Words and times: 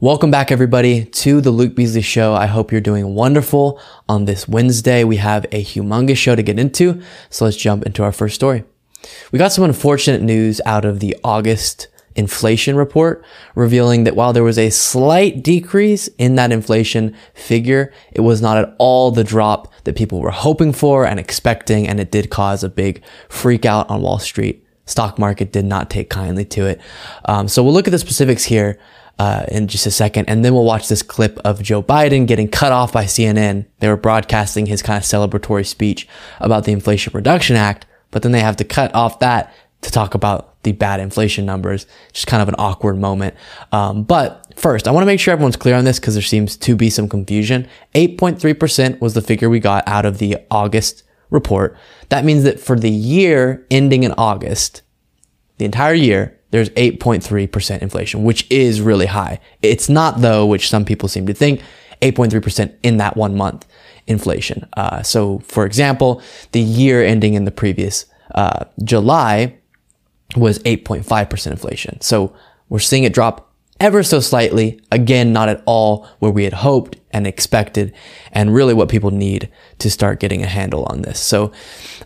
Welcome 0.00 0.30
back, 0.30 0.52
everybody, 0.52 1.06
to 1.06 1.40
the 1.40 1.50
Luke 1.50 1.74
Beasley 1.74 2.02
Show. 2.02 2.32
I 2.32 2.46
hope 2.46 2.70
you're 2.70 2.80
doing 2.80 3.16
wonderful 3.16 3.80
on 4.08 4.26
this 4.26 4.46
Wednesday. 4.46 5.02
We 5.02 5.16
have 5.16 5.44
a 5.50 5.64
humongous 5.64 6.18
show 6.18 6.36
to 6.36 6.42
get 6.44 6.56
into, 6.56 7.02
so 7.30 7.44
let's 7.44 7.56
jump 7.56 7.84
into 7.84 8.04
our 8.04 8.12
first 8.12 8.36
story. 8.36 8.62
We 9.32 9.40
got 9.40 9.50
some 9.50 9.64
unfortunate 9.64 10.22
news 10.22 10.60
out 10.64 10.84
of 10.84 11.00
the 11.00 11.16
August 11.24 11.88
inflation 12.14 12.76
report, 12.76 13.24
revealing 13.56 14.04
that 14.04 14.14
while 14.14 14.32
there 14.32 14.44
was 14.44 14.56
a 14.56 14.70
slight 14.70 15.42
decrease 15.42 16.06
in 16.16 16.36
that 16.36 16.52
inflation 16.52 17.16
figure, 17.34 17.92
it 18.12 18.20
was 18.20 18.40
not 18.40 18.56
at 18.56 18.76
all 18.78 19.10
the 19.10 19.24
drop 19.24 19.72
that 19.82 19.96
people 19.96 20.20
were 20.20 20.30
hoping 20.30 20.72
for 20.72 21.06
and 21.06 21.18
expecting, 21.18 21.88
and 21.88 21.98
it 21.98 22.12
did 22.12 22.30
cause 22.30 22.62
a 22.62 22.68
big 22.68 23.02
freak 23.28 23.64
out 23.64 23.90
on 23.90 24.02
Wall 24.02 24.20
Street. 24.20 24.64
Stock 24.86 25.18
market 25.18 25.52
did 25.52 25.64
not 25.64 25.90
take 25.90 26.08
kindly 26.08 26.44
to 26.44 26.66
it. 26.66 26.80
Um, 27.24 27.48
so 27.48 27.64
we'll 27.64 27.74
look 27.74 27.88
at 27.88 27.90
the 27.90 27.98
specifics 27.98 28.44
here 28.44 28.78
uh, 29.18 29.44
in 29.48 29.68
just 29.68 29.86
a 29.86 29.90
second. 29.90 30.28
And 30.28 30.44
then 30.44 30.54
we'll 30.54 30.64
watch 30.64 30.88
this 30.88 31.02
clip 31.02 31.38
of 31.38 31.62
Joe 31.62 31.82
Biden 31.82 32.26
getting 32.26 32.48
cut 32.48 32.72
off 32.72 32.92
by 32.92 33.04
CNN. 33.04 33.66
They 33.80 33.88
were 33.88 33.96
broadcasting 33.96 34.66
his 34.66 34.82
kind 34.82 34.96
of 34.96 35.02
celebratory 35.02 35.66
speech 35.66 36.08
about 36.40 36.64
the 36.64 36.72
Inflation 36.72 37.12
Reduction 37.14 37.56
Act, 37.56 37.86
but 38.10 38.22
then 38.22 38.32
they 38.32 38.40
have 38.40 38.56
to 38.56 38.64
cut 38.64 38.94
off 38.94 39.18
that 39.20 39.52
to 39.82 39.90
talk 39.90 40.14
about 40.14 40.62
the 40.62 40.72
bad 40.72 41.00
inflation 41.00 41.46
numbers. 41.46 41.86
Just 42.12 42.26
kind 42.26 42.42
of 42.42 42.48
an 42.48 42.56
awkward 42.58 42.98
moment. 42.98 43.34
Um, 43.72 44.02
but 44.02 44.52
first, 44.56 44.88
I 44.88 44.90
want 44.90 45.02
to 45.02 45.06
make 45.06 45.20
sure 45.20 45.32
everyone's 45.32 45.56
clear 45.56 45.76
on 45.76 45.84
this 45.84 46.00
because 46.00 46.14
there 46.14 46.22
seems 46.22 46.56
to 46.56 46.76
be 46.76 46.90
some 46.90 47.08
confusion. 47.08 47.68
8.3% 47.94 49.00
was 49.00 49.14
the 49.14 49.22
figure 49.22 49.48
we 49.48 49.60
got 49.60 49.86
out 49.86 50.04
of 50.04 50.18
the 50.18 50.38
August 50.50 51.04
report. 51.30 51.76
That 52.08 52.24
means 52.24 52.42
that 52.44 52.58
for 52.58 52.78
the 52.78 52.90
year 52.90 53.66
ending 53.70 54.02
in 54.02 54.12
August, 54.12 54.82
the 55.58 55.64
entire 55.64 55.94
year, 55.94 56.37
there's 56.50 56.70
8.3% 56.70 57.82
inflation, 57.82 58.24
which 58.24 58.50
is 58.50 58.80
really 58.80 59.06
high. 59.06 59.40
It's 59.62 59.88
not, 59.88 60.20
though, 60.20 60.46
which 60.46 60.68
some 60.68 60.84
people 60.84 61.08
seem 61.08 61.26
to 61.26 61.34
think, 61.34 61.60
8.3% 62.00 62.74
in 62.82 62.96
that 62.98 63.16
one 63.16 63.36
month 63.36 63.66
inflation. 64.06 64.66
Uh, 64.76 65.02
so, 65.02 65.40
for 65.40 65.66
example, 65.66 66.22
the 66.52 66.60
year 66.60 67.04
ending 67.04 67.34
in 67.34 67.44
the 67.44 67.50
previous 67.50 68.06
uh, 68.34 68.64
July 68.82 69.58
was 70.36 70.58
8.5% 70.60 71.50
inflation. 71.50 72.00
So, 72.00 72.34
we're 72.68 72.78
seeing 72.78 73.04
it 73.04 73.14
drop 73.14 73.47
ever 73.80 74.02
so 74.02 74.20
slightly. 74.20 74.80
Again, 74.90 75.32
not 75.32 75.48
at 75.48 75.62
all 75.66 76.08
where 76.18 76.30
we 76.30 76.44
had 76.44 76.52
hoped 76.52 76.96
and 77.10 77.26
expected, 77.26 77.94
and 78.32 78.54
really 78.54 78.74
what 78.74 78.88
people 78.88 79.10
need 79.10 79.50
to 79.78 79.90
start 79.90 80.20
getting 80.20 80.42
a 80.42 80.46
handle 80.46 80.84
on 80.90 81.02
this. 81.02 81.18
So, 81.18 81.52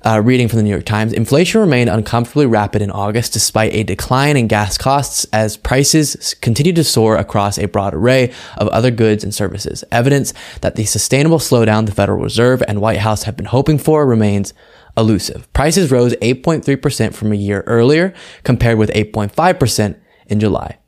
uh, 0.04 0.20
reading 0.24 0.46
from 0.46 0.58
the 0.58 0.62
New 0.62 0.70
York 0.70 0.84
Times, 0.84 1.12
inflation 1.12 1.60
remained 1.60 1.90
uncomfortably 1.90 2.46
rapid 2.46 2.82
in 2.82 2.90
August 2.90 3.32
despite 3.32 3.74
a 3.74 3.82
decline 3.82 4.36
in 4.36 4.46
gas 4.46 4.78
costs 4.78 5.26
as 5.32 5.56
prices 5.56 6.34
continued 6.40 6.76
to 6.76 6.84
soar 6.84 7.16
across 7.16 7.58
a 7.58 7.66
broad 7.66 7.94
array 7.94 8.32
of 8.58 8.68
other 8.68 8.90
goods 8.90 9.24
and 9.24 9.34
services. 9.34 9.82
Evidence 9.90 10.32
that 10.60 10.76
the 10.76 10.84
sustainable 10.84 11.38
slowdown 11.38 11.86
the 11.86 11.92
Federal 11.92 12.22
Reserve 12.22 12.62
and 12.68 12.80
White 12.80 12.98
House 12.98 13.24
have 13.24 13.36
been 13.36 13.46
hoping 13.46 13.78
for 13.78 14.06
remains 14.06 14.54
elusive. 14.96 15.52
Prices 15.52 15.90
rose 15.90 16.14
8.3% 16.16 17.14
from 17.14 17.32
a 17.32 17.36
year 17.36 17.62
earlier, 17.66 18.14
compared 18.44 18.78
with 18.78 18.90
8.5% 18.90 19.96
in 20.26 20.40
July. 20.40 20.78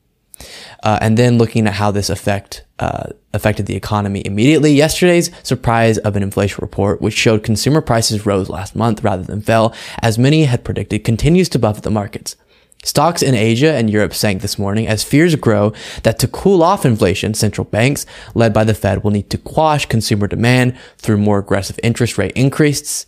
Uh, 0.85 0.99
and 1.01 1.17
then 1.17 1.39
looking 1.39 1.67
at 1.67 1.73
how 1.75 1.91
this 1.91 2.11
affect 2.11 2.65
uh, 2.79 3.09
affected 3.33 3.67
the 3.67 3.75
economy 3.75 4.23
immediately. 4.25 4.73
Yesterday's 4.73 5.31
surprise 5.43 5.99
of 5.99 6.15
an 6.15 6.23
inflation 6.23 6.59
report, 6.61 7.01
which 7.01 7.15
showed 7.15 7.43
consumer 7.43 7.81
prices 7.81 8.27
rose 8.27 8.49
last 8.49 8.77
month 8.77 9.03
rather 9.03 9.23
than 9.23 9.41
fell, 9.41 9.75
as 10.03 10.19
many 10.19 10.45
had 10.45 10.63
predicted, 10.63 11.05
continues 11.05 11.49
to 11.49 11.59
buffet 11.59 11.83
the 11.83 11.91
markets. 11.91 12.37
Stocks 12.85 13.23
in 13.23 13.35
Asia 13.35 13.73
and 13.73 13.89
Europe 13.89 14.13
sank 14.13 14.43
this 14.43 14.59
morning 14.59 14.87
as 14.87 15.03
fears 15.03 15.35
grow 15.37 15.73
that 16.03 16.19
to 16.19 16.29
cool 16.29 16.63
off 16.63 16.85
inflation, 16.85 17.33
central 17.33 17.65
banks, 17.65 18.05
led 18.35 18.53
by 18.53 18.63
the 18.63 18.75
Fed, 18.75 19.03
will 19.03 19.11
need 19.11 19.31
to 19.31 19.39
quash 19.39 19.87
consumer 19.87 20.27
demand 20.27 20.77
through 20.99 21.17
more 21.17 21.39
aggressive 21.39 21.81
interest 21.83 22.19
rate 22.19 22.33
increases. 22.33 23.07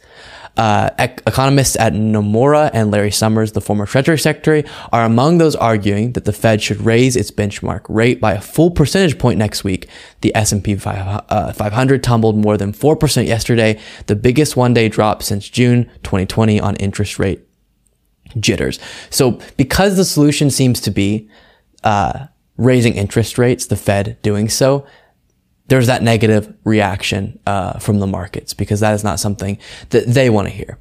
Uh, 0.56 0.90
ec- 0.98 1.22
economists 1.26 1.76
at 1.76 1.92
Nomura 1.92 2.70
and 2.72 2.90
Larry 2.90 3.10
Summers, 3.10 3.52
the 3.52 3.60
former 3.60 3.84
Treasury 3.84 4.18
Secretary, 4.18 4.64
are 4.90 5.04
among 5.04 5.36
those 5.36 5.54
arguing 5.54 6.12
that 6.12 6.24
the 6.24 6.32
Fed 6.32 6.62
should 6.62 6.80
raise 6.80 7.14
its 7.14 7.30
benchmark 7.30 7.82
rate 7.88 8.20
by 8.20 8.32
a 8.32 8.40
full 8.40 8.70
percentage 8.70 9.18
point 9.18 9.38
next 9.38 9.64
week. 9.64 9.86
The 10.22 10.34
S&P 10.34 10.76
500 10.76 11.28
uh, 11.30 11.98
tumbled 12.02 12.36
more 12.36 12.56
than 12.56 12.72
4% 12.72 13.26
yesterday, 13.26 13.78
the 14.06 14.16
biggest 14.16 14.56
one-day 14.56 14.88
drop 14.88 15.22
since 15.22 15.48
June 15.48 15.84
2020 16.04 16.58
on 16.60 16.76
interest 16.76 17.18
rate 17.18 17.46
jitters. 18.40 18.78
So 19.10 19.40
because 19.56 19.96
the 19.96 20.04
solution 20.04 20.50
seems 20.50 20.80
to 20.80 20.90
be 20.90 21.28
uh, 21.84 22.26
raising 22.56 22.94
interest 22.94 23.38
rates, 23.38 23.66
the 23.66 23.76
Fed 23.76 24.18
doing 24.22 24.48
so, 24.48 24.86
there's 25.68 25.86
that 25.86 26.02
negative 26.02 26.54
reaction 26.64 27.38
uh, 27.46 27.78
from 27.78 27.98
the 27.98 28.06
markets 28.06 28.54
because 28.54 28.80
that 28.80 28.94
is 28.94 29.02
not 29.02 29.18
something 29.18 29.58
that 29.90 30.06
they 30.06 30.30
want 30.30 30.48
to 30.48 30.54
hear. 30.54 30.78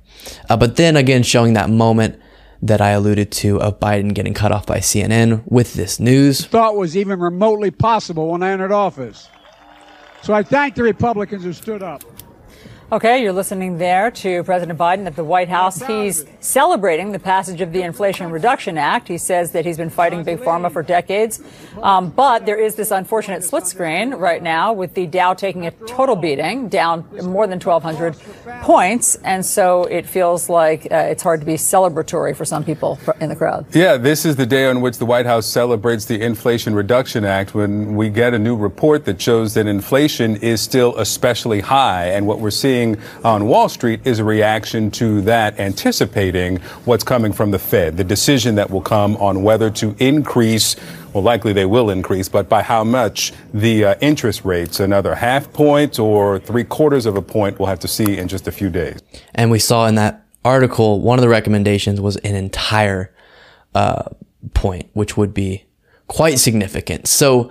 Uh, 0.49 0.57
but 0.57 0.75
then 0.75 0.95
again, 0.95 1.23
showing 1.23 1.53
that 1.53 1.69
moment 1.69 2.19
that 2.61 2.81
I 2.81 2.91
alluded 2.91 3.31
to 3.33 3.61
of 3.61 3.79
Biden 3.79 4.13
getting 4.13 4.33
cut 4.33 4.51
off 4.51 4.65
by 4.65 4.79
CNN 4.79 5.43
with 5.45 5.73
this 5.73 5.99
news. 5.99 6.45
Thought 6.45 6.75
was 6.75 6.95
even 6.95 7.19
remotely 7.19 7.71
possible 7.71 8.29
when 8.29 8.41
I 8.43 8.51
entered 8.51 8.71
office. 8.71 9.29
So 10.23 10.33
I 10.33 10.41
thank 10.41 10.75
the 10.75 10.83
Republicans 10.83 11.43
who 11.43 11.53
stood 11.53 11.83
up. 11.83 12.03
Okay, 12.91 13.23
you're 13.23 13.33
listening 13.33 13.79
there 13.79 14.11
to 14.11 14.43
President 14.43 14.77
Biden 14.77 15.07
at 15.07 15.15
the 15.15 15.23
White 15.23 15.49
House. 15.49 15.81
He's 15.81 16.23
celebrating 16.39 17.11
the 17.11 17.17
passage 17.17 17.59
of 17.59 17.73
the 17.73 17.81
Inflation 17.81 18.29
Reduction 18.29 18.77
Act. 18.77 19.07
He 19.07 19.17
says 19.17 19.49
that 19.53 19.65
he's 19.65 19.77
been 19.77 19.89
fighting 19.89 20.23
Big 20.23 20.37
Pharma 20.37 20.71
for 20.71 20.83
decades. 20.83 21.41
Um, 21.81 22.11
but 22.11 22.45
there 22.45 22.59
is 22.59 22.75
this 22.75 22.91
unfortunate 22.91 23.43
split 23.43 23.65
screen 23.65 24.13
right 24.13 24.41
now 24.41 24.71
with 24.71 24.93
the 24.93 25.07
Dow 25.07 25.33
taking 25.33 25.65
a 25.65 25.71
total 25.71 26.15
beating, 26.15 26.69
down 26.69 27.03
more 27.23 27.47
than 27.47 27.59
1,200 27.59 28.17
points. 28.61 29.15
And 29.23 29.43
so 29.43 29.85
it 29.85 30.05
feels 30.05 30.47
like 30.47 30.85
uh, 30.91 31.07
it's 31.09 31.23
hard 31.23 31.39
to 31.39 31.45
be 31.47 31.55
celebratory 31.55 32.35
for 32.35 32.45
some 32.45 32.63
people 32.63 32.99
in 33.19 33.29
the 33.29 33.35
crowd. 33.35 33.65
Yeah, 33.73 33.97
this 33.97 34.25
is 34.25 34.35
the 34.35 34.45
day 34.45 34.67
on 34.69 34.81
which 34.81 34.99
the 34.99 35.07
White 35.07 35.25
House 35.25 35.47
celebrates 35.47 36.05
the 36.05 36.21
Inflation 36.21 36.75
Reduction 36.75 37.25
Act 37.25 37.55
when 37.55 37.95
we 37.95 38.09
get 38.09 38.35
a 38.35 38.39
new 38.39 38.55
report 38.55 39.05
that 39.05 39.19
shows 39.19 39.55
that 39.55 39.65
inflation 39.65 40.35
is 40.35 40.61
still 40.61 40.95
especially 40.99 41.61
high. 41.61 42.09
And 42.09 42.27
what 42.27 42.39
we're 42.39 42.51
seeing 42.51 42.74
seeing 42.75 42.97
on 43.23 43.47
Wall 43.47 43.69
Street 43.69 44.01
is 44.03 44.19
a 44.19 44.23
reaction 44.23 44.91
to 44.91 45.21
that, 45.21 45.57
anticipating 45.59 46.57
what's 46.83 47.03
coming 47.03 47.31
from 47.31 47.51
the 47.51 47.59
Fed, 47.59 47.95
the 47.95 48.03
decision 48.03 48.55
that 48.55 48.69
will 48.69 48.81
come 48.81 49.15
on 49.17 49.43
whether 49.43 49.69
to 49.71 49.95
increase 49.99 50.75
well, 51.13 51.23
likely 51.23 51.53
they 51.53 51.65
will 51.65 51.89
increase, 51.91 52.27
but 52.27 52.49
by 52.49 52.61
how 52.61 52.83
much 52.83 53.31
the 53.53 53.85
uh, 53.85 53.95
interest 54.01 54.43
rates, 54.43 54.81
another 54.81 55.15
half 55.15 55.53
point 55.53 55.97
or 55.97 56.39
three 56.39 56.65
quarters 56.65 57.05
of 57.05 57.15
a 57.15 57.21
point, 57.21 57.57
we'll 57.57 57.69
have 57.69 57.79
to 57.79 57.87
see 57.87 58.17
in 58.17 58.27
just 58.27 58.49
a 58.49 58.51
few 58.51 58.69
days. 58.69 58.99
And 59.33 59.49
we 59.49 59.59
saw 59.59 59.87
in 59.87 59.95
that 59.95 60.25
article, 60.43 60.99
one 60.99 61.17
of 61.17 61.21
the 61.21 61.29
recommendations 61.29 62.01
was 62.01 62.17
an 62.17 62.35
entire 62.35 63.15
uh, 63.73 64.09
point, 64.53 64.89
which 64.91 65.15
would 65.15 65.33
be 65.33 65.63
quite 66.07 66.37
significant. 66.37 67.07
So 67.07 67.49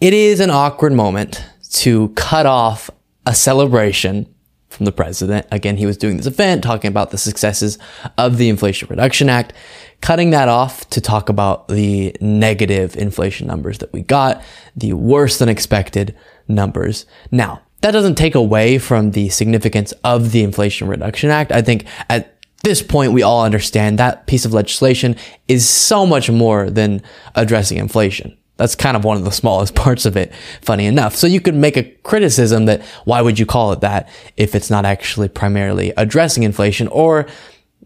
it 0.00 0.14
is 0.14 0.40
an 0.40 0.48
awkward 0.48 0.94
moment 0.94 1.44
to 1.82 2.08
cut 2.16 2.46
off 2.46 2.88
a 3.26 3.34
celebration 3.34 4.33
from 4.74 4.84
the 4.84 4.92
president. 4.92 5.46
Again, 5.50 5.76
he 5.76 5.86
was 5.86 5.96
doing 5.96 6.16
this 6.16 6.26
event 6.26 6.62
talking 6.62 6.88
about 6.88 7.10
the 7.10 7.18
successes 7.18 7.78
of 8.18 8.36
the 8.36 8.48
Inflation 8.48 8.88
Reduction 8.88 9.28
Act, 9.28 9.52
cutting 10.00 10.30
that 10.30 10.48
off 10.48 10.88
to 10.90 11.00
talk 11.00 11.28
about 11.28 11.68
the 11.68 12.16
negative 12.20 12.96
inflation 12.96 13.46
numbers 13.46 13.78
that 13.78 13.92
we 13.92 14.02
got, 14.02 14.42
the 14.76 14.92
worse 14.92 15.38
than 15.38 15.48
expected 15.48 16.14
numbers. 16.48 17.06
Now, 17.30 17.62
that 17.80 17.92
doesn't 17.92 18.16
take 18.16 18.34
away 18.34 18.78
from 18.78 19.12
the 19.12 19.28
significance 19.28 19.92
of 20.04 20.32
the 20.32 20.42
Inflation 20.42 20.88
Reduction 20.88 21.30
Act. 21.30 21.52
I 21.52 21.62
think 21.62 21.86
at 22.08 22.38
this 22.62 22.82
point, 22.82 23.12
we 23.12 23.22
all 23.22 23.44
understand 23.44 23.98
that 23.98 24.26
piece 24.26 24.44
of 24.44 24.54
legislation 24.54 25.16
is 25.48 25.68
so 25.68 26.06
much 26.06 26.30
more 26.30 26.70
than 26.70 27.02
addressing 27.34 27.78
inflation. 27.78 28.36
That's 28.56 28.74
kind 28.74 28.96
of 28.96 29.04
one 29.04 29.16
of 29.16 29.24
the 29.24 29.32
smallest 29.32 29.74
parts 29.84 30.06
of 30.06 30.16
it, 30.16 30.32
funny 30.60 30.86
enough. 30.86 31.14
So 31.14 31.26
you 31.26 31.40
could 31.40 31.54
make 31.54 31.76
a 31.76 31.84
criticism 32.02 32.66
that 32.66 32.82
why 33.04 33.20
would 33.20 33.38
you 33.38 33.46
call 33.46 33.72
it 33.72 33.80
that 33.80 34.08
if 34.36 34.54
it's 34.54 34.70
not 34.70 34.84
actually 34.84 35.28
primarily 35.28 35.92
addressing 35.96 36.42
inflation 36.42 36.88
or 36.88 37.26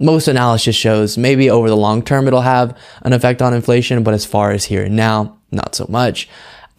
most 0.00 0.28
analysis 0.28 0.76
shows 0.76 1.18
maybe 1.18 1.50
over 1.50 1.68
the 1.68 1.76
long 1.76 2.02
term 2.02 2.28
it'll 2.28 2.42
have 2.42 2.76
an 3.02 3.12
effect 3.12 3.42
on 3.42 3.54
inflation, 3.54 4.02
but 4.02 4.14
as 4.14 4.24
far 4.24 4.52
as 4.52 4.66
here 4.66 4.84
and 4.84 4.96
now, 4.96 5.38
not 5.50 5.74
so 5.74 5.86
much. 5.88 6.28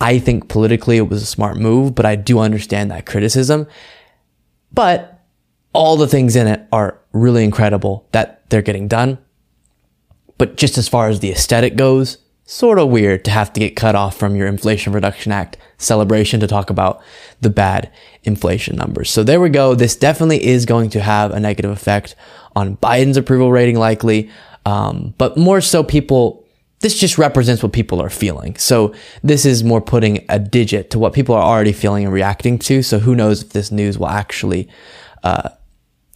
I 0.01 0.19
think 0.19 0.47
politically 0.47 0.97
it 0.97 1.09
was 1.09 1.21
a 1.21 1.25
smart 1.25 1.57
move, 1.57 1.95
but 1.95 2.05
I 2.05 2.15
do 2.15 2.39
understand 2.39 2.89
that 2.91 3.05
criticism. 3.05 3.67
But 4.71 5.19
all 5.73 5.97
the 5.97 6.07
things 6.07 6.35
in 6.35 6.47
it 6.47 6.65
are 6.71 6.99
really 7.11 7.43
incredible 7.43 8.07
that 8.11 8.49
they're 8.49 8.61
getting 8.61 8.87
done. 8.87 9.17
But 10.37 10.55
just 10.55 10.77
as 10.77 10.87
far 10.87 11.09
as 11.09 11.19
the 11.19 11.31
aesthetic 11.31 11.75
goes, 11.75 12.17
sort 12.49 12.79
of 12.79 12.89
weird 12.89 13.23
to 13.23 13.29
have 13.29 13.53
to 13.53 13.59
get 13.59 13.75
cut 13.75 13.93
off 13.93 14.17
from 14.17 14.35
your 14.35 14.47
Inflation 14.47 14.91
Reduction 14.91 15.31
Act 15.31 15.55
celebration 15.77 16.39
to 16.39 16.47
talk 16.47 16.71
about 16.71 16.99
the 17.41 17.49
bad 17.49 17.91
inflation 18.23 18.75
numbers. 18.75 19.11
So 19.11 19.23
there 19.23 19.39
we 19.39 19.49
go. 19.49 19.75
This 19.75 19.95
definitely 19.95 20.43
is 20.43 20.65
going 20.65 20.89
to 20.89 20.99
have 20.99 21.29
a 21.29 21.39
negative 21.39 21.69
effect 21.69 22.15
on 22.55 22.75
Biden's 22.77 23.17
approval 23.17 23.51
rating, 23.51 23.75
likely, 23.75 24.31
um, 24.65 25.13
but 25.19 25.37
more 25.37 25.61
so 25.61 25.83
people 25.83 26.43
this 26.79 26.97
just 26.97 27.17
represents 27.17 27.61
what 27.61 27.73
people 27.73 28.01
are 28.01 28.09
feeling. 28.09 28.55
So 28.55 28.95
this 29.21 29.45
is 29.45 29.65
more 29.65 29.81
putting 29.81 30.25
a 30.29 30.39
digit 30.39 30.89
to 30.91 30.99
what 30.99 31.11
people 31.11 31.35
are 31.35 31.43
already 31.43 31.73
feeling 31.73 32.05
and 32.05 32.13
reacting 32.13 32.57
to. 32.59 32.81
So 32.83 32.99
who 32.99 33.15
knows 33.15 33.43
if 33.43 33.49
this 33.49 33.69
news 33.69 33.99
will 33.99 34.07
actually 34.07 34.69
uh, 35.21 35.49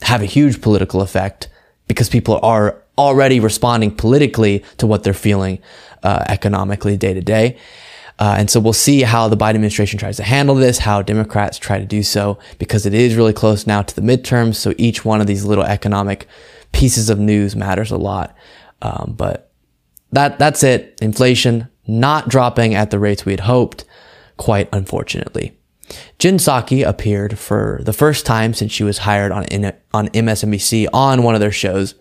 have 0.01 0.21
a 0.21 0.25
huge 0.25 0.61
political 0.61 1.01
effect 1.01 1.49
because 1.87 2.07
people 2.07 2.39
are 2.41 2.81
already 2.97 3.39
responding 3.41 3.93
politically 3.93 4.63
to 4.77 4.87
what 4.87 5.03
they're 5.03 5.13
feeling 5.13 5.59
uh, 6.03 6.23
economically 6.27 6.97
day 6.97 7.13
to 7.13 7.21
day. 7.21 7.57
Uh, 8.19 8.35
and 8.37 8.49
so 8.49 8.59
we'll 8.59 8.73
see 8.73 9.01
how 9.01 9.27
the 9.27 9.35
Biden 9.35 9.55
administration 9.55 9.97
tries 9.97 10.17
to 10.17 10.23
handle 10.23 10.55
this, 10.55 10.77
how 10.79 11.01
Democrats 11.01 11.57
try 11.57 11.79
to 11.79 11.85
do 11.85 12.03
so, 12.03 12.37
because 12.59 12.85
it 12.85 12.93
is 12.93 13.15
really 13.15 13.33
close 13.33 13.65
now 13.65 13.81
to 13.81 13.95
the 13.95 14.01
midterms. 14.01 14.55
So 14.55 14.73
each 14.77 15.03
one 15.03 15.19
of 15.19 15.27
these 15.27 15.45
little 15.45 15.63
economic 15.63 16.27
pieces 16.71 17.09
of 17.09 17.19
news 17.19 17.55
matters 17.55 17.91
a 17.91 17.97
lot. 17.97 18.35
Um, 18.81 19.15
but 19.17 19.51
that 20.11 20.37
that's 20.37 20.63
it. 20.63 20.97
Inflation 21.01 21.69
not 21.87 22.29
dropping 22.29 22.75
at 22.75 22.91
the 22.91 22.99
rates 22.99 23.25
we 23.25 23.33
had 23.33 23.41
hoped, 23.41 23.83
quite 24.37 24.69
unfortunately. 24.71 25.57
Jen 26.19 26.37
Psaki 26.37 26.87
appeared 26.87 27.37
for 27.37 27.81
the 27.83 27.93
first 27.93 28.25
time 28.25 28.53
since 28.53 28.71
she 28.71 28.83
was 28.83 28.99
hired 28.99 29.31
on 29.31 29.45
on 29.93 30.07
MSNBC 30.09 30.87
on 30.93 31.23
one 31.23 31.35
of 31.35 31.41
their 31.41 31.51
shows. 31.51 31.95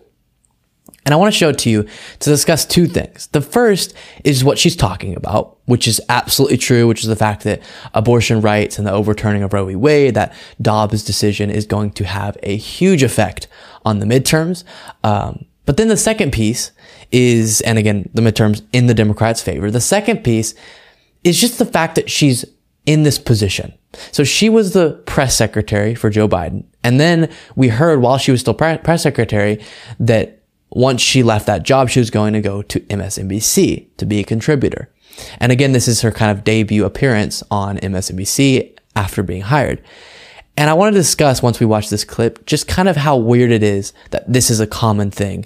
And 1.05 1.13
I 1.13 1.17
want 1.17 1.33
to 1.33 1.37
show 1.37 1.49
it 1.49 1.57
to 1.59 1.69
you 1.69 1.83
to 1.83 2.29
discuss 2.29 2.65
two 2.65 2.87
things. 2.87 3.27
The 3.27 3.41
first 3.41 3.93
is 4.23 4.43
what 4.43 4.57
she's 4.57 4.75
talking 4.75 5.15
about, 5.15 5.57
which 5.65 5.87
is 5.87 5.99
absolutely 6.07 6.57
true, 6.57 6.87
which 6.87 7.01
is 7.01 7.07
the 7.07 7.15
fact 7.15 7.43
that 7.43 7.61
abortion 7.93 8.39
rights 8.39 8.77
and 8.77 8.87
the 8.87 8.91
overturning 8.91 9.43
of 9.43 9.51
Roe 9.51 9.65
v. 9.65 9.75
Wade, 9.75 10.15
that 10.15 10.33
Dobbs 10.61 11.03
decision 11.03 11.49
is 11.49 11.65
going 11.65 11.91
to 11.91 12.05
have 12.05 12.37
a 12.43 12.55
huge 12.55 13.03
effect 13.03 13.47
on 13.83 13.99
the 13.99 14.05
midterms. 14.05 14.63
Um, 15.03 15.45
but 15.65 15.77
then 15.77 15.89
the 15.89 15.97
second 15.97 16.31
piece 16.31 16.71
is, 17.11 17.61
and 17.61 17.77
again, 17.77 18.09
the 18.13 18.21
midterms 18.21 18.61
in 18.71 18.87
the 18.87 18.93
Democrats' 18.93 19.41
favor. 19.41 19.69
The 19.71 19.81
second 19.81 20.23
piece 20.23 20.55
is 21.23 21.39
just 21.39 21.59
the 21.59 21.65
fact 21.65 21.95
that 21.95 22.09
she's 22.09 22.45
in 22.85 23.03
this 23.03 23.17
position. 23.17 23.73
So 24.11 24.23
she 24.23 24.49
was 24.49 24.73
the 24.73 25.01
press 25.05 25.35
secretary 25.35 25.95
for 25.95 26.09
Joe 26.09 26.27
Biden. 26.27 26.65
And 26.83 26.99
then 26.99 27.29
we 27.55 27.69
heard 27.69 28.01
while 28.01 28.17
she 28.17 28.31
was 28.31 28.41
still 28.41 28.53
press 28.53 29.03
secretary 29.03 29.63
that 29.99 30.42
once 30.75 31.01
she 31.01 31.23
left 31.23 31.45
that 31.45 31.63
job, 31.63 31.89
she 31.89 31.99
was 31.99 32.09
going 32.09 32.33
to 32.33 32.41
go 32.41 32.61
to 32.61 32.79
MSNBC 32.81 33.95
to 33.97 34.05
be 34.05 34.19
a 34.19 34.23
contributor. 34.23 34.89
And 35.39 35.51
again, 35.51 35.71
this 35.71 35.87
is 35.87 36.01
her 36.01 36.11
kind 36.11 36.35
of 36.35 36.43
debut 36.43 36.85
appearance 36.85 37.43
on 37.51 37.77
MSNBC 37.77 38.75
after 38.95 39.21
being 39.23 39.41
hired. 39.41 39.83
And 40.57 40.69
I 40.69 40.73
want 40.73 40.93
to 40.93 40.99
discuss 40.99 41.41
once 41.41 41.59
we 41.59 41.65
watch 41.65 41.89
this 41.89 42.03
clip, 42.03 42.45
just 42.45 42.67
kind 42.67 42.89
of 42.89 42.95
how 42.95 43.17
weird 43.17 43.51
it 43.51 43.63
is 43.63 43.93
that 44.11 44.31
this 44.31 44.49
is 44.49 44.59
a 44.59 44.67
common 44.67 45.11
thing 45.11 45.45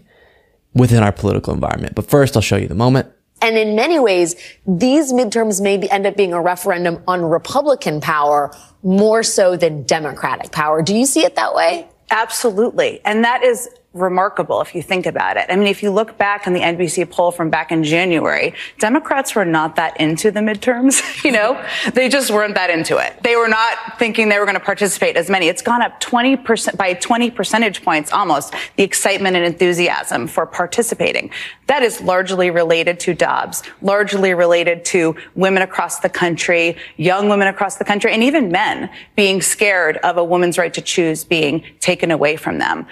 within 0.73 1.03
our 1.03 1.11
political 1.11 1.53
environment. 1.53 1.95
But 1.95 2.09
first, 2.09 2.35
I'll 2.35 2.41
show 2.41 2.57
you 2.57 2.67
the 2.67 2.75
moment. 2.75 3.11
And 3.41 3.57
in 3.57 3.75
many 3.75 3.99
ways, 3.99 4.35
these 4.65 5.13
midterms 5.13 5.61
may 5.61 5.77
be, 5.77 5.89
end 5.91 6.07
up 6.07 6.17
being 6.17 6.33
a 6.33 6.41
referendum 6.41 7.03
on 7.07 7.21
Republican 7.21 8.01
power 8.01 8.53
more 8.83 9.23
so 9.23 9.55
than 9.55 9.83
Democratic 9.83 10.51
power. 10.51 10.81
Do 10.81 10.95
you 10.95 11.05
see 11.05 11.23
it 11.23 11.35
that 11.35 11.53
way? 11.53 11.87
Absolutely. 12.09 12.99
And 13.05 13.23
that 13.23 13.43
is 13.43 13.69
remarkable 13.99 14.61
if 14.61 14.73
you 14.75 14.81
think 14.81 15.05
about 15.05 15.37
it. 15.37 15.45
I 15.49 15.55
mean, 15.55 15.67
if 15.67 15.83
you 15.83 15.91
look 15.91 16.17
back 16.17 16.47
on 16.47 16.53
the 16.53 16.61
NBC 16.61 17.09
poll 17.09 17.31
from 17.31 17.49
back 17.49 17.71
in 17.71 17.83
January, 17.83 18.53
Democrats 18.79 19.35
were 19.35 19.45
not 19.45 19.75
that 19.75 19.99
into 19.99 20.31
the 20.31 20.39
midterms, 20.39 21.23
you 21.23 21.31
know? 21.31 21.63
they 21.93 22.09
just 22.09 22.31
weren't 22.31 22.55
that 22.55 22.69
into 22.69 22.97
it. 22.97 23.21
They 23.23 23.35
were 23.35 23.47
not 23.47 23.99
thinking 23.99 24.29
they 24.29 24.39
were 24.39 24.45
going 24.45 24.57
to 24.57 24.63
participate 24.63 25.17
as 25.17 25.29
many. 25.29 25.47
It's 25.47 25.61
gone 25.61 25.81
up 25.81 25.99
20% 25.99 26.77
by 26.77 26.93
20 26.93 27.31
percentage 27.31 27.83
points 27.83 28.11
almost, 28.11 28.53
the 28.75 28.83
excitement 28.83 29.35
and 29.35 29.45
enthusiasm 29.45 30.27
for 30.27 30.45
participating. 30.45 31.31
That 31.67 31.83
is 31.83 32.01
largely 32.01 32.49
related 32.49 32.99
to 33.01 33.13
Dobbs, 33.13 33.63
largely 33.81 34.33
related 34.33 34.85
to 34.85 35.15
women 35.35 35.61
across 35.61 35.99
the 35.99 36.09
country, 36.09 36.77
young 36.95 37.29
women 37.29 37.47
across 37.47 37.75
the 37.77 37.85
country, 37.85 38.13
and 38.13 38.23
even 38.23 38.51
men 38.51 38.89
being 39.15 39.41
scared 39.41 39.97
of 39.97 40.17
a 40.17 40.23
woman's 40.23 40.57
right 40.57 40.73
to 40.73 40.81
choose 40.81 41.23
being 41.23 41.63
taken 41.79 42.11
away 42.11 42.35
from 42.35 42.57
them. 42.57 42.85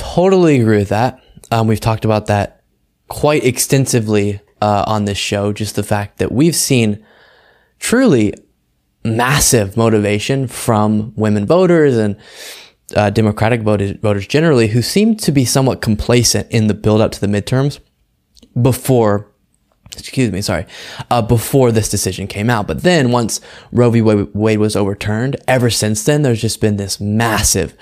Totally 0.00 0.58
agree 0.62 0.78
with 0.78 0.88
that. 0.88 1.22
Um, 1.50 1.66
we've 1.66 1.78
talked 1.78 2.06
about 2.06 2.26
that 2.26 2.62
quite 3.08 3.44
extensively 3.44 4.40
uh, 4.62 4.84
on 4.86 5.04
this 5.04 5.18
show. 5.18 5.52
Just 5.52 5.76
the 5.76 5.82
fact 5.82 6.16
that 6.18 6.32
we've 6.32 6.56
seen 6.56 7.04
truly 7.78 8.32
massive 9.04 9.76
motivation 9.76 10.46
from 10.46 11.12
women 11.16 11.44
voters 11.44 11.98
and 11.98 12.16
uh, 12.96 13.10
Democratic 13.10 13.60
voters, 13.60 13.90
voters 14.00 14.26
generally 14.26 14.68
who 14.68 14.80
seem 14.80 15.18
to 15.18 15.30
be 15.30 15.44
somewhat 15.44 15.82
complacent 15.82 16.50
in 16.50 16.66
the 16.66 16.74
build 16.74 17.02
up 17.02 17.12
to 17.12 17.20
the 17.20 17.26
midterms 17.26 17.78
before 18.60 19.30
excuse 19.98 20.32
me, 20.32 20.40
sorry, 20.40 20.64
uh, 21.10 21.20
before 21.20 21.70
this 21.72 21.90
decision 21.90 22.26
came 22.26 22.48
out. 22.48 22.66
But 22.66 22.84
then 22.84 23.10
once 23.10 23.38
Roe 23.70 23.90
v. 23.90 24.00
Wade 24.00 24.58
was 24.58 24.76
overturned, 24.76 25.36
ever 25.46 25.68
since 25.68 26.04
then, 26.04 26.22
there's 26.22 26.40
just 26.40 26.58
been 26.58 26.78
this 26.78 27.00
massive 27.00 27.76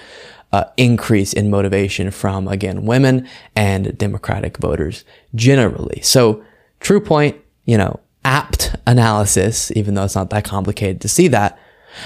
uh, 0.52 0.64
increase 0.76 1.32
in 1.32 1.50
motivation 1.50 2.10
from, 2.10 2.48
again, 2.48 2.86
women 2.86 3.28
and 3.54 3.96
Democratic 3.98 4.56
voters 4.58 5.04
generally. 5.34 6.00
So, 6.02 6.42
true 6.80 7.00
point, 7.00 7.36
you 7.64 7.76
know, 7.76 8.00
apt 8.24 8.74
analysis, 8.86 9.70
even 9.72 9.94
though 9.94 10.04
it's 10.04 10.14
not 10.14 10.30
that 10.30 10.44
complicated 10.44 11.00
to 11.02 11.08
see 11.08 11.28
that. 11.28 11.58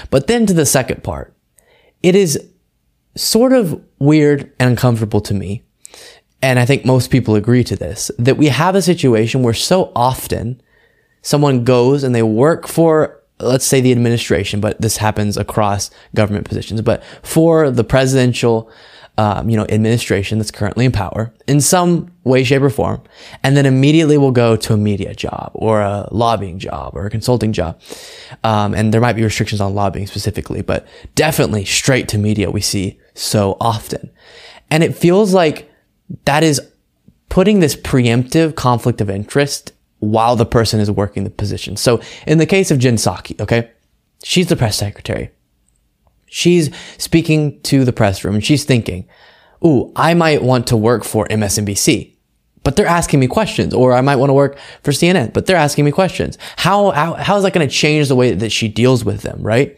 But 0.09 0.27
then 0.27 0.45
to 0.45 0.53
the 0.53 0.65
second 0.65 1.03
part, 1.03 1.33
it 2.01 2.15
is 2.15 2.49
sort 3.15 3.53
of 3.53 3.81
weird 3.99 4.51
and 4.59 4.71
uncomfortable 4.71 5.21
to 5.21 5.33
me. 5.33 5.63
And 6.41 6.59
I 6.59 6.65
think 6.65 6.83
most 6.83 7.09
people 7.09 7.35
agree 7.35 7.63
to 7.63 7.75
this 7.75 8.11
that 8.19 8.37
we 8.37 8.47
have 8.49 8.75
a 8.75 8.81
situation 8.81 9.43
where 9.43 9.53
so 9.53 9.91
often 9.95 10.61
someone 11.21 11.63
goes 11.63 12.03
and 12.03 12.13
they 12.13 12.23
work 12.23 12.67
for 12.67 13.22
let's 13.39 13.65
say 13.65 13.81
the 13.81 13.91
administration, 13.91 14.59
but 14.59 14.79
this 14.81 14.97
happens 14.97 15.37
across 15.37 15.89
government 16.15 16.47
positions, 16.47 16.81
but 16.81 17.03
for 17.23 17.71
the 17.71 17.83
presidential, 17.83 18.69
um, 19.17 19.49
you 19.49 19.57
know, 19.57 19.65
administration 19.69 20.39
that's 20.39 20.51
currently 20.51 20.85
in 20.85 20.91
power 20.91 21.33
in 21.47 21.61
some 21.61 22.11
way, 22.23 22.43
shape, 22.43 22.61
or 22.61 22.69
form, 22.69 23.01
and 23.43 23.55
then 23.55 23.65
immediately 23.65 24.17
will 24.17 24.31
go 24.31 24.55
to 24.55 24.73
a 24.73 24.77
media 24.77 25.13
job 25.13 25.51
or 25.53 25.81
a 25.81 26.07
lobbying 26.11 26.57
job 26.57 26.95
or 26.95 27.05
a 27.05 27.09
consulting 27.09 27.53
job. 27.53 27.79
Um, 28.43 28.73
and 28.73 28.93
there 28.93 29.01
might 29.01 29.13
be 29.13 29.23
restrictions 29.23 29.61
on 29.61 29.75
lobbying 29.75 30.07
specifically, 30.07 30.61
but 30.61 30.87
definitely 31.15 31.65
straight 31.65 32.07
to 32.09 32.17
media 32.17 32.49
we 32.49 32.61
see 32.61 32.99
so 33.13 33.57
often. 33.59 34.09
And 34.71 34.83
it 34.83 34.95
feels 34.95 35.33
like 35.33 35.69
that 36.25 36.43
is 36.43 36.61
putting 37.29 37.59
this 37.59 37.75
preemptive 37.75 38.55
conflict 38.55 39.01
of 39.01 39.09
interest 39.09 39.73
while 40.03 40.35
the 40.35 40.45
person 40.45 40.79
is 40.79 40.91
working 40.91 41.23
the 41.23 41.29
position. 41.29 41.77
So 41.77 42.01
in 42.27 42.37
the 42.37 42.45
case 42.45 42.71
of 42.71 42.79
Jen 42.79 42.95
Psaki, 42.95 43.39
okay, 43.39 43.71
she's 44.23 44.47
the 44.47 44.55
press 44.55 44.75
secretary. 44.75 45.31
She's 46.27 46.69
speaking 46.97 47.61
to 47.61 47.85
the 47.85 47.93
press 47.93 48.23
room 48.23 48.35
and 48.35 48.43
she's 48.43 48.65
thinking, 48.65 49.07
ooh, 49.65 49.91
I 49.95 50.13
might 50.13 50.43
want 50.43 50.67
to 50.67 50.77
work 50.77 51.03
for 51.03 51.25
MSNBC, 51.27 52.15
but 52.63 52.75
they're 52.75 52.87
asking 52.87 53.19
me 53.19 53.27
questions, 53.27 53.73
or 53.73 53.93
I 53.93 54.01
might 54.01 54.15
want 54.15 54.29
to 54.29 54.33
work 54.33 54.57
for 54.81 54.91
CNN, 54.91 55.31
but 55.31 55.45
they're 55.45 55.55
asking 55.55 55.85
me 55.85 55.91
questions. 55.91 56.37
How, 56.57 56.91
how, 56.91 57.13
how 57.13 57.37
is 57.37 57.43
that 57.43 57.53
going 57.53 57.67
to 57.67 57.73
change 57.73 58.07
the 58.07 58.15
way 58.15 58.33
that 58.33 58.51
she 58.51 58.67
deals 58.67 59.05
with 59.05 59.21
them, 59.21 59.41
right? 59.41 59.77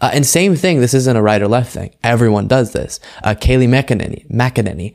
Uh, 0.00 0.10
and 0.12 0.24
same 0.24 0.54
thing, 0.54 0.80
this 0.80 0.94
isn't 0.94 1.16
a 1.16 1.22
right 1.22 1.42
or 1.42 1.48
left 1.48 1.72
thing. 1.72 1.94
Everyone 2.04 2.46
does 2.46 2.72
this. 2.72 3.00
Uh, 3.24 3.34
Kayleigh 3.34 3.68
McEnany, 3.68 4.30
McEnany, 4.30 4.94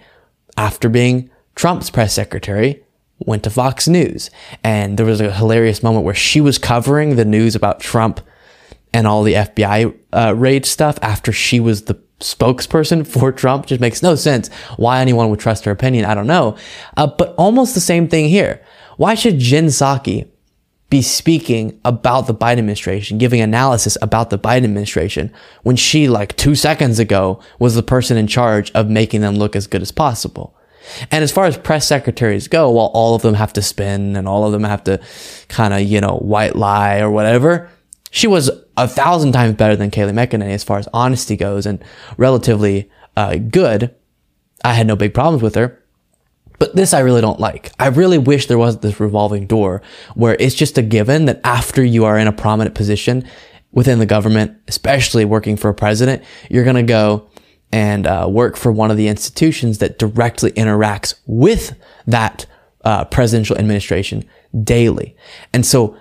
after 0.56 0.88
being 0.88 1.30
Trump's 1.56 1.90
press 1.90 2.14
secretary, 2.14 2.84
went 3.26 3.44
to 3.44 3.50
Fox 3.50 3.88
News. 3.88 4.30
And 4.64 4.98
there 4.98 5.06
was 5.06 5.22
a 5.22 5.32
hilarious 5.32 5.84
moment 5.84 6.06
where 6.06 6.16
she 6.16 6.42
was 6.42 6.58
covering 6.58 7.16
the 7.16 7.26
news 7.26 7.56
about 7.56 7.80
Trump 7.80 8.22
and 8.94 9.08
all 9.08 9.24
the 9.24 9.34
FBI 9.34 9.98
uh, 10.14 10.36
raid 10.36 10.66
stuff 10.66 10.98
after 11.02 11.32
she 11.32 11.60
was 11.60 11.84
the 11.84 12.00
spokesperson 12.20 13.06
for 13.20 13.32
Trump. 13.32 13.66
Just 13.66 13.82
makes 13.82 14.04
no 14.04 14.16
sense 14.16 14.50
why 14.78 15.00
anyone 15.00 15.30
would 15.30 15.40
trust 15.40 15.66
her 15.66 15.72
opinion. 15.72 16.06
I 16.06 16.16
don't 16.16 16.28
know. 16.28 16.58
Uh, 16.98 17.08
but 17.08 17.36
almost 17.38 17.74
the 17.74 17.80
same 17.80 18.08
thing 18.08 18.28
here. 18.28 18.62
Why 18.98 19.16
should 19.16 19.40
Jen 19.40 19.68
Psaki 19.68 20.28
be 20.92 21.02
speaking 21.02 21.80
about 21.86 22.28
the 22.28 22.36
Biden 22.36 22.60
administration, 22.60 23.18
giving 23.18 23.40
analysis 23.40 23.98
about 24.02 24.30
the 24.30 24.38
Biden 24.38 24.66
administration 24.66 25.32
when 25.64 25.78
she, 25.78 26.10
like 26.10 26.36
two 26.36 26.54
seconds 26.54 27.00
ago, 27.00 27.42
was 27.60 27.76
the 27.76 27.82
person 27.82 28.18
in 28.18 28.28
charge 28.28 28.70
of 28.72 28.90
making 28.90 29.22
them 29.22 29.36
look 29.36 29.56
as 29.56 29.68
good 29.68 29.82
as 29.82 29.92
possible? 29.92 30.54
And 31.10 31.24
as 31.24 31.32
far 31.32 31.46
as 31.46 31.58
press 31.58 31.88
secretaries 31.88 32.48
go, 32.48 32.70
while 32.72 32.92
all 32.94 33.16
of 33.16 33.22
them 33.22 33.36
have 33.36 33.54
to 33.54 33.62
spin 33.62 34.16
and 34.16 34.28
all 34.28 34.46
of 34.46 34.52
them 34.52 34.64
have 34.64 34.84
to 34.86 35.00
kind 35.48 35.74
of, 35.74 35.82
you 35.82 36.02
know, 36.02 36.18
white 36.18 36.56
lie 36.56 37.00
or 37.00 37.10
whatever, 37.12 37.70
she 38.12 38.28
was 38.28 38.50
a 38.78 38.88
thousand 38.88 39.32
times 39.32 39.56
better 39.56 39.76
than 39.76 39.92
Kayleigh 39.92 40.14
McEnany 40.14 40.52
as 40.52 40.64
far 40.64 40.80
as 40.80 40.88
honesty 40.94 41.38
goes 41.38 41.66
and 41.66 41.84
relatively 42.18 42.90
uh, 43.16 43.38
good. 43.38 43.94
I 44.64 44.74
had 44.74 44.88
no 44.88 44.96
big 44.96 45.14
problems 45.14 45.42
with 45.42 45.56
her. 45.56 45.78
But 46.60 46.76
this 46.76 46.94
I 46.94 47.00
really 47.00 47.22
don't 47.22 47.40
like. 47.40 47.72
I 47.80 47.88
really 47.88 48.20
wish 48.20 48.46
there 48.46 48.58
wasn't 48.58 48.84
this 48.84 49.00
revolving 49.00 49.48
door 49.48 49.82
where 50.14 50.38
it's 50.40 50.54
just 50.54 50.78
a 50.78 50.84
given 50.84 51.26
that 51.26 51.42
after 51.44 51.84
you 51.84 52.06
are 52.06 52.20
in 52.20 52.28
a 52.28 52.32
prominent 52.32 52.76
position 52.76 53.28
within 53.72 53.98
the 53.98 54.06
government, 54.06 54.56
especially 54.68 55.26
working 55.26 55.58
for 55.58 55.70
a 55.70 55.74
president, 55.74 56.24
you're 56.52 56.64
going 56.64 56.76
to 56.76 56.84
go 56.84 57.31
and 57.72 58.08
uh, 58.08 58.28
work 58.30 58.58
for 58.58 58.72
one 58.72 58.92
of 58.92 58.98
the 58.98 59.08
institutions 59.08 59.78
that 59.80 59.98
directly 59.98 60.52
interacts 60.52 61.16
with 61.26 61.76
that 62.08 62.46
uh, 62.84 63.06
presidential 63.06 63.58
administration 63.58 64.26
daily. 64.64 65.16
And 65.54 65.66
so 65.66 65.96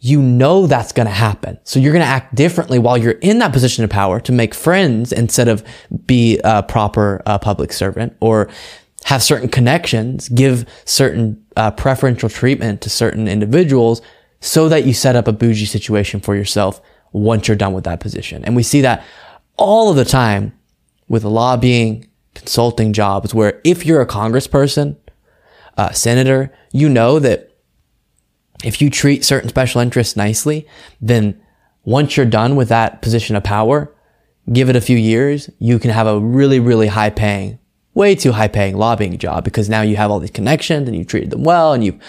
you 0.00 0.20
know 0.20 0.66
that's 0.66 0.92
going 0.92 1.06
to 1.06 1.12
happen. 1.12 1.58
So 1.64 1.80
you're 1.80 1.92
going 1.92 2.04
to 2.04 2.08
act 2.08 2.34
differently 2.34 2.78
while 2.78 2.98
you're 2.98 3.12
in 3.12 3.38
that 3.38 3.52
position 3.52 3.84
of 3.84 3.90
power 3.90 4.20
to 4.20 4.32
make 4.32 4.54
friends 4.54 5.12
instead 5.12 5.48
of 5.48 5.64
be 6.06 6.38
a 6.44 6.62
proper 6.62 7.22
uh, 7.24 7.38
public 7.38 7.72
servant 7.72 8.14
or 8.20 8.50
have 9.04 9.22
certain 9.22 9.48
connections, 9.48 10.28
give 10.28 10.66
certain 10.84 11.42
uh, 11.56 11.70
preferential 11.70 12.28
treatment 12.28 12.82
to 12.82 12.90
certain 12.90 13.28
individuals 13.28 14.02
so 14.40 14.68
that 14.68 14.84
you 14.84 14.92
set 14.92 15.16
up 15.16 15.26
a 15.26 15.32
bougie 15.32 15.64
situation 15.64 16.20
for 16.20 16.36
yourself 16.36 16.82
once 17.12 17.48
you're 17.48 17.56
done 17.56 17.72
with 17.72 17.84
that 17.84 18.00
position. 18.00 18.44
And 18.44 18.54
we 18.54 18.62
see 18.62 18.82
that 18.82 19.04
all 19.56 19.90
of 19.90 19.96
the 19.96 20.04
time 20.04 20.52
with 21.08 21.24
lobbying, 21.24 22.08
consulting 22.34 22.92
jobs, 22.92 23.34
where 23.34 23.60
if 23.64 23.84
you're 23.84 24.00
a 24.00 24.06
congressperson, 24.06 24.96
a 25.76 25.94
senator, 25.94 26.52
you 26.72 26.88
know 26.88 27.18
that 27.18 27.50
if 28.64 28.80
you 28.80 28.90
treat 28.90 29.24
certain 29.24 29.48
special 29.48 29.80
interests 29.80 30.16
nicely, 30.16 30.66
then 31.00 31.40
once 31.84 32.16
you're 32.16 32.26
done 32.26 32.56
with 32.56 32.68
that 32.68 33.02
position 33.02 33.36
of 33.36 33.44
power, 33.44 33.94
give 34.52 34.68
it 34.68 34.76
a 34.76 34.80
few 34.80 34.96
years, 34.96 35.50
you 35.58 35.78
can 35.78 35.90
have 35.90 36.06
a 36.06 36.18
really, 36.18 36.60
really 36.60 36.86
high 36.86 37.10
paying, 37.10 37.58
way 37.92 38.14
too 38.14 38.32
high 38.32 38.48
paying 38.48 38.76
lobbying 38.76 39.18
job 39.18 39.44
because 39.44 39.68
now 39.68 39.82
you 39.82 39.96
have 39.96 40.10
all 40.10 40.20
these 40.20 40.30
connections 40.30 40.88
and 40.88 40.96
you 40.96 41.04
treated 41.04 41.30
them 41.30 41.44
well 41.44 41.72
and 41.72 41.84
you've 41.84 42.00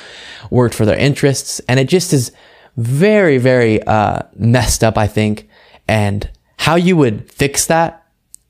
worked 0.50 0.76
for 0.76 0.86
their 0.86 0.98
interests. 0.98 1.60
And 1.68 1.80
it 1.80 1.90
just 1.90 2.14
is 2.14 2.32
very, 2.78 3.38
very 3.38 3.82
uh, 3.84 4.22
messed 4.36 4.84
up, 4.84 4.98
I 4.98 5.08
think. 5.08 5.50
And 5.88 6.30
how 6.58 6.76
you 6.76 6.98
would 6.98 7.30
fix 7.32 7.66
that 7.68 8.05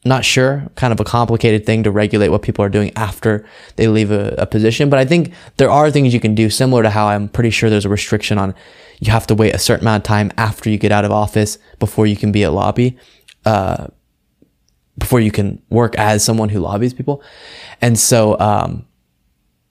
not 0.05 0.23
sure. 0.23 0.67
Kind 0.75 0.93
of 0.93 0.99
a 0.99 1.03
complicated 1.03 1.65
thing 1.65 1.83
to 1.83 1.91
regulate 1.91 2.29
what 2.29 2.43
people 2.43 2.63
are 2.63 2.69
doing 2.69 2.91
after 2.95 3.45
they 3.75 3.87
leave 3.87 4.11
a, 4.11 4.35
a, 4.37 4.45
position. 4.45 4.89
But 4.89 4.99
I 4.99 5.05
think 5.05 5.33
there 5.57 5.69
are 5.69 5.89
things 5.89 6.13
you 6.13 6.19
can 6.19 6.35
do 6.35 6.49
similar 6.49 6.83
to 6.83 6.91
how 6.91 7.07
I'm 7.07 7.27
pretty 7.27 7.49
sure 7.49 7.69
there's 7.69 7.85
a 7.85 7.89
restriction 7.89 8.37
on 8.37 8.53
you 8.99 9.11
have 9.11 9.27
to 9.27 9.35
wait 9.35 9.53
a 9.53 9.59
certain 9.59 9.83
amount 9.83 10.03
of 10.03 10.07
time 10.07 10.31
after 10.37 10.69
you 10.69 10.77
get 10.77 10.91
out 10.91 11.05
of 11.05 11.11
office 11.11 11.57
before 11.79 12.07
you 12.07 12.15
can 12.15 12.31
be 12.31 12.43
a 12.43 12.51
lobby, 12.51 12.97
uh, 13.45 13.87
before 14.97 15.19
you 15.19 15.31
can 15.31 15.61
work 15.69 15.95
as 15.97 16.23
someone 16.23 16.49
who 16.49 16.59
lobbies 16.59 16.93
people. 16.93 17.21
And 17.81 17.99
so, 17.99 18.39
um, 18.39 18.85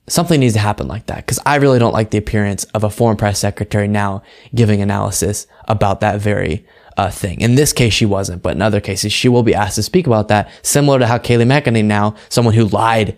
something 0.07 0.39
needs 0.39 0.53
to 0.53 0.59
happen 0.59 0.87
like 0.87 1.07
that 1.07 1.17
because 1.17 1.39
I 1.45 1.55
really 1.55 1.79
don't 1.79 1.93
like 1.93 2.11
the 2.11 2.17
appearance 2.17 2.63
of 2.65 2.83
a 2.83 2.89
foreign 2.89 3.17
press 3.17 3.39
secretary 3.39 3.87
now 3.87 4.23
giving 4.53 4.81
analysis 4.81 5.47
about 5.67 5.99
that 6.01 6.19
very 6.19 6.65
uh, 6.97 7.09
thing. 7.09 7.41
In 7.41 7.55
this 7.55 7.73
case, 7.73 7.93
she 7.93 8.05
wasn't, 8.05 8.41
but 8.41 8.55
in 8.55 8.61
other 8.61 8.79
cases, 8.79 9.11
she 9.11 9.27
will 9.27 9.43
be 9.43 9.53
asked 9.53 9.75
to 9.75 9.83
speak 9.83 10.07
about 10.07 10.27
that, 10.29 10.49
similar 10.61 10.99
to 10.99 11.07
how 11.07 11.17
Kayleigh 11.17 11.45
McEnany 11.45 11.83
now, 11.83 12.15
someone 12.29 12.53
who 12.53 12.65
lied 12.65 13.17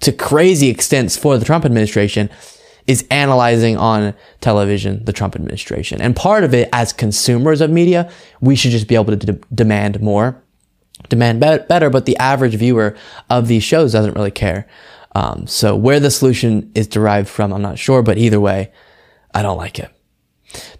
to 0.00 0.12
crazy 0.12 0.68
extents 0.68 1.16
for 1.16 1.36
the 1.36 1.44
Trump 1.44 1.64
administration, 1.64 2.30
is 2.86 3.06
analyzing 3.10 3.76
on 3.76 4.14
television 4.40 5.04
the 5.04 5.12
Trump 5.12 5.36
administration. 5.36 6.00
And 6.00 6.16
part 6.16 6.44
of 6.44 6.54
it, 6.54 6.68
as 6.72 6.92
consumers 6.92 7.60
of 7.60 7.70
media, 7.70 8.10
we 8.40 8.56
should 8.56 8.70
just 8.70 8.88
be 8.88 8.94
able 8.94 9.16
to 9.16 9.40
demand 9.54 10.00
more, 10.00 10.42
demand 11.08 11.40
be- 11.40 11.58
better, 11.68 11.90
but 11.90 12.06
the 12.06 12.16
average 12.16 12.54
viewer 12.54 12.96
of 13.28 13.48
these 13.48 13.62
shows 13.62 13.92
doesn't 13.92 14.14
really 14.14 14.30
care. 14.30 14.66
Um, 15.14 15.46
so 15.46 15.74
where 15.74 16.00
the 16.00 16.10
solution 16.10 16.70
is 16.74 16.86
derived 16.86 17.28
from, 17.28 17.52
I'm 17.52 17.62
not 17.62 17.78
sure, 17.78 18.02
but 18.02 18.18
either 18.18 18.40
way, 18.40 18.72
I 19.34 19.42
don't 19.42 19.56
like 19.56 19.78
it. 19.78 19.90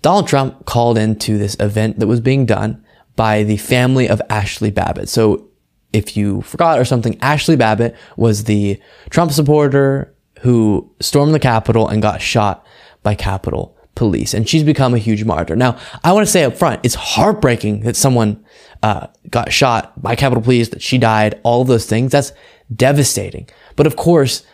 Donald 0.03 0.29
Trump 0.29 0.67
called 0.67 0.99
into 0.99 1.39
this 1.39 1.57
event 1.61 1.99
that 1.99 2.07
was 2.07 2.21
being 2.21 2.47
done 2.47 2.85
by 3.17 3.43
the 3.43 3.57
family 3.57 4.09
of 4.09 4.23
Ashli 4.31 4.73
Babbitt. 4.73 5.09
So 5.09 5.49
if 5.93 6.17
you 6.17 6.43
forgot 6.43 6.79
or 6.79 6.85
something, 6.85 7.19
Ashli 7.19 7.59
Babbitt 7.59 7.97
was 8.17 8.45
the 8.45 8.81
Trump 9.11 9.33
supporter 9.33 10.15
who 10.41 10.91
stormed 11.01 11.35
the 11.35 11.41
Capitol 11.41 11.89
and 11.89 12.01
got 12.01 12.23
shot 12.23 12.65
by 13.03 13.15
Capitol 13.15 13.77
police. 13.95 14.33
And 14.33 14.49
she's 14.49 14.63
become 14.65 14.95
a 14.95 14.99
huge 14.99 15.25
martyr. 15.25 15.57
Now, 15.57 15.79
I 16.03 16.13
want 16.13 16.27
to 16.27 16.31
say 16.31 16.45
up 16.45 16.57
front, 16.57 16.81
it's 16.83 16.95
heartbreaking 16.95 17.81
that 17.81 17.97
someone 17.97 18.43
uh, 18.83 19.09
got 19.29 19.53
shot 19.53 20.01
by 20.01 20.17
Capitol 20.17 20.43
police, 20.43 20.71
that 20.71 20.81
she 20.81 20.97
died, 20.97 21.39
all 21.43 21.61
of 21.63 21.69
those 21.69 21.87
things. 21.87 22.13
That's 22.13 22.33
devastating. 22.75 23.49
But 23.77 23.87
of 23.87 23.97
course, 23.97 24.45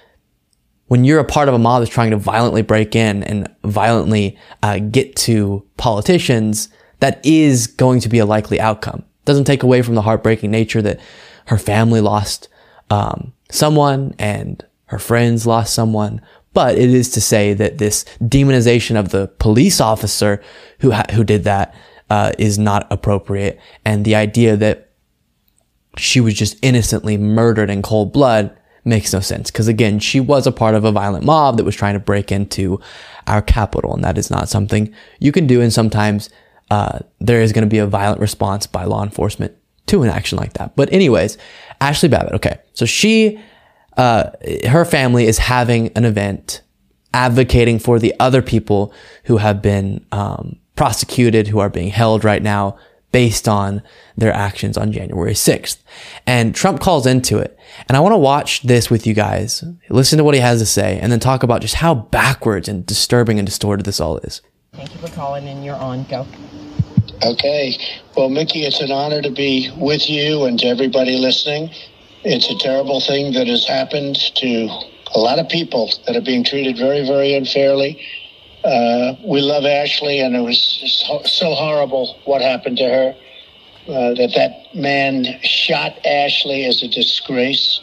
when 0.89 1.05
you're 1.05 1.19
a 1.19 1.25
part 1.25 1.49
of 1.49 1.55
a 1.55 1.59
mob 1.59 1.83
that's 1.83 1.93
trying 1.93 2.13
to 2.13 2.17
violently 2.17 2.63
break 2.63 2.95
in 2.95 3.23
and 3.25 3.49
violently 3.65 4.39
uh, 4.63 4.79
get 4.79 5.17
to 5.17 5.67
politicians, 5.77 6.69
that 7.01 7.25
is 7.25 7.67
going 7.67 8.01
to 8.01 8.09
be 8.09 8.19
a 8.19 8.27
likely 8.27 8.61
outcome. 8.61 9.05
Doesn't 9.25 9.45
take 9.45 9.63
away 9.63 9.83
from 9.83 9.97
the 9.97 10.03
heartbreaking 10.03 10.51
nature 10.51 10.81
that 10.83 11.01
her 11.47 11.59
family 11.59 12.01
lost 12.01 12.49
um, 12.91 13.33
someone 13.51 14.15
and 14.19 14.65
her 14.87 14.99
friends 14.99 15.47
lost 15.47 15.75
someone. 15.75 16.21
But 16.53 16.79
it 16.79 16.89
is 16.89 17.11
to 17.11 17.21
say 17.21 17.53
that 17.55 17.79
this 17.79 18.05
demonization 18.23 18.99
of 18.99 19.11
the 19.11 19.29
police 19.39 19.81
officer 19.81 20.43
who 20.79 20.93
ha- 20.93 21.05
who 21.13 21.25
did 21.25 21.45
that 21.45 21.75
uh, 22.09 22.33
is 22.39 22.59
not 22.59 22.87
appropriate, 22.91 23.61
and 23.85 24.05
the 24.05 24.15
idea 24.15 24.57
that 24.57 24.86
she 25.97 26.21
was 26.21 26.35
just 26.35 26.57
innocently 26.63 27.17
murdered 27.17 27.71
in 27.71 27.83
cold 27.83 28.13
blood 28.13 28.57
makes 28.85 29.13
no 29.13 29.21
sense. 29.21 29.51
Because 29.51 29.69
again, 29.69 29.99
she 29.99 30.21
was 30.21 30.47
a 30.47 30.53
part 30.53 30.75
of 30.75 30.85
a 30.85 30.93
violent 30.93 31.25
mob 31.25 31.57
that 31.57 31.65
was 31.65 31.75
trying 31.75 31.95
to 31.95 32.01
break 32.01 32.31
into 32.31 32.81
our 33.27 33.43
Capitol, 33.43 33.95
and 33.95 34.05
that 34.05 34.17
is 34.17 34.31
not 34.31 34.49
something 34.49 34.95
you 35.19 35.33
can 35.33 35.47
do. 35.47 35.61
And 35.61 35.73
sometimes 35.73 36.31
uh, 36.71 37.01
there 37.19 37.41
is 37.41 37.53
going 37.53 37.65
to 37.65 37.71
be 37.71 37.79
a 37.79 37.87
violent 37.87 38.21
response 38.21 38.67
by 38.67 38.85
law 38.85 39.03
enforcement 39.03 39.55
to 39.87 40.03
an 40.03 40.09
action 40.09 40.39
like 40.39 40.55
that. 40.55 40.75
But 40.77 40.93
anyways, 40.93 41.37
Ashli 41.81 42.11
Babbitt. 42.11 42.35
Okay, 42.35 42.59
so 42.73 42.87
she, 42.87 43.41
uh, 43.97 44.31
her 44.69 44.85
family 44.85 45.27
is 45.27 45.39
having 45.39 45.89
an 45.89 46.05
event 46.05 46.63
advocating 47.13 47.79
for 47.79 47.99
the 47.99 48.15
other 48.21 48.43
people 48.43 48.93
who 49.25 49.39
have 49.39 49.63
been 49.63 50.05
um, 50.13 50.57
prosecuted, 50.77 51.49
who 51.49 51.59
are 51.59 51.71
being 51.71 51.89
held 51.89 52.25
right 52.25 52.43
now 52.43 52.77
based 53.17 53.49
on 53.49 53.83
their 54.15 54.31
actions 54.31 54.77
on 54.77 54.93
January 54.93 55.33
6th. 55.33 55.79
And 56.27 56.55
Trump 56.55 56.81
calls 56.81 57.07
into 57.07 57.39
it. 57.39 57.59
And 57.89 57.97
I 57.97 58.01
want 58.01 58.13
to 58.13 58.19
watch 58.19 58.61
this 58.61 58.91
with 58.91 59.07
you 59.07 59.15
guys, 59.15 59.65
listen 59.89 60.19
to 60.19 60.25
what 60.25 60.35
he 60.35 60.41
has 60.43 60.61
to 60.61 60.67
say, 60.67 60.99
and 61.01 61.11
then 61.11 61.19
talk 61.19 61.43
about 61.43 61.63
just 61.63 61.77
how 61.77 61.95
backwards 61.95 62.69
and 62.69 62.85
disturbing 62.85 63.39
and 63.39 63.47
distorted 63.47 63.87
this 63.87 64.01
all 64.01 64.19
is. 64.19 64.43
Thank 64.75 64.93
you 64.93 65.01
for 65.01 65.09
calling 65.15 65.49
and 65.49 65.65
you're 65.65 65.77
on. 65.77 66.05
Go. 66.11 66.27
Okay. 67.23 67.79
Well, 68.19 68.29
Mickey, 68.29 68.67
it's 68.67 68.83
an 68.83 68.93
honor 68.93 69.23
to 69.23 69.31
be 69.31 69.71
with 69.79 70.11
you 70.11 70.45
and 70.45 70.59
to 70.59 70.67
everybody 70.67 71.17
listening. 71.17 71.71
It's 72.23 72.51
a 72.51 72.59
terrible 72.59 73.01
thing 73.01 73.33
that 73.33 73.47
has 73.47 73.65
happened 73.65 74.17
to 74.35 74.69
a 75.15 75.19
lot 75.19 75.39
of 75.39 75.49
people 75.49 75.91
that 76.07 76.17
are 76.17 76.21
being 76.21 76.45
treated 76.45 76.77
very, 76.77 77.07
very 77.07 77.33
unfairly. 77.33 77.99
Uh, 78.67 79.15
we 79.25 79.41
love 79.41 79.63
Ashli, 79.63 80.25
and 80.25 80.35
it 80.35 80.41
was 80.41 80.59
so 81.25 81.55
horrible 81.55 82.19
what 82.25 82.43
happened 82.43 82.77
to 82.79 82.85
her. 82.85 83.17
Uh, 83.87 84.13
that 84.15 84.33
that 84.35 84.75
man 84.75 85.25
shot 85.43 85.93
Ashli 86.05 86.67
as 86.67 86.83
a 86.83 86.89
disgrace, 86.89 87.81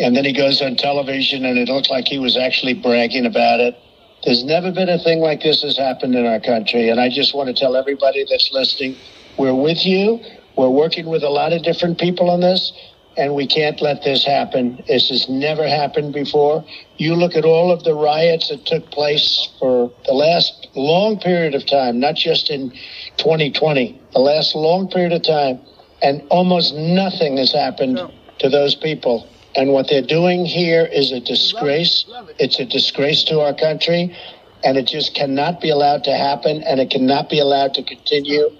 and 0.00 0.16
then 0.16 0.24
he 0.24 0.32
goes 0.32 0.60
on 0.60 0.74
television, 0.74 1.44
and 1.44 1.56
it 1.56 1.68
looked 1.68 1.88
like 1.88 2.08
he 2.08 2.18
was 2.18 2.36
actually 2.36 2.74
bragging 2.74 3.26
about 3.26 3.60
it. 3.60 3.78
There's 4.24 4.42
never 4.42 4.72
been 4.72 4.88
a 4.88 4.98
thing 4.98 5.20
like 5.20 5.40
this 5.40 5.62
has 5.62 5.76
happened 5.76 6.16
in 6.16 6.26
our 6.26 6.40
country, 6.40 6.88
and 6.88 7.00
I 7.00 7.10
just 7.10 7.32
want 7.32 7.46
to 7.46 7.54
tell 7.54 7.76
everybody 7.76 8.26
that's 8.28 8.50
listening, 8.52 8.96
we're 9.38 9.54
with 9.54 9.86
you. 9.86 10.18
We're 10.56 10.68
working 10.68 11.06
with 11.06 11.22
a 11.22 11.30
lot 11.30 11.52
of 11.52 11.62
different 11.62 11.98
people 11.98 12.28
on 12.28 12.40
this 12.40 12.72
and 13.16 13.34
we 13.34 13.46
can't 13.46 13.80
let 13.80 14.02
this 14.02 14.24
happen. 14.24 14.82
This 14.86 15.08
has 15.10 15.28
never 15.28 15.66
happened 15.66 16.12
before. 16.12 16.64
You 16.96 17.14
look 17.14 17.36
at 17.36 17.44
all 17.44 17.70
of 17.70 17.84
the 17.84 17.94
riots 17.94 18.48
that 18.48 18.66
took 18.66 18.90
place 18.90 19.48
for 19.58 19.92
the 20.06 20.12
last 20.12 20.68
long 20.74 21.18
period 21.18 21.54
of 21.54 21.66
time, 21.66 22.00
not 22.00 22.16
just 22.16 22.50
in 22.50 22.70
2020, 23.18 24.00
the 24.12 24.18
last 24.18 24.54
long 24.54 24.88
period 24.88 25.12
of 25.12 25.22
time, 25.22 25.60
and 26.02 26.22
almost 26.30 26.74
nothing 26.74 27.36
has 27.36 27.52
happened 27.52 28.00
to 28.38 28.48
those 28.48 28.74
people. 28.74 29.28
And 29.56 29.72
what 29.72 29.88
they're 29.88 30.02
doing 30.02 30.44
here 30.44 30.84
is 30.84 31.12
a 31.12 31.20
disgrace. 31.20 32.04
It's 32.38 32.58
a 32.58 32.64
disgrace 32.64 33.22
to 33.24 33.40
our 33.40 33.54
country, 33.54 34.16
and 34.64 34.76
it 34.76 34.86
just 34.86 35.14
cannot 35.14 35.60
be 35.60 35.70
allowed 35.70 36.04
to 36.04 36.16
happen, 36.16 36.62
and 36.64 36.80
it 36.80 36.90
cannot 36.90 37.30
be 37.30 37.38
allowed 37.38 37.74
to 37.74 37.82
continue. 37.84 38.50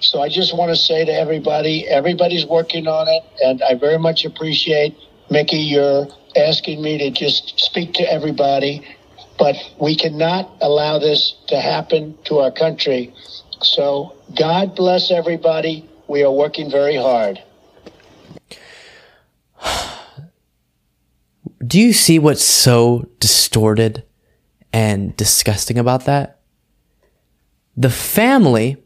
So 0.00 0.22
I 0.22 0.28
just 0.28 0.56
want 0.56 0.70
to 0.70 0.76
say 0.76 1.04
to 1.04 1.12
everybody, 1.12 1.86
everybody's 1.86 2.46
working 2.46 2.86
on 2.86 3.06
it, 3.08 3.22
and 3.44 3.62
I 3.62 3.74
very 3.74 3.98
much 3.98 4.24
appreciate 4.24 4.96
Mickey. 5.30 5.58
You're 5.58 6.08
asking 6.36 6.82
me 6.82 6.98
to 6.98 7.10
just 7.10 7.60
speak 7.60 7.92
to 7.94 8.02
everybody, 8.10 8.86
but 9.38 9.56
we 9.78 9.94
cannot 9.94 10.50
allow 10.62 10.98
this 10.98 11.34
to 11.48 11.60
happen 11.60 12.16
to 12.24 12.38
our 12.38 12.50
country. 12.50 13.12
So 13.62 14.16
God 14.38 14.74
bless 14.74 15.10
everybody. 15.10 15.86
We 16.08 16.22
are 16.24 16.32
working 16.32 16.70
very 16.70 16.96
hard. 16.96 17.42
Do 21.66 21.78
you 21.78 21.92
see 21.92 22.18
what's 22.18 22.42
so 22.42 23.06
distorted 23.20 24.02
and 24.72 25.14
disgusting 25.14 25.78
about 25.78 26.06
that? 26.06 26.40
The 27.76 27.90
family 27.90 28.82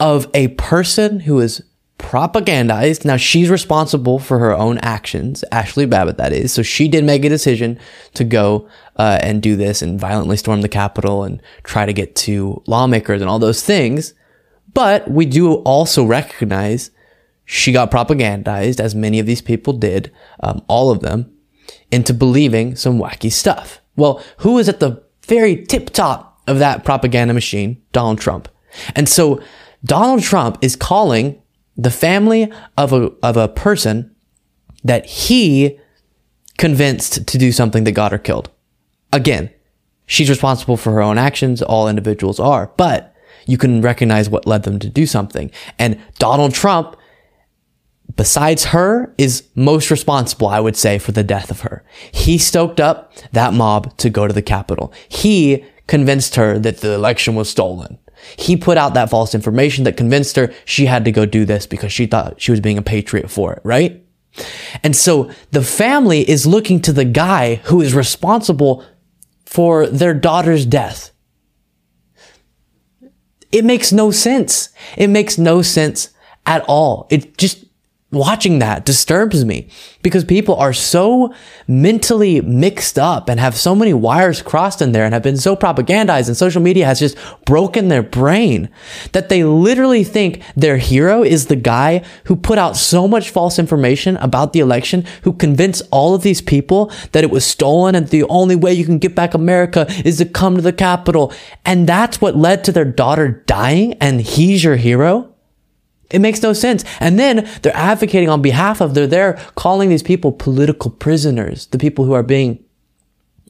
of 0.00 0.28
a 0.34 0.48
person 0.48 1.20
who 1.20 1.40
is 1.40 1.62
propagandized. 1.98 3.04
Now 3.04 3.16
she's 3.16 3.48
responsible 3.48 4.18
for 4.18 4.38
her 4.38 4.54
own 4.54 4.78
actions, 4.78 5.44
Ashli 5.52 5.88
Babbitt, 5.88 6.16
that 6.18 6.32
is. 6.32 6.52
So 6.52 6.62
she 6.62 6.88
did 6.88 7.04
make 7.04 7.24
a 7.24 7.28
decision 7.28 7.78
to 8.14 8.24
go 8.24 8.68
uh, 8.96 9.18
and 9.22 9.42
do 9.42 9.56
this 9.56 9.80
and 9.82 9.98
violently 9.98 10.36
storm 10.36 10.60
the 10.60 10.68
Capitol 10.68 11.24
and 11.24 11.40
try 11.62 11.86
to 11.86 11.92
get 11.92 12.14
to 12.16 12.62
lawmakers 12.66 13.20
and 13.20 13.30
all 13.30 13.38
those 13.38 13.62
things. 13.62 14.14
But 14.72 15.10
we 15.10 15.24
do 15.24 15.54
also 15.54 16.04
recognize 16.04 16.90
she 17.44 17.72
got 17.72 17.90
propagandized, 17.90 18.80
as 18.80 18.94
many 18.94 19.18
of 19.18 19.26
these 19.26 19.42
people 19.42 19.74
did, 19.74 20.10
um, 20.40 20.62
all 20.66 20.90
of 20.90 21.00
them, 21.00 21.30
into 21.90 22.12
believing 22.12 22.74
some 22.74 22.98
wacky 22.98 23.30
stuff. 23.30 23.80
Well, 23.96 24.22
who 24.38 24.58
is 24.58 24.68
at 24.68 24.80
the 24.80 25.02
very 25.26 25.64
tip 25.64 25.90
top 25.90 26.40
of 26.46 26.58
that 26.58 26.84
propaganda 26.84 27.34
machine? 27.34 27.80
Donald 27.92 28.18
Trump. 28.18 28.48
And 28.96 29.08
so 29.08 29.40
Donald 29.84 30.22
Trump 30.22 30.58
is 30.62 30.76
calling 30.76 31.40
the 31.76 31.90
family 31.90 32.50
of 32.76 32.92
a, 32.92 33.12
of 33.22 33.36
a 33.36 33.48
person 33.48 34.14
that 34.82 35.06
he 35.06 35.78
convinced 36.58 37.26
to 37.26 37.38
do 37.38 37.52
something 37.52 37.84
that 37.84 37.92
got 37.92 38.12
her 38.12 38.18
killed. 38.18 38.50
Again, 39.12 39.50
she's 40.06 40.30
responsible 40.30 40.76
for 40.76 40.92
her 40.92 41.02
own 41.02 41.18
actions. 41.18 41.62
All 41.62 41.88
individuals 41.88 42.38
are, 42.38 42.70
but 42.76 43.14
you 43.46 43.58
can 43.58 43.82
recognize 43.82 44.30
what 44.30 44.46
led 44.46 44.62
them 44.62 44.78
to 44.78 44.88
do 44.88 45.06
something. 45.06 45.50
And 45.78 46.00
Donald 46.18 46.54
Trump, 46.54 46.96
besides 48.16 48.66
her, 48.66 49.12
is 49.18 49.44
most 49.54 49.90
responsible, 49.90 50.48
I 50.48 50.60
would 50.60 50.76
say, 50.76 50.98
for 50.98 51.12
the 51.12 51.24
death 51.24 51.50
of 51.50 51.60
her. 51.60 51.84
He 52.12 52.38
stoked 52.38 52.80
up 52.80 53.12
that 53.32 53.52
mob 53.52 53.96
to 53.98 54.10
go 54.10 54.26
to 54.26 54.32
the 54.32 54.42
Capitol. 54.42 54.92
He 55.08 55.64
convinced 55.86 56.36
her 56.36 56.58
that 56.58 56.78
the 56.78 56.92
election 56.92 57.34
was 57.34 57.50
stolen. 57.50 57.98
He 58.36 58.56
put 58.56 58.78
out 58.78 58.94
that 58.94 59.10
false 59.10 59.34
information 59.34 59.84
that 59.84 59.96
convinced 59.96 60.36
her 60.36 60.52
she 60.64 60.86
had 60.86 61.04
to 61.04 61.12
go 61.12 61.26
do 61.26 61.44
this 61.44 61.66
because 61.66 61.92
she 61.92 62.06
thought 62.06 62.40
she 62.40 62.50
was 62.50 62.60
being 62.60 62.78
a 62.78 62.82
patriot 62.82 63.30
for 63.30 63.52
it, 63.52 63.60
right? 63.64 64.04
And 64.82 64.96
so 64.96 65.30
the 65.52 65.62
family 65.62 66.28
is 66.28 66.46
looking 66.46 66.80
to 66.82 66.92
the 66.92 67.04
guy 67.04 67.56
who 67.64 67.80
is 67.80 67.94
responsible 67.94 68.84
for 69.44 69.86
their 69.86 70.14
daughter's 70.14 70.66
death. 70.66 71.12
It 73.52 73.64
makes 73.64 73.92
no 73.92 74.10
sense. 74.10 74.70
It 74.96 75.08
makes 75.08 75.38
no 75.38 75.62
sense 75.62 76.10
at 76.44 76.64
all. 76.66 77.06
It 77.10 77.38
just 77.38 77.63
watching 78.14 78.58
that 78.60 78.84
disturbs 78.84 79.44
me 79.44 79.68
because 80.02 80.24
people 80.24 80.56
are 80.56 80.72
so 80.72 81.34
mentally 81.66 82.40
mixed 82.40 82.98
up 82.98 83.28
and 83.28 83.40
have 83.40 83.56
so 83.56 83.74
many 83.74 83.92
wires 83.92 84.42
crossed 84.42 84.80
in 84.80 84.92
there 84.92 85.04
and 85.04 85.12
have 85.12 85.22
been 85.22 85.36
so 85.36 85.56
propagandized 85.56 86.28
and 86.28 86.36
social 86.36 86.62
media 86.62 86.86
has 86.86 87.00
just 87.00 87.16
broken 87.44 87.88
their 87.88 88.02
brain 88.02 88.68
that 89.12 89.28
they 89.28 89.44
literally 89.44 90.04
think 90.04 90.42
their 90.56 90.76
hero 90.76 91.22
is 91.22 91.46
the 91.46 91.56
guy 91.56 92.04
who 92.24 92.36
put 92.36 92.58
out 92.58 92.76
so 92.76 93.08
much 93.08 93.30
false 93.30 93.58
information 93.58 94.16
about 94.18 94.52
the 94.52 94.60
election, 94.60 95.04
who 95.22 95.32
convinced 95.32 95.82
all 95.90 96.14
of 96.14 96.22
these 96.22 96.40
people 96.40 96.92
that 97.12 97.24
it 97.24 97.30
was 97.30 97.44
stolen 97.44 97.94
and 97.94 98.08
the 98.08 98.24
only 98.24 98.56
way 98.56 98.72
you 98.72 98.84
can 98.84 98.98
get 98.98 99.14
back 99.14 99.34
America 99.34 99.86
is 100.04 100.18
to 100.18 100.24
come 100.24 100.56
to 100.56 100.62
the 100.62 100.72
Capitol. 100.72 101.32
And 101.64 101.88
that's 101.88 102.20
what 102.20 102.36
led 102.36 102.64
to 102.64 102.72
their 102.72 102.84
daughter 102.84 103.42
dying 103.46 103.94
and 103.94 104.20
he's 104.20 104.64
your 104.64 104.76
hero. 104.76 105.33
It 106.10 106.20
makes 106.20 106.42
no 106.42 106.52
sense. 106.52 106.84
And 107.00 107.18
then 107.18 107.48
they're 107.62 107.76
advocating 107.76 108.28
on 108.28 108.42
behalf 108.42 108.80
of, 108.80 108.94
they're 108.94 109.06
there 109.06 109.34
calling 109.54 109.88
these 109.88 110.02
people 110.02 110.32
political 110.32 110.90
prisoners, 110.90 111.66
the 111.66 111.78
people 111.78 112.04
who 112.04 112.12
are 112.12 112.22
being 112.22 112.62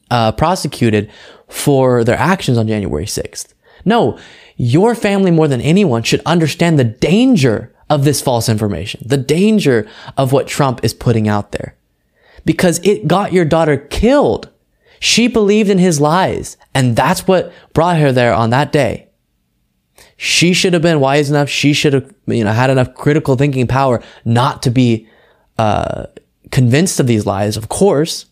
uh, 0.09 0.31
prosecuted 0.31 1.11
for 1.47 2.03
their 2.03 2.17
actions 2.17 2.57
on 2.57 2.67
January 2.67 3.05
6th. 3.05 3.53
No, 3.83 4.17
your 4.55 4.95
family 4.95 5.31
more 5.31 5.47
than 5.47 5.61
anyone 5.61 6.03
should 6.03 6.21
understand 6.25 6.79
the 6.79 6.83
danger 6.83 7.73
of 7.89 8.03
this 8.03 8.21
false 8.21 8.49
information, 8.49 9.01
the 9.05 9.17
danger 9.17 9.87
of 10.17 10.31
what 10.31 10.47
Trump 10.47 10.83
is 10.83 10.93
putting 10.93 11.27
out 11.27 11.51
there. 11.51 11.75
Because 12.45 12.79
it 12.83 13.07
got 13.07 13.33
your 13.33 13.45
daughter 13.45 13.77
killed. 13.77 14.49
She 14.99 15.27
believed 15.27 15.69
in 15.69 15.77
his 15.77 15.99
lies, 15.99 16.57
and 16.73 16.95
that's 16.95 17.27
what 17.27 17.51
brought 17.73 17.97
her 17.97 18.11
there 18.11 18.33
on 18.33 18.49
that 18.51 18.71
day. 18.71 19.04
She 20.17 20.53
should 20.53 20.73
have 20.73 20.81
been 20.81 20.99
wise 20.99 21.29
enough. 21.29 21.49
She 21.49 21.73
should 21.73 21.93
have, 21.93 22.13
you 22.27 22.43
know, 22.43 22.53
had 22.53 22.69
enough 22.69 22.93
critical 22.93 23.35
thinking 23.35 23.67
power 23.67 24.01
not 24.23 24.63
to 24.63 24.71
be 24.71 25.07
uh, 25.57 26.05
convinced 26.51 26.99
of 26.99 27.07
these 27.07 27.25
lies, 27.25 27.57
of 27.57 27.69
course. 27.69 28.25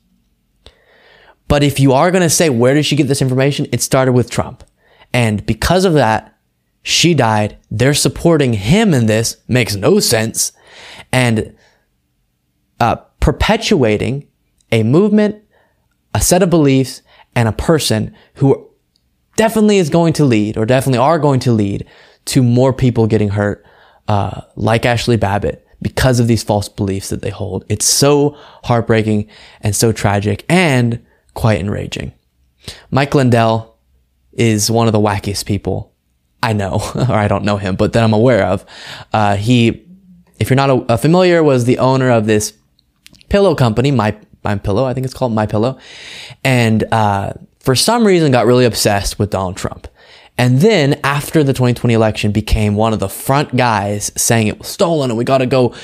But 1.47 1.61
if 1.61 1.79
you 1.79 1.91
are 1.93 2.09
going 2.09 2.23
to 2.23 2.29
say, 2.29 2.49
where 2.49 2.73
did 2.73 2.85
she 2.85 2.95
get 2.95 3.07
this 3.07 3.21
information? 3.21 3.67
It 3.71 3.81
started 3.81 4.13
with 4.13 4.29
Trump. 4.29 4.63
And 5.13 5.45
because 5.45 5.85
of 5.85 5.93
that, 5.93 6.37
she 6.83 7.13
died. 7.13 7.57
They're 7.69 7.93
supporting 7.93 8.53
him 8.53 8.93
in 8.93 9.05
this. 9.05 9.37
Makes 9.47 9.75
no 9.75 9.99
sense. 9.99 10.51
And 11.11 11.55
uh, 12.79 12.95
perpetuating 13.19 14.27
a 14.71 14.83
movement, 14.83 15.43
a 16.13 16.21
set 16.21 16.43
of 16.43 16.49
beliefs, 16.49 17.01
and 17.35 17.47
a 17.47 17.53
person 17.53 18.15
who 18.35 18.69
definitely 19.35 19.77
is 19.77 19.89
going 19.89 20.13
to 20.13 20.25
lead 20.25 20.57
or 20.57 20.65
definitely 20.65 20.99
are 20.99 21.19
going 21.19 21.39
to 21.41 21.51
lead 21.51 21.85
to 22.25 22.43
more 22.43 22.73
people 22.73 23.07
getting 23.07 23.29
hurt, 23.29 23.65
uh, 24.07 24.41
like 24.55 24.83
Ashli 24.83 25.19
Babbitt 25.19 25.65
because 25.81 26.19
of 26.19 26.27
these 26.27 26.43
false 26.43 26.69
beliefs 26.69 27.09
that 27.09 27.21
they 27.21 27.29
hold. 27.29 27.65
It's 27.69 27.85
so 27.85 28.37
heartbreaking 28.63 29.29
and 29.61 29.75
so 29.75 29.91
tragic 29.91 30.45
and 30.47 31.05
quite 31.33 31.59
enraging. 31.59 32.13
Mike 32.91 33.13
Lindell 33.13 33.77
is 34.31 34.71
one 34.71 34.87
of 34.87 34.93
the 34.93 34.99
wackiest 34.99 35.45
people 35.45 35.93
I 36.41 36.53
know, 36.53 36.81
or 36.95 37.15
I 37.15 37.27
don't 37.27 37.45
know 37.45 37.57
him, 37.57 37.75
but 37.75 37.93
that 37.93 38.03
I'm 38.03 38.13
aware 38.13 38.45
of. 38.45 38.65
Uh, 39.11 39.35
he, 39.37 39.85
if 40.39 40.49
you're 40.49 40.55
not 40.55 40.69
a, 40.69 40.93
a 40.93 40.97
familiar, 40.97 41.41
was 41.41 41.65
the 41.65 41.77
owner 41.79 42.09
of 42.11 42.25
this 42.25 42.53
pillow 43.29 43.55
company, 43.55 43.91
My 43.91 44.17
My 44.43 44.57
Pillow, 44.57 44.85
I 44.85 44.93
think 44.93 45.05
it's 45.05 45.13
called 45.13 45.33
My 45.33 45.45
Pillow, 45.45 45.77
and 46.43 46.83
uh, 46.91 47.33
for 47.63 47.75
some 47.75 48.05
reason 48.05 48.31
got 48.31 48.45
really 48.45 48.65
obsessed 48.65 49.17
with 49.17 49.31
Donald 49.31 49.57
Trump. 49.57 49.87
And 50.35 50.59
then 50.61 50.99
after 51.03 51.43
the 51.43 51.53
2020 51.53 51.93
election 51.93 52.31
became 52.31 52.75
one 52.75 52.91
of 52.91 52.99
the 52.99 53.07
front 53.07 53.55
guys 53.55 54.11
saying 54.17 54.47
it 54.47 54.57
was 54.57 54.67
stolen 54.67 55.11
and 55.11 55.17
we 55.17 55.23
got 55.23 55.37
to 55.39 55.45
go 55.45 55.75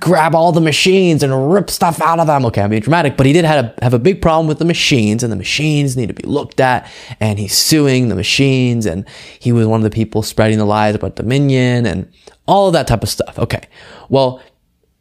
grab 0.00 0.34
all 0.34 0.50
the 0.50 0.60
machines 0.60 1.22
and 1.22 1.52
rip 1.52 1.70
stuff 1.70 2.00
out 2.00 2.18
of 2.18 2.26
them. 2.26 2.44
Okay, 2.46 2.60
I'm 2.60 2.70
being 2.70 2.82
dramatic, 2.82 3.16
but 3.16 3.24
he 3.24 3.32
did 3.32 3.44
have 3.44 3.64
a, 3.66 3.84
have 3.84 3.94
a 3.94 3.98
big 4.00 4.20
problem 4.20 4.48
with 4.48 4.58
the 4.58 4.64
machines 4.64 5.22
and 5.22 5.32
the 5.32 5.36
machines 5.36 5.96
need 5.96 6.08
to 6.08 6.14
be 6.14 6.24
looked 6.24 6.58
at 6.58 6.90
and 7.20 7.38
he's 7.38 7.56
suing 7.56 8.08
the 8.08 8.16
machines 8.16 8.84
and 8.84 9.08
he 9.38 9.52
was 9.52 9.66
one 9.66 9.78
of 9.78 9.84
the 9.84 9.90
people 9.90 10.22
spreading 10.22 10.58
the 10.58 10.66
lies 10.66 10.96
about 10.96 11.14
Dominion 11.14 11.86
and 11.86 12.10
all 12.48 12.66
of 12.66 12.72
that 12.72 12.88
type 12.88 13.04
of 13.04 13.08
stuff. 13.08 13.38
Okay. 13.38 13.62
Well, 14.08 14.42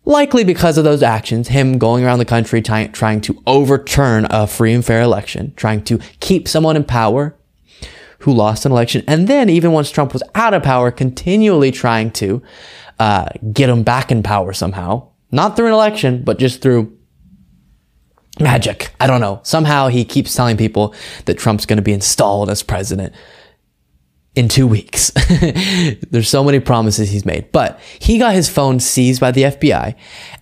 likely 0.07 0.45
because 0.45 0.77
of 0.77 0.85
those 0.85 1.03
actions, 1.03 1.49
him 1.49 1.77
going 1.77 2.03
around 2.03 2.19
the 2.19 2.25
country 2.25 2.61
ty- 2.61 2.87
trying 2.87 3.19
to 3.21 3.43
overturn 3.45 4.25
a 4.29 4.47
free 4.47 4.73
and 4.73 4.83
fair 4.83 5.01
election, 5.01 5.53
trying 5.55 5.83
to 5.83 5.99
keep 6.21 6.47
someone 6.47 6.77
in 6.77 6.83
power 6.83 7.35
who 8.19 8.33
lost 8.33 8.65
an 8.65 8.71
election, 8.71 9.03
and 9.05 9.27
then 9.27 9.49
even 9.49 9.73
once 9.73 9.91
Trump 9.91 10.13
was 10.13 10.23
out 10.33 10.53
of 10.53 10.63
power, 10.63 10.89
continually 10.89 11.71
trying 11.71 12.09
to 12.09 12.41
uh, 12.99 13.27
get 13.53 13.69
him 13.69 13.83
back 13.83 14.11
in 14.11 14.23
power 14.23 14.53
somehow, 14.53 15.07
not 15.31 15.55
through 15.55 15.67
an 15.67 15.73
election, 15.73 16.23
but 16.23 16.39
just 16.39 16.61
through 16.61 16.97
magic. 18.39 18.91
I 18.99 19.07
don't 19.07 19.21
know. 19.21 19.41
Somehow 19.43 19.89
he 19.89 20.05
keeps 20.05 20.33
telling 20.33 20.57
people 20.57 20.95
that 21.25 21.37
Trump's 21.37 21.65
going 21.65 21.77
to 21.77 21.83
be 21.83 21.93
installed 21.93 22.49
as 22.49 22.63
president 22.63 23.13
in 24.37 24.47
two 24.47 24.67
weeks. 24.67 25.09
There's 26.11 26.29
so 26.29 26.43
many 26.43 26.59
promises 26.59 27.09
he's 27.09 27.25
made. 27.25 27.51
But 27.51 27.79
he 27.97 28.19
got 28.19 28.35
his 28.35 28.47
phone 28.47 28.79
seized 28.79 29.19
by 29.19 29.31
the 29.31 29.43
FBI. 29.43 29.95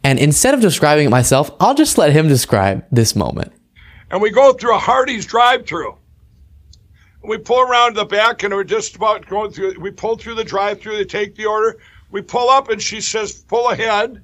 And 0.03 0.19
instead 0.19 0.53
of 0.53 0.59
describing 0.59 1.07
it 1.07 1.09
myself, 1.09 1.49
I'll 1.61 1.73
just 1.73 1.97
let 1.97 2.11
him 2.11 2.27
describe 2.27 2.85
this 2.91 3.15
moment. 3.15 3.53
And 4.11 4.21
we 4.21 4.31
go 4.31 4.51
through 4.51 4.75
a 4.75 4.79
Hardee's 4.79 5.25
drive 5.25 5.65
through. 5.65 5.95
We 7.23 7.37
pull 7.37 7.61
around 7.61 7.95
the 7.95 8.03
back 8.03 8.43
and 8.43 8.53
we're 8.53 8.65
just 8.65 8.97
about 8.97 9.25
going 9.27 9.51
through. 9.51 9.79
We 9.79 9.91
pull 9.91 10.17
through 10.17 10.35
the 10.35 10.43
drive 10.43 10.81
through, 10.81 10.97
they 10.97 11.05
take 11.05 11.35
the 11.35 11.45
order. 11.45 11.79
We 12.11 12.21
pull 12.21 12.49
up 12.49 12.69
and 12.69 12.81
she 12.81 12.99
says, 12.99 13.31
pull 13.31 13.69
ahead, 13.69 14.21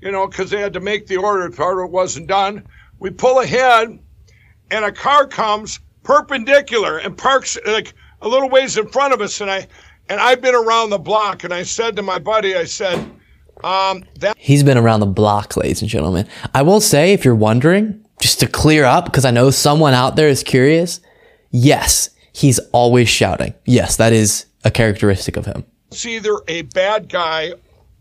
you 0.00 0.10
know, 0.10 0.26
because 0.26 0.50
they 0.50 0.60
had 0.60 0.72
to 0.72 0.80
make 0.80 1.06
the 1.06 1.16
order. 1.16 1.46
Of 1.46 1.58
it 1.58 1.90
wasn't 1.90 2.26
done. 2.26 2.66
We 2.98 3.10
pull 3.10 3.38
ahead 3.40 3.98
and 4.72 4.84
a 4.84 4.90
car 4.90 5.28
comes 5.28 5.78
perpendicular 6.02 6.98
and 6.98 7.16
parks 7.16 7.56
like 7.66 7.94
a 8.22 8.28
little 8.28 8.48
ways 8.48 8.78
in 8.78 8.88
front 8.88 9.12
of 9.12 9.20
us, 9.20 9.40
and 9.40 9.50
I 9.50 9.66
and 10.08 10.20
I've 10.20 10.40
been 10.40 10.54
around 10.54 10.90
the 10.90 10.98
block, 10.98 11.44
and 11.44 11.52
I 11.52 11.62
said 11.62 11.96
to 11.96 12.02
my 12.02 12.18
buddy, 12.18 12.56
I 12.56 12.64
said, 12.64 12.98
um, 13.62 14.04
that 14.20 14.36
he's 14.38 14.62
been 14.62 14.78
around 14.78 15.00
the 15.00 15.06
block, 15.06 15.56
ladies 15.56 15.82
and 15.82 15.90
gentlemen. 15.90 16.26
I 16.54 16.62
will 16.62 16.80
say, 16.80 17.12
if 17.12 17.24
you're 17.24 17.34
wondering, 17.34 18.04
just 18.20 18.40
to 18.40 18.46
clear 18.46 18.84
up, 18.84 19.04
because 19.06 19.24
I 19.24 19.30
know 19.30 19.50
someone 19.50 19.94
out 19.94 20.16
there 20.16 20.28
is 20.28 20.42
curious. 20.42 21.00
Yes, 21.50 22.10
he's 22.32 22.58
always 22.72 23.08
shouting. 23.08 23.54
Yes, 23.64 23.96
that 23.96 24.12
is 24.12 24.46
a 24.64 24.70
characteristic 24.70 25.36
of 25.36 25.46
him. 25.46 25.64
It's 25.90 26.06
either 26.06 26.38
a 26.48 26.62
bad 26.62 27.08
guy 27.08 27.52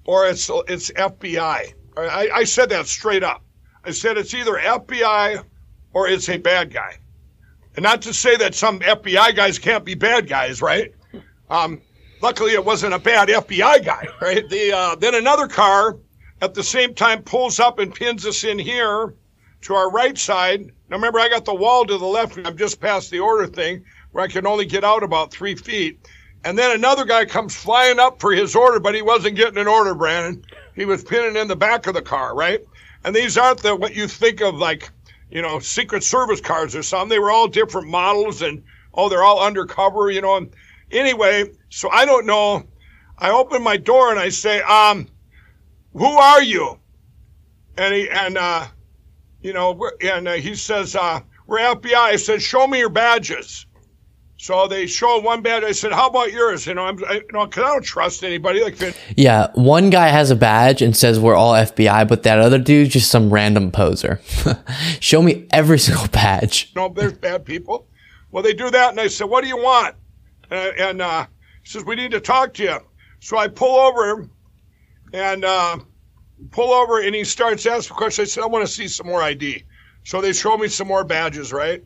or 0.06 0.28
it's 0.28 0.50
it's 0.68 0.92
FBI. 0.92 1.74
I, 1.98 2.30
I 2.34 2.44
said 2.46 2.70
that 2.70 2.88
straight 2.88 3.24
up. 3.24 3.44
I 3.84 3.92
said 3.92 4.18
it's 4.18 4.34
either 4.34 4.54
FBI 4.54 5.44
or 5.94 6.08
it's 6.08 6.30
a 6.30 6.38
bad 6.38 6.74
guy. 6.74 6.98
And 7.76 7.84
not 7.84 8.02
to 8.04 8.14
say 8.14 8.36
that 8.38 8.54
some 8.56 8.80
FBI 8.80 9.36
guys 9.36 9.58
can't 9.58 9.86
be 9.86 9.96
bad 9.96 10.28
guys, 10.28 10.62
right? 10.62 10.94
Um, 11.50 11.82
luckily 12.22 12.54
it 12.54 12.64
wasn't 12.64 12.94
a 12.94 13.00
bad 13.00 13.30
FBI 13.30 13.86
guy, 13.86 14.08
right? 14.22 14.48
The 14.50 14.72
uh, 14.74 14.96
then 14.96 15.16
another 15.16 15.48
car 15.48 15.98
at 16.42 16.54
the 16.54 16.64
same 16.64 16.94
time 16.94 17.24
pulls 17.24 17.60
up 17.60 17.80
and 17.80 17.94
pins 17.94 18.26
us 18.26 18.44
in 18.44 18.60
here 18.60 19.14
to 19.62 19.74
our 19.76 19.92
right 19.92 20.18
side. 20.18 20.66
Now 20.90 20.98
remember, 20.98 21.20
I 21.20 21.30
got 21.30 21.46
the 21.46 21.54
wall 21.54 21.86
to 21.86 21.98
the 21.98 22.06
left, 22.06 22.38
and 22.38 22.48
I'm 22.48 22.58
just 22.58 22.82
past 22.82 23.12
the 23.12 23.20
order 23.20 23.48
thing 23.48 23.86
where 24.12 24.24
I 24.24 24.28
can 24.28 24.46
only 24.46 24.66
get 24.66 24.84
out 24.84 25.04
about 25.04 25.32
three 25.32 25.56
feet. 25.56 26.08
And 26.44 26.58
then 26.58 26.76
another 26.76 27.06
guy 27.06 27.26
comes 27.26 27.56
flying 27.56 28.00
up 28.00 28.20
for 28.20 28.32
his 28.32 28.56
order, 28.56 28.80
but 28.80 28.96
he 28.96 29.02
wasn't 29.02 29.36
getting 29.36 29.60
an 29.60 29.68
order, 29.68 29.94
Brandon. 29.94 30.44
He 30.76 30.86
was 30.86 31.04
pinning 31.04 31.36
in 31.36 31.48
the 31.48 31.56
back 31.56 31.86
of 31.86 31.94
the 31.94 32.02
car, 32.02 32.36
right? 32.36 32.62
And 33.04 33.16
these 33.16 33.38
aren't 33.38 33.62
the 33.62 33.76
what 33.76 33.96
you 33.96 34.08
think 34.08 34.42
of 34.42 34.56
like, 34.56 34.90
you 35.32 35.42
know, 35.42 35.60
Secret 35.60 36.04
Service 36.04 36.42
cars 36.42 36.76
or 36.76 36.84
something. 36.84 37.10
They 37.10 37.20
were 37.20 37.32
all 37.32 37.48
different 37.48 37.88
models 37.88 38.42
and 38.42 38.64
oh, 38.94 39.10
they're 39.10 39.24
all 39.24 39.42
undercover, 39.42 40.12
you 40.12 40.22
know. 40.22 40.36
And 40.38 40.54
anyway, 40.92 41.52
so 41.70 41.90
I 41.90 42.06
don't 42.06 42.26
know. 42.26 42.66
I 43.18 43.32
open 43.32 43.64
my 43.64 43.78
door 43.78 44.12
and 44.12 44.20
I 44.20 44.30
say, 44.30 44.62
um, 44.62 45.08
who 45.94 46.06
are 46.06 46.42
you? 46.42 46.78
And 47.78 47.94
he 47.94 48.10
and 48.10 48.38
uh, 48.38 48.68
you 49.42 49.54
know, 49.54 49.90
and 50.02 50.28
uh, 50.28 50.34
he 50.34 50.56
says, 50.56 50.96
uh, 50.96 51.22
we're 51.48 51.60
FBI. 51.60 51.96
I 51.96 52.16
said, 52.18 52.42
show 52.42 52.68
me 52.68 52.80
your 52.80 52.90
badges. 52.90 53.66
So 54.42 54.68
they 54.68 54.88
show 54.88 55.20
one 55.20 55.44
badge. 55.44 55.64
I 55.64 55.72
said, 55.72 55.92
"How 55.92 56.08
about 56.08 56.32
yours?" 56.32 56.66
You 56.66 56.74
know, 56.74 56.86
I'm, 56.86 56.98
I, 57.06 57.14
you 57.18 57.28
know, 57.32 57.46
because 57.46 57.64
I 57.64 57.68
don't 57.68 57.84
trust 57.84 58.24
anybody. 58.24 58.64
Like, 58.64 58.96
yeah, 59.16 59.52
one 59.54 59.92
guy 59.92 60.08
has 60.08 60.32
a 60.32 60.36
badge 60.36 60.82
and 60.82 60.98
says 60.98 61.20
we're 61.20 61.36
all 61.36 61.54
FBI, 61.54 62.08
but 62.08 62.24
that 62.24 62.40
other 62.40 62.58
dude's 62.58 62.92
just 62.92 63.12
some 63.12 63.32
random 63.32 63.70
poser. 63.70 64.20
show 65.00 65.22
me 65.22 65.46
every 65.52 65.78
single 65.88 66.08
badge. 66.08 66.72
No, 66.76 66.90
there's 66.90 67.14
bad 67.14 67.46
people. 67.46 67.86
Well, 68.32 68.42
they 68.42 68.54
do 68.54 68.72
that, 68.72 68.90
and 68.90 69.00
I 69.00 69.10
said, 69.10 69.26
"What 69.26 69.44
do 69.44 69.48
you 69.48 69.58
want?" 69.58 69.96
And, 70.50 70.76
and 70.80 71.02
uh, 71.04 71.28
he 71.62 71.70
says, 71.70 71.86
"We 71.86 71.96
need 71.96 72.10
to 72.10 72.20
talk 72.20 72.56
to 72.56 72.64
you." 72.64 72.80
So 73.20 73.38
I 73.38 73.48
pull 73.48 73.78
over 73.78 74.28
and 75.14 75.46
uh, 75.46 75.78
pull 76.50 76.74
over, 76.74 77.00
and 77.00 77.14
he 77.14 77.26
starts 77.26 77.68
asking 77.68 77.96
questions. 77.96 78.30
I 78.30 78.32
said, 78.32 78.44
"I 78.44 78.48
want 78.48 78.66
to 78.66 78.74
see 78.74 78.88
some 78.88 79.06
more 79.06 79.22
ID." 79.22 79.66
So 80.04 80.20
they 80.20 80.34
show 80.34 80.58
me 80.58 80.68
some 80.68 80.88
more 80.88 81.04
badges, 81.04 81.54
right? 81.54 81.84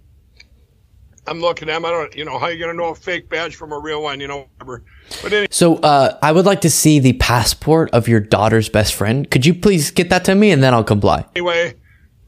I'm 1.27 1.41
looking 1.41 1.69
at 1.69 1.73
them. 1.73 1.85
I 1.85 1.91
don't, 1.91 2.15
you 2.15 2.25
know, 2.25 2.38
how 2.38 2.47
you 2.47 2.59
going 2.59 2.71
to 2.71 2.77
know 2.77 2.89
a 2.89 2.95
fake 2.95 3.29
badge 3.29 3.55
from 3.55 3.71
a 3.71 3.79
real 3.79 4.03
one, 4.03 4.19
you 4.19 4.27
know, 4.27 4.47
whatever. 4.57 4.83
But 5.21 5.33
anyway. 5.33 5.47
So 5.51 5.77
uh, 5.77 6.17
I 6.21 6.31
would 6.31 6.45
like 6.45 6.61
to 6.61 6.69
see 6.69 6.99
the 6.99 7.13
passport 7.13 7.89
of 7.91 8.07
your 8.07 8.19
daughter's 8.19 8.69
best 8.69 8.93
friend. 8.93 9.29
Could 9.29 9.45
you 9.45 9.53
please 9.53 9.91
get 9.91 10.09
that 10.09 10.25
to 10.25 10.35
me 10.35 10.51
and 10.51 10.61
then 10.61 10.73
I'll 10.73 10.83
comply? 10.83 11.25
Anyway, 11.35 11.75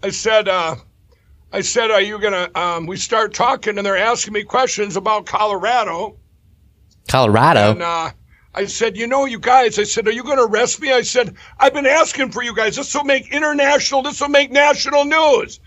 I 0.03 0.10
said, 0.10 0.47
uh, 0.47 0.75
I 1.51 1.62
said, 1.62 1.91
are 1.91 2.01
you 2.01 2.19
going 2.19 2.33
to, 2.33 2.60
um, 2.60 2.86
we 2.88 2.97
start 2.97 3.33
talking 3.33 3.77
and 3.77 3.86
they're 3.86 3.97
asking 3.97 4.33
me 4.33 4.43
questions 4.43 4.95
about 4.95 5.25
Colorado. 5.25 6.17
Colorado? 7.07 7.71
And, 7.71 7.81
uh, 7.81 8.12
I 8.53 8.65
said, 8.65 8.97
you 8.97 9.05
know, 9.05 9.25
you 9.25 9.39
guys, 9.39 9.77
I 9.77 9.83
said, 9.83 10.07
are 10.07 10.12
you 10.12 10.23
going 10.23 10.38
to 10.38 10.45
arrest 10.45 10.81
me? 10.81 10.91
I 10.91 11.03
said, 11.03 11.36
I've 11.60 11.73
been 11.73 11.86
asking 11.86 12.31
for 12.31 12.41
you 12.41 12.55
guys. 12.55 12.75
This 12.75 12.95
will 12.95 13.03
make 13.03 13.31
international, 13.31 14.01
this 14.01 14.19
will 14.19 14.29
make 14.29 14.51
national 14.51 15.05
news. 15.05 15.60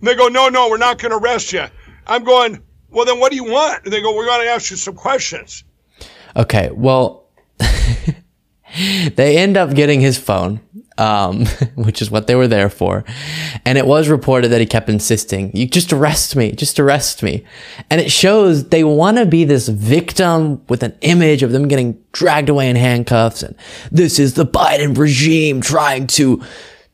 And 0.00 0.08
they 0.08 0.14
go, 0.14 0.28
no, 0.28 0.48
no, 0.48 0.70
we're 0.70 0.78
not 0.78 0.98
going 0.98 1.10
to 1.10 1.18
arrest 1.18 1.52
you. 1.52 1.66
I'm 2.06 2.24
going, 2.24 2.62
well, 2.90 3.04
then 3.04 3.20
what 3.20 3.30
do 3.30 3.36
you 3.36 3.44
want? 3.44 3.84
And 3.84 3.92
they 3.92 4.00
go, 4.00 4.14
we're 4.14 4.26
going 4.26 4.42
to 4.42 4.50
ask 4.50 4.70
you 4.70 4.76
some 4.76 4.94
questions. 4.94 5.64
Okay, 6.36 6.70
well, 6.72 7.26
they 9.14 9.38
end 9.38 9.56
up 9.56 9.74
getting 9.74 10.00
his 10.00 10.18
phone, 10.18 10.60
um, 10.96 11.46
which 11.74 12.00
is 12.00 12.10
what 12.10 12.26
they 12.26 12.34
were 12.34 12.48
there 12.48 12.70
for. 12.70 13.04
And 13.64 13.76
it 13.76 13.86
was 13.86 14.08
reported 14.08 14.48
that 14.48 14.60
he 14.60 14.66
kept 14.66 14.88
insisting, 14.88 15.54
you 15.54 15.66
just 15.66 15.92
arrest 15.92 16.36
me, 16.36 16.52
just 16.52 16.78
arrest 16.78 17.22
me. 17.22 17.44
And 17.90 18.00
it 18.00 18.10
shows 18.10 18.68
they 18.68 18.84
want 18.84 19.18
to 19.18 19.26
be 19.26 19.44
this 19.44 19.68
victim 19.68 20.64
with 20.68 20.82
an 20.82 20.96
image 21.02 21.42
of 21.42 21.52
them 21.52 21.68
getting 21.68 22.02
dragged 22.12 22.48
away 22.48 22.70
in 22.70 22.76
handcuffs. 22.76 23.42
And 23.42 23.54
this 23.90 24.18
is 24.18 24.34
the 24.34 24.46
Biden 24.46 24.96
regime 24.96 25.60
trying 25.60 26.06
to 26.08 26.42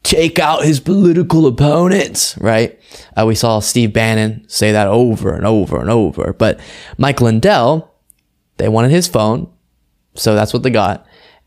take 0.05 0.39
out 0.39 0.65
his 0.65 0.79
political 0.79 1.47
opponents, 1.47 2.39
right? 2.39 2.79
Uh, 3.19 3.25
we 3.27 3.35
saw 3.35 3.59
Steve 3.59 3.93
Bannon 3.93 4.45
say 4.49 4.71
that 4.71 4.87
over 4.87 5.35
and 5.35 5.47
over 5.47 5.81
and 5.81 5.91
over. 5.91 6.33
But 6.33 6.61
Mike 6.99 7.21
Lindell, 7.21 7.93
they 8.59 8.69
wanted 8.69 8.93
his 8.93 9.09
phone, 9.09 9.51
so 10.15 10.37
that's 10.37 10.53
what 10.53 10.63
they 10.63 10.71
got. 10.71 11.05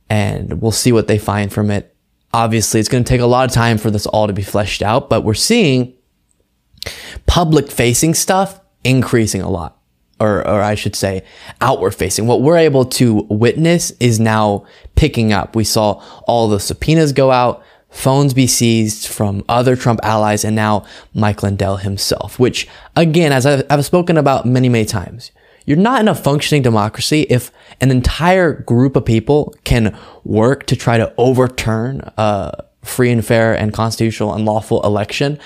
And 0.09 0.61
we'll 0.61 0.71
see 0.71 0.91
what 0.91 1.07
they 1.07 1.17
find 1.17 1.53
from 1.53 1.71
it. 1.71 1.95
Obviously, 2.33 2.79
it's 2.79 2.89
going 2.89 3.03
to 3.03 3.07
take 3.07 3.21
a 3.21 3.25
lot 3.25 3.47
of 3.47 3.53
time 3.53 3.77
for 3.77 3.91
this 3.91 4.07
all 4.07 4.27
to 4.27 4.33
be 4.33 4.41
fleshed 4.41 4.81
out, 4.81 5.09
but 5.09 5.23
we're 5.23 5.33
seeing 5.33 5.93
public 7.25 7.71
facing 7.71 8.13
stuff 8.13 8.59
increasing 8.83 9.41
a 9.41 9.49
lot. 9.49 9.75
Or, 10.19 10.39
or 10.47 10.63
I 10.63 10.73
should 10.73 10.95
say, 10.95 11.23
outward 11.61 11.93
facing. 11.93 12.25
What 12.25 12.41
we're 12.41 12.57
able 12.57 12.85
to 12.85 13.27
witness 13.29 13.91
is 13.99 14.19
now 14.19 14.65
picking 14.95 15.31
up. 15.31 15.55
We 15.55 15.63
saw 15.63 16.03
all 16.25 16.47
the 16.47 16.59
subpoenas 16.59 17.13
go 17.13 17.29
out 17.29 17.63
phones 17.97 18.31
be 18.35 18.45
seized 18.45 19.07
from 19.07 19.43
other 19.49 19.75
Trump 19.75 19.99
allies 20.03 20.45
and 20.45 20.55
now 20.55 20.85
Mike 21.15 21.41
Lindell 21.41 21.77
himself, 21.77 22.37
which 22.37 22.67
again, 22.95 23.31
as 23.31 23.45
I've, 23.45 23.85
spoken 23.85 24.17
about 24.17 24.45
many, 24.45 24.69
many 24.69 24.85
times, 24.85 25.31
you're 25.65 25.77
not 25.77 25.99
in 25.99 26.07
a 26.07 26.13
functioning 26.13 26.61
democracy 26.61 27.25
if 27.29 27.51
an 27.81 27.89
entire 27.89 28.53
group 28.53 28.95
of 28.95 29.03
people 29.03 29.55
can 29.63 29.97
work 30.23 30.67
to 30.67 30.75
try 30.75 30.97
to 30.97 31.11
overturn 31.17 32.01
a 32.17 32.63
free 32.83 33.11
and 33.11 33.25
fair 33.25 33.55
and 33.55 33.73
constitutional 33.73 34.33
and 34.33 34.45
lawful 34.45 34.81
election 34.83 35.39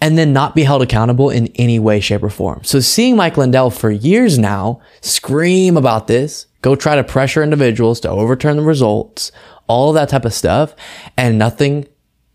and 0.00 0.18
then 0.18 0.32
not 0.32 0.56
be 0.56 0.64
held 0.64 0.82
accountable 0.82 1.30
in 1.30 1.46
any 1.54 1.78
way, 1.78 2.00
shape, 2.00 2.24
or 2.24 2.30
form. 2.30 2.64
So 2.64 2.80
seeing 2.80 3.14
Mike 3.14 3.36
Lindell 3.36 3.70
for 3.70 3.90
years 3.92 4.40
now 4.40 4.80
scream 5.02 5.76
about 5.76 6.08
this, 6.08 6.46
go 6.62 6.74
try 6.74 6.96
to 6.96 7.04
pressure 7.04 7.42
individuals 7.42 8.00
to 8.00 8.10
overturn 8.10 8.56
the 8.56 8.62
results, 8.62 9.32
all 9.66 9.92
that 9.92 10.08
type 10.08 10.24
of 10.24 10.34
stuff, 10.34 10.74
and 11.16 11.38
nothing 11.38 11.86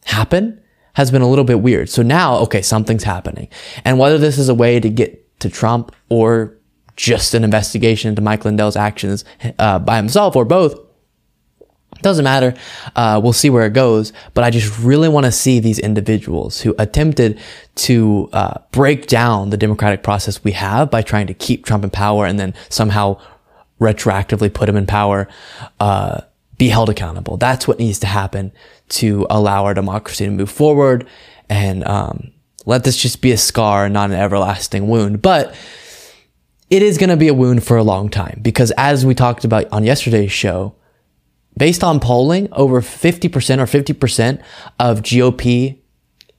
happened 0.06 0.60
has 0.94 1.12
been 1.12 1.22
a 1.22 1.30
little 1.30 1.46
bit 1.46 1.62
weird. 1.62 1.90
So 1.90 2.04
now, 2.04 2.38
okay, 2.40 2.62
something's 2.62 3.04
happening. 3.04 3.50
And 3.84 3.98
whether 3.98 4.18
this 4.18 4.38
is 4.38 4.50
a 4.50 4.56
way 4.56 4.80
to 4.80 4.90
get 4.90 5.40
to 5.40 5.50
Trump 5.50 5.94
or 6.10 6.56
just 6.96 7.34
an 7.34 7.44
investigation 7.44 8.10
into 8.10 8.22
Mike 8.22 8.46
Lindell's 8.46 8.76
actions 8.76 9.26
uh, 9.58 9.80
by 9.80 9.98
himself 9.98 10.36
or 10.36 10.46
both, 10.46 10.80
doesn't 12.02 12.24
matter. 12.24 12.54
Uh, 12.96 13.20
we'll 13.24 13.34
see 13.34 13.50
where 13.50 13.66
it 13.66 13.74
goes. 13.74 14.14
But 14.34 14.44
I 14.44 14.50
just 14.50 14.80
really 14.80 15.10
want 15.10 15.26
to 15.26 15.32
see 15.32 15.60
these 15.60 15.80
individuals 15.80 16.62
who 16.62 16.76
attempted 16.78 17.40
to 17.76 18.30
uh, 18.34 18.60
break 18.72 19.08
down 19.08 19.50
the 19.50 19.58
democratic 19.58 20.04
process 20.04 20.44
we 20.44 20.52
have 20.52 20.92
by 20.92 21.02
trying 21.02 21.28
to 21.28 21.34
keep 21.34 21.66
Trump 21.66 21.84
in 21.84 21.90
power 21.90 22.26
and 22.26 22.40
then 22.40 22.54
somehow 22.70 23.20
retroactively 23.80 24.54
put 24.54 24.70
him 24.70 24.76
in 24.76 24.86
power. 24.86 25.28
Uh, 25.80 26.22
be 26.58 26.70
held 26.70 26.90
accountable. 26.90 27.38
That's 27.38 27.68
what 27.68 27.80
needs 27.80 28.00
to 28.00 28.08
happen 28.08 28.52
to 28.90 29.26
allow 29.30 29.66
our 29.66 29.74
democracy 29.74 30.26
to 30.26 30.32
move 30.32 30.52
forward 30.52 31.08
and 31.50 31.86
um, 31.86 32.32
let 32.66 32.84
this 32.84 32.98
just 32.98 33.22
be 33.22 33.32
a 33.32 33.38
scar, 33.38 33.90
not 33.90 34.12
an 34.12 34.16
everlasting 34.16 34.88
wound. 34.88 35.22
But 35.22 35.56
it 36.70 36.82
is 36.82 36.98
going 36.98 37.10
to 37.10 37.18
be 37.18 37.28
a 37.28 37.34
wound 37.34 37.64
for 37.64 37.78
a 37.78 37.84
long 37.84 38.10
time 38.10 38.40
because 38.42 38.72
as 38.78 39.06
we 39.06 39.14
talked 39.14 39.46
about 39.46 39.72
on 39.72 39.84
yesterday's 39.84 40.32
show, 40.32 40.76
based 41.58 41.84
on 41.84 42.00
polling, 42.00 42.48
over 42.52 42.82
50% 42.82 43.26
or 43.60 43.66
50% 43.66 44.42
of 44.80 45.02
GOP 45.02 45.80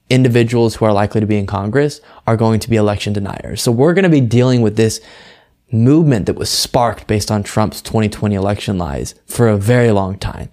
individuals 0.09 0.75
who 0.75 0.85
are 0.85 0.93
likely 0.93 1.21
to 1.21 1.27
be 1.27 1.37
in 1.37 1.47
Congress 1.47 1.99
are 2.27 2.37
going 2.37 2.59
to 2.59 2.69
be 2.69 2.75
election 2.75 3.13
deniers. 3.13 3.61
So 3.61 3.71
we're 3.71 3.93
going 3.93 4.03
to 4.03 4.09
be 4.09 4.21
dealing 4.21 4.61
with 4.61 4.75
this 4.75 5.01
movement 5.83 6.25
that 6.25 6.35
was 6.35 6.49
sparked 6.49 7.07
based 7.07 7.31
on 7.31 7.43
Trump's 7.43 7.81
2020 7.81 8.35
election 8.35 8.77
lies 8.77 9.15
for 9.25 9.47
a 9.47 9.57
very 9.57 9.91
long 9.91 10.17
time. 10.17 10.49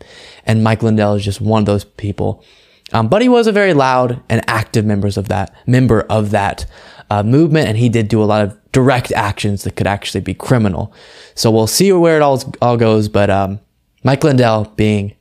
And 0.46 0.64
Mike 0.64 0.82
Lindell 0.82 1.14
is 1.14 1.24
just 1.24 1.40
one 1.40 1.62
of 1.62 1.66
those 1.66 1.84
people. 1.84 2.44
Um, 2.92 3.08
but 3.08 3.22
he 3.22 3.28
was 3.28 3.46
a 3.46 3.52
very 3.52 3.72
loud 3.72 4.22
and 4.28 4.42
active 4.48 4.84
members 4.84 5.16
of 5.16 5.28
that 5.28 5.54
member 5.66 6.02
of 6.02 6.30
that 6.30 6.66
uh, 7.10 7.22
movement, 7.22 7.68
and 7.68 7.78
he 7.78 7.88
did 7.88 8.08
do 8.08 8.22
a 8.22 8.24
lot 8.24 8.44
of 8.44 8.58
direct 8.72 9.12
actions 9.12 9.64
that 9.64 9.76
could 9.76 9.86
actually 9.86 10.20
be 10.20 10.34
criminal. 10.34 10.92
So 11.34 11.50
we'll 11.50 11.66
see 11.66 11.92
where 11.92 12.16
it 12.16 12.22
all 12.22 12.42
all 12.60 12.76
goes. 12.76 13.08
But 13.08 13.30
um, 13.30 13.60
Mike 14.02 14.24
Lindell 14.24 14.72
being 14.76 15.14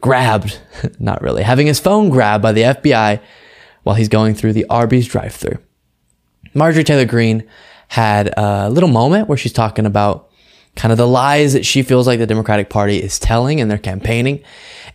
grabbed, 0.00 0.58
not 0.98 1.22
really, 1.22 1.42
having 1.42 1.66
his 1.66 1.80
phone 1.80 2.10
grabbed 2.10 2.42
by 2.42 2.52
the 2.52 2.62
FBI 2.62 3.20
while 3.82 3.96
he's 3.96 4.08
going 4.08 4.34
through 4.34 4.52
the 4.52 4.66
Arby's 4.68 5.06
drive-through. 5.08 5.58
Marjorie 6.52 6.84
Taylor 6.84 7.06
Greene 7.06 7.48
had 7.90 8.32
a 8.36 8.70
little 8.70 8.88
moment 8.88 9.28
where 9.28 9.36
she's 9.36 9.52
talking 9.52 9.84
about 9.84 10.30
kind 10.76 10.92
of 10.92 10.98
the 10.98 11.08
lies 11.08 11.54
that 11.54 11.66
she 11.66 11.82
feels 11.82 12.06
like 12.06 12.20
the 12.20 12.26
Democratic 12.26 12.70
Party 12.70 13.02
is 13.02 13.18
telling 13.18 13.58
in 13.58 13.66
their 13.66 13.78
campaigning. 13.78 14.44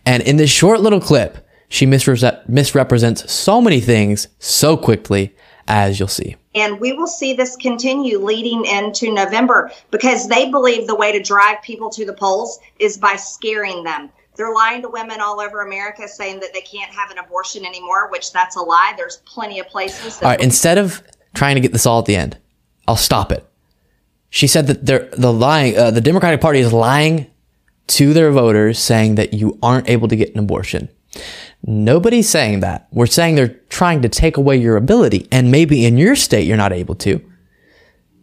And 0.06 0.22
in 0.22 0.38
this 0.38 0.48
short 0.48 0.80
little 0.80 1.00
clip, 1.00 1.46
she 1.68 1.84
misrepresents 1.84 3.30
so 3.30 3.60
many 3.60 3.80
things 3.80 4.28
so 4.38 4.78
quickly, 4.78 5.36
as 5.68 5.98
you'll 5.98 6.08
see. 6.08 6.36
And 6.54 6.80
we 6.80 6.94
will 6.94 7.06
see 7.06 7.34
this 7.34 7.54
continue 7.56 8.18
leading 8.18 8.64
into 8.64 9.12
November 9.12 9.70
because 9.90 10.26
they 10.26 10.50
believe 10.50 10.86
the 10.86 10.96
way 10.96 11.12
to 11.12 11.22
drive 11.22 11.60
people 11.60 11.90
to 11.90 12.06
the 12.06 12.14
polls 12.14 12.58
is 12.78 12.96
by 12.96 13.16
scaring 13.16 13.84
them. 13.84 14.08
They're 14.36 14.54
lying 14.54 14.80
to 14.80 14.88
women 14.88 15.20
all 15.20 15.38
over 15.38 15.60
America 15.60 16.08
saying 16.08 16.40
that 16.40 16.54
they 16.54 16.62
can't 16.62 16.90
have 16.92 17.10
an 17.10 17.18
abortion 17.18 17.66
anymore, 17.66 18.10
which 18.10 18.32
that's 18.32 18.56
a 18.56 18.62
lie. 18.62 18.94
There's 18.96 19.18
plenty 19.26 19.60
of 19.60 19.66
places. 19.68 20.22
all 20.22 20.30
right, 20.30 20.40
instead 20.40 20.78
of 20.78 21.02
trying 21.34 21.56
to 21.56 21.60
get 21.60 21.74
this 21.74 21.84
all 21.84 21.98
at 21.98 22.06
the 22.06 22.16
end, 22.16 22.38
I'll 22.88 22.96
stop 22.96 23.32
it. 23.32 23.44
she 24.30 24.46
said 24.46 24.66
that 24.66 24.84
they're 24.84 25.08
the 25.16 25.32
lying, 25.32 25.76
uh, 25.76 25.90
the 25.90 26.00
Democratic 26.00 26.40
Party 26.40 26.60
is 26.60 26.72
lying 26.72 27.26
to 27.88 28.12
their 28.12 28.32
voters, 28.32 28.78
saying 28.78 29.14
that 29.14 29.32
you 29.32 29.58
aren't 29.62 29.88
able 29.88 30.08
to 30.08 30.16
get 30.16 30.32
an 30.34 30.40
abortion. 30.40 30.88
Nobody's 31.64 32.28
saying 32.28 32.60
that. 32.60 32.88
We're 32.92 33.06
saying 33.06 33.34
they're 33.34 33.60
trying 33.68 34.02
to 34.02 34.08
take 34.08 34.36
away 34.36 34.56
your 34.56 34.76
ability, 34.76 35.28
and 35.32 35.50
maybe 35.50 35.84
in 35.84 35.96
your 35.96 36.16
state 36.16 36.46
you're 36.46 36.56
not 36.56 36.72
able 36.72 36.94
to. 36.96 37.20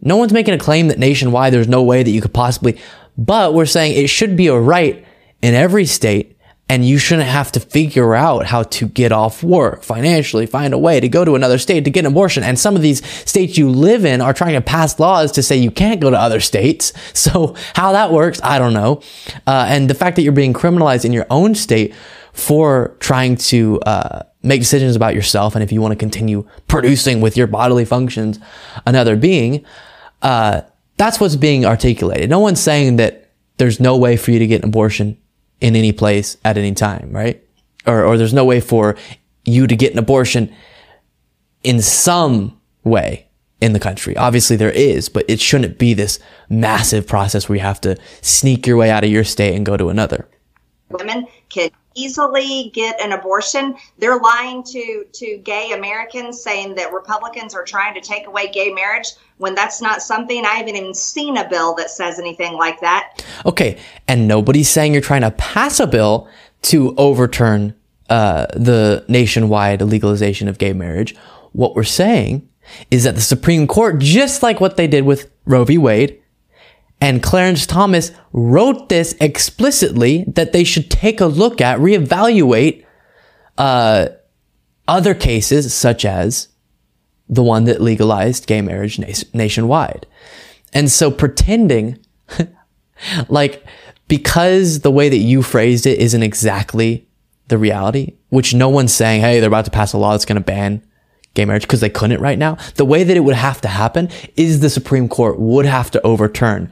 No 0.01 0.17
one's 0.17 0.33
making 0.33 0.53
a 0.53 0.59
claim 0.59 0.89
that 0.89 0.99
nationwide 0.99 1.53
there's 1.53 1.67
no 1.67 1.81
way 1.81 2.03
that 2.03 2.11
you 2.11 2.21
could 2.21 2.33
possibly, 2.33 2.77
but 3.17 3.53
we're 3.53 3.65
saying 3.65 3.95
it 3.95 4.09
should 4.09 4.35
be 4.35 4.47
a 4.47 4.59
right 4.59 5.05
in 5.41 5.53
every 5.53 5.85
state 5.85 6.32
and 6.69 6.85
you 6.85 6.97
shouldn't 6.97 7.27
have 7.27 7.51
to 7.51 7.59
figure 7.59 8.15
out 8.15 8.45
how 8.45 8.63
to 8.63 8.87
get 8.87 9.11
off 9.11 9.43
work 9.43 9.83
financially, 9.83 10.45
find 10.45 10.73
a 10.73 10.77
way 10.77 10.99
to 10.99 11.09
go 11.09 11.25
to 11.25 11.35
another 11.35 11.57
state 11.57 11.83
to 11.83 11.91
get 11.91 12.05
an 12.05 12.11
abortion. 12.11 12.41
And 12.41 12.57
some 12.57 12.75
of 12.75 12.81
these 12.81 13.05
states 13.29 13.57
you 13.57 13.69
live 13.69 14.05
in 14.05 14.21
are 14.21 14.33
trying 14.33 14.53
to 14.53 14.61
pass 14.61 14.99
laws 14.99 15.31
to 15.33 15.43
say 15.43 15.57
you 15.57 15.71
can't 15.71 15.99
go 15.99 16.09
to 16.09 16.17
other 16.17 16.39
states. 16.39 16.93
So 17.23 17.55
how 17.73 17.93
that 17.93 18.11
works, 18.11 18.41
I 18.43 18.59
don't 18.59 18.73
know. 18.73 19.01
Uh, 19.47 19.65
and 19.69 19.89
the 19.89 19.93
fact 19.93 20.17
that 20.17 20.23
you're 20.23 20.33
being 20.33 20.53
criminalized 20.53 21.05
in 21.05 21.13
your 21.13 21.25
own 21.29 21.55
state 21.55 21.93
for 22.33 22.97
trying 22.99 23.37
to 23.37 23.79
uh, 23.81 24.23
make 24.41 24.59
decisions 24.59 24.95
about 24.95 25.15
yourself 25.15 25.55
and 25.55 25.63
if 25.63 25.71
you 25.71 25.81
want 25.81 25.93
to 25.93 25.95
continue 25.95 26.45
producing 26.67 27.21
with 27.21 27.37
your 27.37 27.47
bodily 27.47 27.85
functions 27.85 28.39
another 28.85 29.15
being, 29.15 29.63
uh, 30.21 30.61
that's 30.97 31.19
what's 31.19 31.37
being 31.37 31.65
articulated. 31.65 32.29
No 32.29 32.39
one's 32.39 32.59
saying 32.59 32.97
that 32.97 33.31
there's 33.57 33.79
no 33.79 33.95
way 33.95 34.17
for 34.17 34.31
you 34.31 34.39
to 34.39 34.47
get 34.47 34.63
an 34.63 34.69
abortion 34.69 35.17
in 35.63 35.77
any 35.77 35.93
place 35.93 36.37
at 36.43 36.57
any 36.57 36.73
time, 36.73 37.09
right? 37.11 37.41
Or, 37.87 38.03
or 38.03 38.17
there's 38.17 38.33
no 38.33 38.45
way 38.45 38.59
for 38.59 38.95
you 39.45 39.65
to 39.65 39.75
get 39.75 39.93
an 39.93 39.97
abortion 39.97 40.53
in 41.63 41.81
some 41.81 42.59
way 42.83 43.27
in 43.61 43.71
the 43.71 43.79
country. 43.79 44.15
Obviously 44.17 44.57
there 44.57 44.71
is, 44.71 45.07
but 45.07 45.25
it 45.29 45.39
shouldn't 45.39 45.79
be 45.79 45.93
this 45.93 46.19
massive 46.49 47.07
process 47.07 47.47
where 47.47 47.55
you 47.55 47.61
have 47.61 47.79
to 47.81 47.97
sneak 48.21 48.67
your 48.67 48.75
way 48.75 48.91
out 48.91 49.05
of 49.05 49.09
your 49.09 49.23
state 49.23 49.55
and 49.55 49.65
go 49.65 49.77
to 49.77 49.87
another. 49.87 50.27
Women 50.89 51.27
easily 51.95 52.71
get 52.73 52.99
an 53.01 53.11
abortion. 53.11 53.75
They're 53.97 54.19
lying 54.19 54.63
to 54.63 55.05
to 55.11 55.37
gay 55.37 55.71
Americans 55.73 56.41
saying 56.41 56.75
that 56.75 56.93
Republicans 56.93 57.53
are 57.53 57.63
trying 57.63 57.93
to 57.93 58.01
take 58.01 58.27
away 58.27 58.51
gay 58.51 58.71
marriage 58.71 59.07
when 59.37 59.55
that's 59.55 59.81
not 59.81 60.01
something 60.01 60.45
I 60.45 60.55
haven't 60.55 60.75
even 60.75 60.93
seen 60.93 61.37
a 61.37 61.47
bill 61.47 61.73
that 61.75 61.89
says 61.89 62.19
anything 62.19 62.53
like 62.53 62.79
that. 62.81 63.23
Okay, 63.45 63.79
and 64.07 64.27
nobody's 64.27 64.69
saying 64.69 64.93
you're 64.93 65.01
trying 65.01 65.21
to 65.21 65.31
pass 65.31 65.79
a 65.79 65.87
bill 65.87 66.27
to 66.63 66.95
overturn 66.97 67.75
uh, 68.09 68.47
the 68.55 69.05
nationwide 69.07 69.81
legalization 69.81 70.47
of 70.47 70.57
gay 70.57 70.73
marriage. 70.73 71.15
What 71.51 71.75
we're 71.75 71.83
saying 71.83 72.47
is 72.89 73.03
that 73.03 73.15
the 73.15 73.21
Supreme 73.21 73.67
Court, 73.67 73.99
just 73.99 74.43
like 74.43 74.61
what 74.61 74.77
they 74.77 74.87
did 74.87 75.05
with 75.05 75.31
Roe 75.45 75.65
v. 75.65 75.77
Wade, 75.77 76.21
and 77.03 77.21
Clarence 77.21 77.65
Thomas 77.65 78.13
wrote 78.31 78.87
this 78.87 79.13
explicitly 79.19 80.23
that 80.25 80.53
they 80.53 80.63
should 80.63 80.89
take 80.89 81.19
a 81.19 81.25
look 81.25 81.59
at, 81.59 81.77
reevaluate 81.79 82.85
uh, 83.57 84.07
other 84.87 85.13
cases, 85.13 85.73
such 85.73 86.05
as 86.05 86.47
the 87.27 87.43
one 87.43 87.65
that 87.65 87.81
legalized 87.81 88.47
gay 88.47 88.61
marriage 88.61 88.99
nationwide. 89.33 90.07
And 90.71 90.89
so 90.89 91.11
pretending 91.11 91.99
like 93.27 93.65
because 94.07 94.79
the 94.79 94.91
way 94.91 95.09
that 95.09 95.17
you 95.17 95.41
phrased 95.41 95.85
it 95.85 95.99
isn't 95.99 96.23
exactly 96.23 97.05
the 97.49 97.57
reality, 97.57 98.13
which 98.29 98.53
no 98.53 98.69
one's 98.69 98.93
saying, 98.93 99.19
hey, 99.19 99.41
they're 99.41 99.49
about 99.49 99.65
to 99.65 99.71
pass 99.71 99.91
a 99.91 99.97
law 99.97 100.11
that's 100.11 100.23
going 100.23 100.37
to 100.37 100.41
ban 100.41 100.81
gay 101.33 101.45
marriage 101.45 101.63
because 101.63 101.81
they 101.81 101.89
couldn't 101.89 102.21
right 102.21 102.37
now. 102.37 102.57
The 102.75 102.85
way 102.85 103.03
that 103.03 103.17
it 103.17 103.21
would 103.21 103.35
have 103.35 103.61
to 103.61 103.67
happen 103.67 104.09
is 104.35 104.59
the 104.59 104.69
Supreme 104.69 105.09
Court 105.09 105.39
would 105.39 105.65
have 105.65 105.91
to 105.91 106.01
overturn 106.01 106.71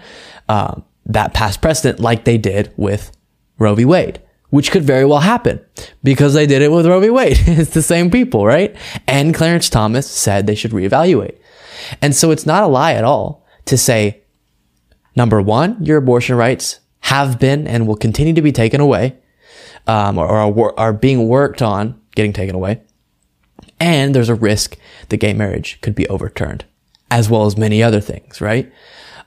uh, 0.49 0.81
that 1.05 1.33
past 1.33 1.61
precedent 1.61 1.99
like 1.99 2.25
they 2.25 2.37
did 2.37 2.73
with 2.77 3.11
Roe 3.57 3.75
v. 3.75 3.85
Wade 3.85 4.21
which 4.51 4.69
could 4.69 4.83
very 4.83 5.05
well 5.05 5.21
happen 5.21 5.59
because 6.03 6.33
they 6.33 6.45
did 6.45 6.61
it 6.61 6.71
with 6.71 6.85
Roe 6.85 6.99
v. 6.99 7.09
Wade. 7.09 7.37
it's 7.47 7.73
the 7.73 7.81
same 7.81 8.11
people, 8.11 8.45
right? 8.45 8.75
And 9.07 9.33
Clarence 9.33 9.69
Thomas 9.69 10.09
said 10.09 10.45
they 10.45 10.55
should 10.55 10.71
reevaluate. 10.71 11.37
And 12.01 12.15
so 12.15 12.31
it's 12.31 12.45
not 12.45 12.63
a 12.63 12.67
lie 12.67 12.93
at 12.93 13.03
all 13.03 13.45
to 13.65 13.77
say, 13.77 14.21
number 15.15 15.41
one, 15.41 15.83
your 15.83 15.97
abortion 15.97 16.35
rights 16.35 16.79
have 16.99 17.39
been 17.39 17.65
and 17.65 17.87
will 17.87 17.95
continue 17.95 18.33
to 18.33 18.41
be 18.41 18.51
taken 18.51 18.79
away, 18.81 19.17
um, 19.87 20.17
or, 20.17 20.27
or 20.27 20.39
are, 20.39 20.79
are 20.79 20.93
being 20.93 21.27
worked 21.27 21.61
on 21.61 21.99
getting 22.15 22.33
taken 22.33 22.53
away. 22.53 22.81
And 23.81 24.15
there's 24.15 24.29
a 24.29 24.35
risk 24.35 24.77
that 25.09 25.17
gay 25.17 25.33
marriage 25.33 25.79
could 25.81 25.95
be 25.95 26.07
overturned, 26.07 26.63
as 27.09 27.29
well 27.29 27.45
as 27.45 27.57
many 27.57 27.81
other 27.81 27.99
things, 27.99 28.39
right? 28.39 28.71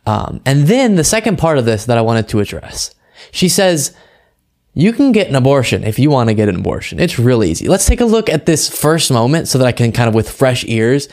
Um, 0.07 0.41
and 0.47 0.69
then 0.69 0.95
the 0.95 1.05
second 1.05 1.39
part 1.39 1.59
of 1.59 1.65
this 1.65 1.87
that 1.87 1.99
I 1.99 2.03
wanted 2.03 2.29
to 2.29 2.41
address, 2.41 2.95
she 3.33 3.49
says, 3.49 3.97
you 4.73 4.93
can 4.93 5.13
get 5.13 5.29
an 5.29 5.35
abortion 5.37 5.85
if 5.85 5.99
you 5.99 6.11
want 6.11 6.29
to 6.29 6.35
get 6.35 6.49
an 6.49 6.57
abortion. 6.57 7.01
It's 7.01 7.19
really 7.19 7.51
easy. 7.51 7.69
Let's 7.69 7.87
take 7.87 8.01
a 8.01 8.05
look 8.05 8.29
at 8.29 8.47
this 8.47 8.69
first 8.69 9.11
moment 9.11 9.49
so 9.49 9.59
that 9.59 9.67
I 9.67 9.73
can 9.73 9.93
kind 9.93 10.09
of 10.09 10.15
with 10.15 10.31
fresh 10.31 10.65
ears 10.67 11.09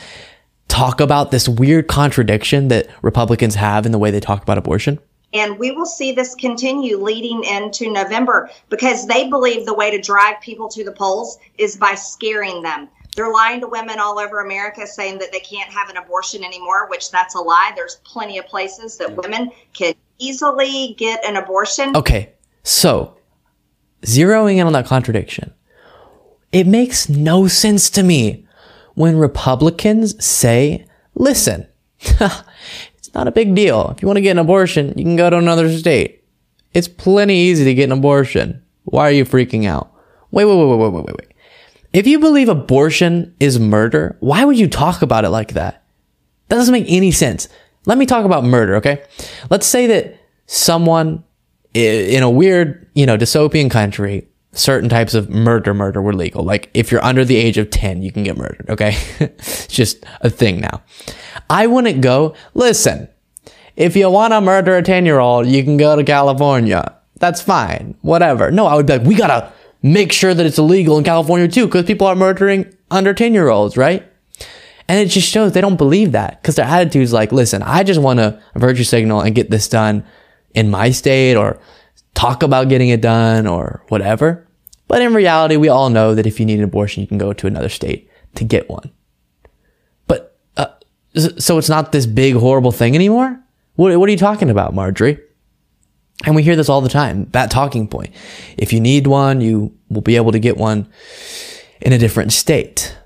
talk 0.68 1.00
about 1.00 1.30
this 1.30 1.48
weird 1.48 1.88
contradiction 1.88 2.68
that 2.68 2.88
Republicans 3.02 3.56
have 3.56 3.86
in 3.86 3.92
the 3.92 3.98
way 3.98 4.10
they 4.10 4.20
talk 4.20 4.42
about 4.42 4.56
abortion. 4.56 4.98
And 5.34 5.58
we 5.58 5.70
will 5.70 5.86
see 5.86 6.12
this 6.12 6.34
continue 6.34 6.96
leading 6.98 7.42
into 7.44 7.90
November 7.90 8.50
because 8.68 9.06
they 9.06 9.28
believe 9.28 9.64
the 9.64 9.74
way 9.74 9.90
to 9.90 10.00
drive 10.00 10.40
people 10.40 10.68
to 10.68 10.84
the 10.84 10.92
polls 10.92 11.38
is 11.58 11.76
by 11.76 11.94
scaring 11.94 12.62
them. 12.62 12.88
They're 13.14 13.32
lying 13.32 13.60
to 13.60 13.68
women 13.68 13.98
all 13.98 14.18
over 14.18 14.40
America 14.40 14.86
saying 14.86 15.18
that 15.18 15.32
they 15.32 15.40
can't 15.40 15.70
have 15.70 15.90
an 15.90 15.98
abortion 15.98 16.42
anymore, 16.42 16.88
which 16.88 17.10
that's 17.10 17.34
a 17.34 17.40
lie. 17.40 17.72
There's 17.76 17.96
plenty 18.04 18.38
of 18.38 18.46
places 18.46 18.96
that 18.98 19.14
women 19.14 19.50
can 19.74 19.94
easily 20.18 20.94
get 20.98 21.22
an 21.24 21.36
abortion. 21.36 21.94
Okay. 21.96 22.32
So 22.62 23.16
zeroing 24.02 24.56
in 24.56 24.66
on 24.66 24.72
that 24.72 24.86
contradiction, 24.86 25.52
it 26.52 26.66
makes 26.66 27.08
no 27.08 27.48
sense 27.48 27.90
to 27.90 28.02
me 28.02 28.46
when 28.94 29.16
Republicans 29.16 30.22
say, 30.24 30.86
listen, 31.14 31.66
it's 31.98 33.14
not 33.14 33.28
a 33.28 33.32
big 33.32 33.54
deal. 33.54 33.90
If 33.90 34.02
you 34.02 34.06
want 34.06 34.16
to 34.16 34.22
get 34.22 34.32
an 34.32 34.38
abortion, 34.38 34.94
you 34.96 35.04
can 35.04 35.16
go 35.16 35.28
to 35.28 35.36
another 35.36 35.70
state. 35.76 36.24
It's 36.72 36.88
plenty 36.88 37.36
easy 37.36 37.64
to 37.64 37.74
get 37.74 37.84
an 37.84 37.98
abortion. 37.98 38.62
Why 38.84 39.08
are 39.08 39.12
you 39.12 39.24
freaking 39.24 39.66
out? 39.66 39.92
Wait, 40.30 40.44
wait, 40.46 40.56
wait, 40.56 40.66
wait, 40.66 40.78
wait, 40.78 40.92
wait, 40.92 41.16
wait. 41.18 41.31
If 41.92 42.06
you 42.06 42.18
believe 42.18 42.48
abortion 42.48 43.34
is 43.38 43.58
murder, 43.58 44.16
why 44.20 44.44
would 44.44 44.58
you 44.58 44.68
talk 44.68 45.02
about 45.02 45.24
it 45.24 45.30
like 45.30 45.52
that? 45.54 45.82
That 46.48 46.56
doesn't 46.56 46.72
make 46.72 46.86
any 46.88 47.10
sense. 47.10 47.48
Let 47.84 47.98
me 47.98 48.06
talk 48.06 48.24
about 48.24 48.44
murder, 48.44 48.76
okay? 48.76 49.04
Let's 49.50 49.66
say 49.66 49.86
that 49.88 50.18
someone 50.46 51.24
in 51.74 52.22
a 52.22 52.30
weird, 52.30 52.88
you 52.94 53.06
know, 53.06 53.16
dystopian 53.16 53.70
country, 53.70 54.28
certain 54.52 54.88
types 54.88 55.14
of 55.14 55.30
murder 55.30 55.74
murder 55.74 56.00
were 56.00 56.12
legal. 56.12 56.44
Like 56.44 56.70
if 56.74 56.92
you're 56.92 57.04
under 57.04 57.24
the 57.24 57.36
age 57.36 57.58
of 57.58 57.70
10, 57.70 58.02
you 58.02 58.12
can 58.12 58.22
get 58.22 58.36
murdered, 58.36 58.66
okay? 58.68 58.96
it's 59.20 59.66
just 59.66 60.04
a 60.20 60.30
thing 60.30 60.60
now. 60.60 60.82
I 61.50 61.66
wouldn't 61.66 62.00
go, 62.00 62.34
listen, 62.54 63.08
if 63.76 63.96
you 63.96 64.08
want 64.10 64.32
to 64.32 64.40
murder 64.40 64.76
a 64.76 64.82
10 64.82 65.06
year 65.06 65.18
old, 65.18 65.46
you 65.46 65.64
can 65.64 65.76
go 65.76 65.96
to 65.96 66.04
California. 66.04 66.96
That's 67.18 67.40
fine. 67.40 67.96
Whatever. 68.02 68.50
No, 68.50 68.66
I 68.66 68.74
would 68.74 68.86
be 68.86 68.98
like, 68.98 69.06
we 69.06 69.14
gotta 69.14 69.52
make 69.82 70.12
sure 70.12 70.32
that 70.32 70.46
it's 70.46 70.58
illegal 70.58 70.98
in 70.98 71.04
California 71.04 71.48
too, 71.48 71.66
because 71.66 71.84
people 71.84 72.06
are 72.06 72.14
murdering 72.14 72.72
under 72.90 73.12
10 73.12 73.34
year 73.34 73.48
olds, 73.48 73.76
right? 73.76 74.08
And 74.88 74.98
it 75.00 75.10
just 75.10 75.28
shows 75.28 75.52
they 75.52 75.60
don't 75.60 75.76
believe 75.76 76.12
that 76.12 76.42
because 76.42 76.56
their 76.56 76.66
attitude 76.66 77.02
is 77.02 77.12
like, 77.12 77.32
listen, 77.32 77.62
I 77.62 77.82
just 77.82 78.00
want 78.00 78.18
to 78.18 78.40
virtue 78.56 78.84
signal 78.84 79.20
and 79.20 79.34
get 79.34 79.50
this 79.50 79.68
done 79.68 80.04
in 80.54 80.70
my 80.70 80.90
state 80.90 81.36
or 81.36 81.60
talk 82.14 82.42
about 82.42 82.68
getting 82.68 82.88
it 82.88 83.00
done 83.00 83.46
or 83.46 83.84
whatever. 83.88 84.46
But 84.88 85.02
in 85.02 85.14
reality, 85.14 85.56
we 85.56 85.68
all 85.68 85.88
know 85.88 86.14
that 86.14 86.26
if 86.26 86.38
you 86.38 86.46
need 86.46 86.58
an 86.58 86.64
abortion, 86.64 87.00
you 87.00 87.06
can 87.06 87.18
go 87.18 87.32
to 87.32 87.46
another 87.46 87.68
state 87.68 88.10
to 88.34 88.44
get 88.44 88.68
one. 88.68 88.92
But, 90.06 90.36
uh, 90.56 90.66
so 91.14 91.56
it's 91.58 91.70
not 91.70 91.92
this 91.92 92.04
big, 92.04 92.34
horrible 92.34 92.72
thing 92.72 92.94
anymore? 92.94 93.40
What, 93.76 93.96
what 93.98 94.08
are 94.08 94.12
you 94.12 94.18
talking 94.18 94.50
about, 94.50 94.74
Marjorie? 94.74 95.18
And 96.24 96.36
we 96.36 96.42
hear 96.42 96.56
this 96.56 96.68
all 96.68 96.80
the 96.80 96.88
time, 96.88 97.28
that 97.32 97.50
talking 97.50 97.88
point. 97.88 98.14
If 98.56 98.72
you 98.72 98.80
need 98.80 99.06
one, 99.06 99.40
you 99.40 99.76
will 99.88 100.02
be 100.02 100.16
able 100.16 100.32
to 100.32 100.38
get 100.38 100.56
one 100.56 100.88
in 101.80 101.92
a 101.92 101.98
different 101.98 102.32
state. 102.32 102.96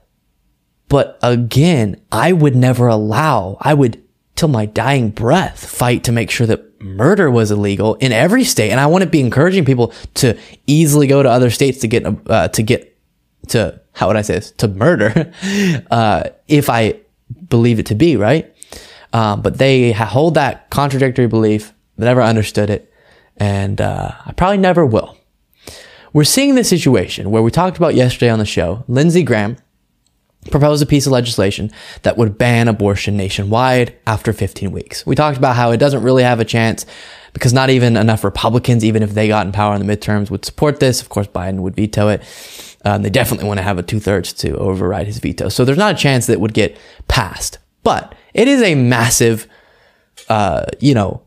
But 0.88 1.19
again, 1.23 2.01
I 2.12 2.33
would 2.33 2.55
never 2.55 2.87
allow, 2.87 3.57
I 3.61 3.75
would 3.75 4.03
till 4.37 4.49
my 4.49 4.66
dying 4.66 5.11
breath 5.11 5.66
fight 5.66 6.05
to 6.05 6.12
make 6.12 6.31
sure 6.31 6.47
that 6.47 6.81
murder 6.81 7.31
was 7.31 7.51
illegal 7.51 7.95
in 7.97 8.12
every 8.12 8.45
state. 8.45 8.71
And 8.71 8.79
I 8.79 8.87
wouldn't 8.87 9.11
be 9.11 9.21
encouraging 9.21 9.64
people 9.64 9.92
to 10.14 10.38
easily 10.66 11.07
go 11.07 11.23
to 11.23 11.29
other 11.29 11.51
states 11.51 11.79
to 11.81 11.88
get, 11.88 12.05
uh, 12.29 12.49
to 12.49 12.62
get, 12.62 12.97
to, 13.49 13.81
how 13.95 14.09
would 14.09 14.16
I 14.16 14.23
say 14.23 14.35
this? 14.35 14.51
To 14.53 14.69
murder, 14.69 15.33
uh, 15.90 16.25
if 16.49 16.69
I 16.69 17.01
believe 17.49 17.79
it 17.79 17.87
to 17.87 17.95
be, 17.95 18.16
right? 18.16 18.53
Um, 19.12 19.40
but 19.40 19.57
they 19.59 19.92
hold 19.92 20.35
that 20.35 20.69
contradictory 20.69 21.27
belief. 21.27 21.73
Never 21.97 22.23
understood 22.23 22.69
it. 22.69 22.92
And, 23.37 23.81
uh, 23.81 24.12
I 24.25 24.33
probably 24.33 24.59
never 24.59 24.85
will. 24.87 25.16
We're 26.12 26.25
seeing 26.25 26.55
this 26.55 26.68
situation 26.68 27.31
where 27.31 27.42
we 27.42 27.51
talked 27.51 27.77
about 27.77 27.94
yesterday 27.94 28.31
on 28.31 28.38
the 28.38 28.46
show, 28.46 28.85
Lindsey 28.88 29.22
Graham 29.22 29.59
proposed 30.51 30.83
a 30.83 30.87
piece 30.87 31.07
of 31.07 31.12
legislation 31.12 31.70
that 32.03 32.16
would 32.16 32.38
ban 32.38 32.68
abortion 32.68 33.16
nationwide 33.16 33.94
after 34.07 34.33
15 34.33 34.72
weeks. 34.72 35.05
We 35.05 35.14
talked 35.14 35.37
about 35.37 35.57
how 35.57 35.72
it 35.72 35.79
doesn't 35.79 36.03
really 36.03 36.22
have 36.22 36.40
a 36.40 36.44
chance 36.44 36.87
because 37.33 37.53
not 37.53 37.68
even 37.68 37.96
enough 37.96 38.25
Republicans, 38.25 38.85
even 38.85 39.03
if 39.03 39.12
they 39.12 39.29
got 39.29 39.44
in 39.44 39.53
power 39.53 39.75
in 39.75 39.87
the 39.87 39.96
midterms, 39.96 40.31
would 40.31 40.44
support 40.44 40.81
this. 40.81 41.03
Of 41.03 41.11
course, 41.11 41.27
Biden 41.27 41.61
would 41.61 41.77
veto 41.77 42.09
it. 42.09 42.22
Um, 42.85 43.03
they 43.03 43.11
definitely 43.11 43.46
want 43.46 43.59
to 43.59 43.64
have 43.64 43.79
a 43.79 43.83
two 43.83 44.01
thirds 44.01 44.33
to 44.35 44.57
override 44.57 45.07
his 45.07 45.18
veto. 45.18 45.49
So 45.49 45.64
there's 45.64 45.77
not 45.77 45.94
a 45.94 45.99
chance 45.99 46.27
that 46.27 46.35
it 46.35 46.40
would 46.40 46.55
get 46.55 46.79
passed. 47.09 47.59
But 47.83 48.14
it 48.33 48.49
is 48.49 48.62
a 48.62 48.75
massive, 48.75 49.46
uh, 50.29 50.66
you 50.81 50.94
know, 50.94 51.26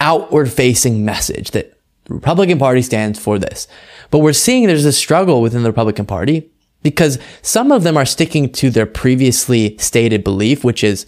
outward 0.00 0.50
facing 0.52 1.04
message 1.04 1.50
that 1.52 1.78
the 2.04 2.14
Republican 2.14 2.58
Party 2.58 2.82
stands 2.82 3.18
for 3.18 3.38
this. 3.38 3.68
But 4.10 4.20
we're 4.20 4.32
seeing 4.32 4.66
there's 4.66 4.84
a 4.84 4.92
struggle 4.92 5.42
within 5.42 5.62
the 5.62 5.68
Republican 5.68 6.06
Party 6.06 6.50
because 6.82 7.18
some 7.42 7.72
of 7.72 7.82
them 7.82 7.96
are 7.96 8.06
sticking 8.06 8.50
to 8.52 8.70
their 8.70 8.86
previously 8.86 9.76
stated 9.78 10.24
belief, 10.24 10.64
which 10.64 10.82
is, 10.82 11.06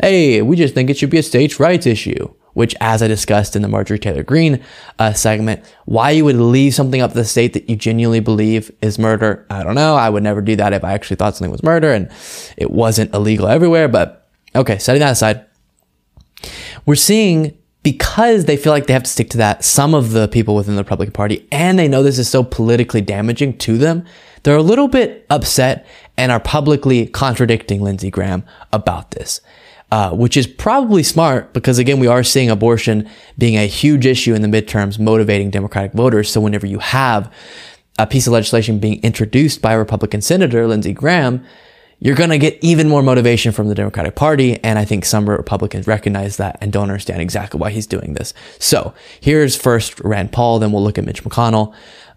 hey, 0.00 0.42
we 0.42 0.56
just 0.56 0.74
think 0.74 0.90
it 0.90 0.98
should 0.98 1.10
be 1.10 1.18
a 1.18 1.22
states' 1.22 1.60
rights 1.60 1.86
issue. 1.86 2.34
Which, 2.54 2.74
as 2.82 3.02
I 3.02 3.08
discussed 3.08 3.56
in 3.56 3.62
the 3.62 3.68
Marjorie 3.68 3.98
Taylor 3.98 4.22
Greene 4.22 4.62
uh, 4.98 5.14
segment, 5.14 5.64
why 5.86 6.10
you 6.10 6.26
would 6.26 6.36
leave 6.36 6.74
something 6.74 7.00
up 7.00 7.12
to 7.12 7.16
the 7.16 7.24
state 7.24 7.54
that 7.54 7.70
you 7.70 7.76
genuinely 7.76 8.20
believe 8.20 8.70
is 8.82 8.98
murder, 8.98 9.46
I 9.48 9.62
don't 9.62 9.74
know. 9.74 9.96
I 9.96 10.10
would 10.10 10.22
never 10.22 10.42
do 10.42 10.54
that 10.56 10.74
if 10.74 10.84
I 10.84 10.92
actually 10.92 11.16
thought 11.16 11.34
something 11.34 11.50
was 11.50 11.62
murder 11.62 11.90
and 11.94 12.10
it 12.58 12.70
wasn't 12.70 13.14
illegal 13.14 13.48
everywhere. 13.48 13.88
But 13.88 14.28
okay, 14.54 14.76
setting 14.76 15.00
that 15.00 15.12
aside, 15.12 15.46
we're 16.84 16.94
seeing 16.94 17.56
because 17.82 18.44
they 18.44 18.56
feel 18.56 18.72
like 18.72 18.86
they 18.86 18.92
have 18.92 19.02
to 19.02 19.10
stick 19.10 19.30
to 19.30 19.38
that, 19.38 19.64
some 19.64 19.94
of 19.94 20.12
the 20.12 20.28
people 20.28 20.54
within 20.54 20.76
the 20.76 20.82
Republican 20.82 21.12
Party, 21.12 21.46
and 21.50 21.78
they 21.78 21.88
know 21.88 22.02
this 22.02 22.18
is 22.18 22.28
so 22.28 22.44
politically 22.44 23.00
damaging 23.00 23.58
to 23.58 23.76
them, 23.76 24.04
they're 24.42 24.56
a 24.56 24.62
little 24.62 24.88
bit 24.88 25.26
upset 25.30 25.86
and 26.16 26.30
are 26.30 26.40
publicly 26.40 27.06
contradicting 27.06 27.80
Lindsey 27.80 28.10
Graham 28.10 28.44
about 28.72 29.12
this. 29.12 29.40
Uh, 29.90 30.10
which 30.10 30.38
is 30.38 30.46
probably 30.46 31.02
smart 31.02 31.52
because 31.52 31.78
again, 31.78 32.00
we 32.00 32.06
are 32.06 32.24
seeing 32.24 32.48
abortion 32.48 33.06
being 33.36 33.58
a 33.58 33.66
huge 33.66 34.06
issue 34.06 34.32
in 34.32 34.40
the 34.40 34.48
midterms, 34.48 34.98
motivating 34.98 35.50
Democratic 35.50 35.92
voters. 35.92 36.32
So 36.32 36.40
whenever 36.40 36.66
you 36.66 36.78
have 36.78 37.30
a 37.98 38.06
piece 38.06 38.26
of 38.26 38.32
legislation 38.32 38.78
being 38.78 39.02
introduced 39.02 39.60
by 39.60 39.74
a 39.74 39.78
Republican 39.78 40.22
senator, 40.22 40.66
Lindsey 40.66 40.94
Graham, 40.94 41.44
you're 42.02 42.16
going 42.16 42.30
to 42.30 42.38
get 42.38 42.58
even 42.62 42.88
more 42.88 43.00
motivation 43.00 43.52
from 43.52 43.68
the 43.68 43.76
Democratic 43.76 44.16
Party. 44.16 44.58
And 44.64 44.76
I 44.76 44.84
think 44.84 45.04
some 45.04 45.30
Republicans 45.30 45.86
recognize 45.86 46.36
that 46.38 46.58
and 46.60 46.72
don't 46.72 46.90
understand 46.90 47.22
exactly 47.22 47.60
why 47.60 47.70
he's 47.70 47.86
doing 47.86 48.14
this. 48.14 48.34
So 48.58 48.92
here's 49.20 49.56
first 49.56 50.00
Rand 50.00 50.32
Paul, 50.32 50.58
then 50.58 50.72
we'll 50.72 50.82
look 50.82 50.98
at 50.98 51.04
Mitch 51.04 51.22
McConnell 51.22 51.72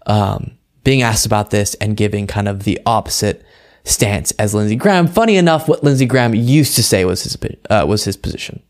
um, 0.06 0.58
being 0.82 1.02
asked 1.02 1.24
about 1.24 1.50
this 1.50 1.74
and 1.74 1.96
giving 1.96 2.26
kind 2.26 2.48
of 2.48 2.64
the 2.64 2.80
opposite 2.84 3.44
stance 3.84 4.32
as 4.32 4.54
Lindsey 4.54 4.74
Graham. 4.74 5.06
Funny 5.06 5.36
enough, 5.36 5.68
what 5.68 5.84
Lindsey 5.84 6.06
Graham 6.06 6.34
used 6.34 6.74
to 6.74 6.82
say 6.82 7.04
was 7.04 7.22
his 7.22 7.38
uh, 7.70 7.84
was 7.86 8.02
his 8.02 8.16
position. 8.16 8.60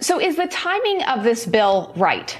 So, 0.00 0.20
is 0.20 0.36
the 0.36 0.46
timing 0.48 1.02
of 1.04 1.24
this 1.24 1.46
bill 1.46 1.94
right? 1.96 2.38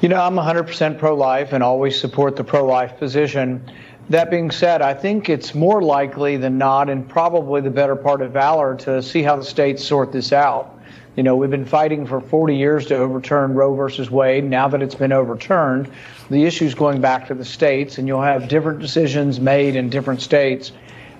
You 0.00 0.08
know, 0.08 0.20
I'm 0.20 0.36
100% 0.36 0.96
pro-life 0.96 1.52
and 1.52 1.64
always 1.64 2.00
support 2.00 2.36
the 2.36 2.44
pro-life 2.44 2.96
position. 2.96 3.68
That 4.10 4.30
being 4.30 4.50
said, 4.50 4.80
I 4.80 4.94
think 4.94 5.28
it's 5.28 5.54
more 5.54 5.82
likely 5.82 6.38
than 6.38 6.56
not, 6.56 6.88
and 6.88 7.06
probably 7.06 7.60
the 7.60 7.70
better 7.70 7.94
part 7.94 8.22
of 8.22 8.32
valor, 8.32 8.74
to 8.76 9.02
see 9.02 9.22
how 9.22 9.36
the 9.36 9.44
states 9.44 9.84
sort 9.84 10.12
this 10.12 10.32
out. 10.32 10.74
You 11.16 11.22
know, 11.22 11.36
we've 11.36 11.50
been 11.50 11.66
fighting 11.66 12.06
for 12.06 12.20
40 12.20 12.56
years 12.56 12.86
to 12.86 12.96
overturn 12.96 13.52
Roe 13.52 13.74
versus 13.74 14.10
Wade. 14.10 14.44
Now 14.44 14.68
that 14.68 14.80
it's 14.82 14.94
been 14.94 15.12
overturned, 15.12 15.90
the 16.30 16.44
issue's 16.44 16.74
going 16.74 17.00
back 17.00 17.26
to 17.26 17.34
the 17.34 17.44
states, 17.44 17.98
and 17.98 18.06
you'll 18.06 18.22
have 18.22 18.48
different 18.48 18.78
decisions 18.78 19.40
made 19.40 19.76
in 19.76 19.90
different 19.90 20.22
states. 20.22 20.72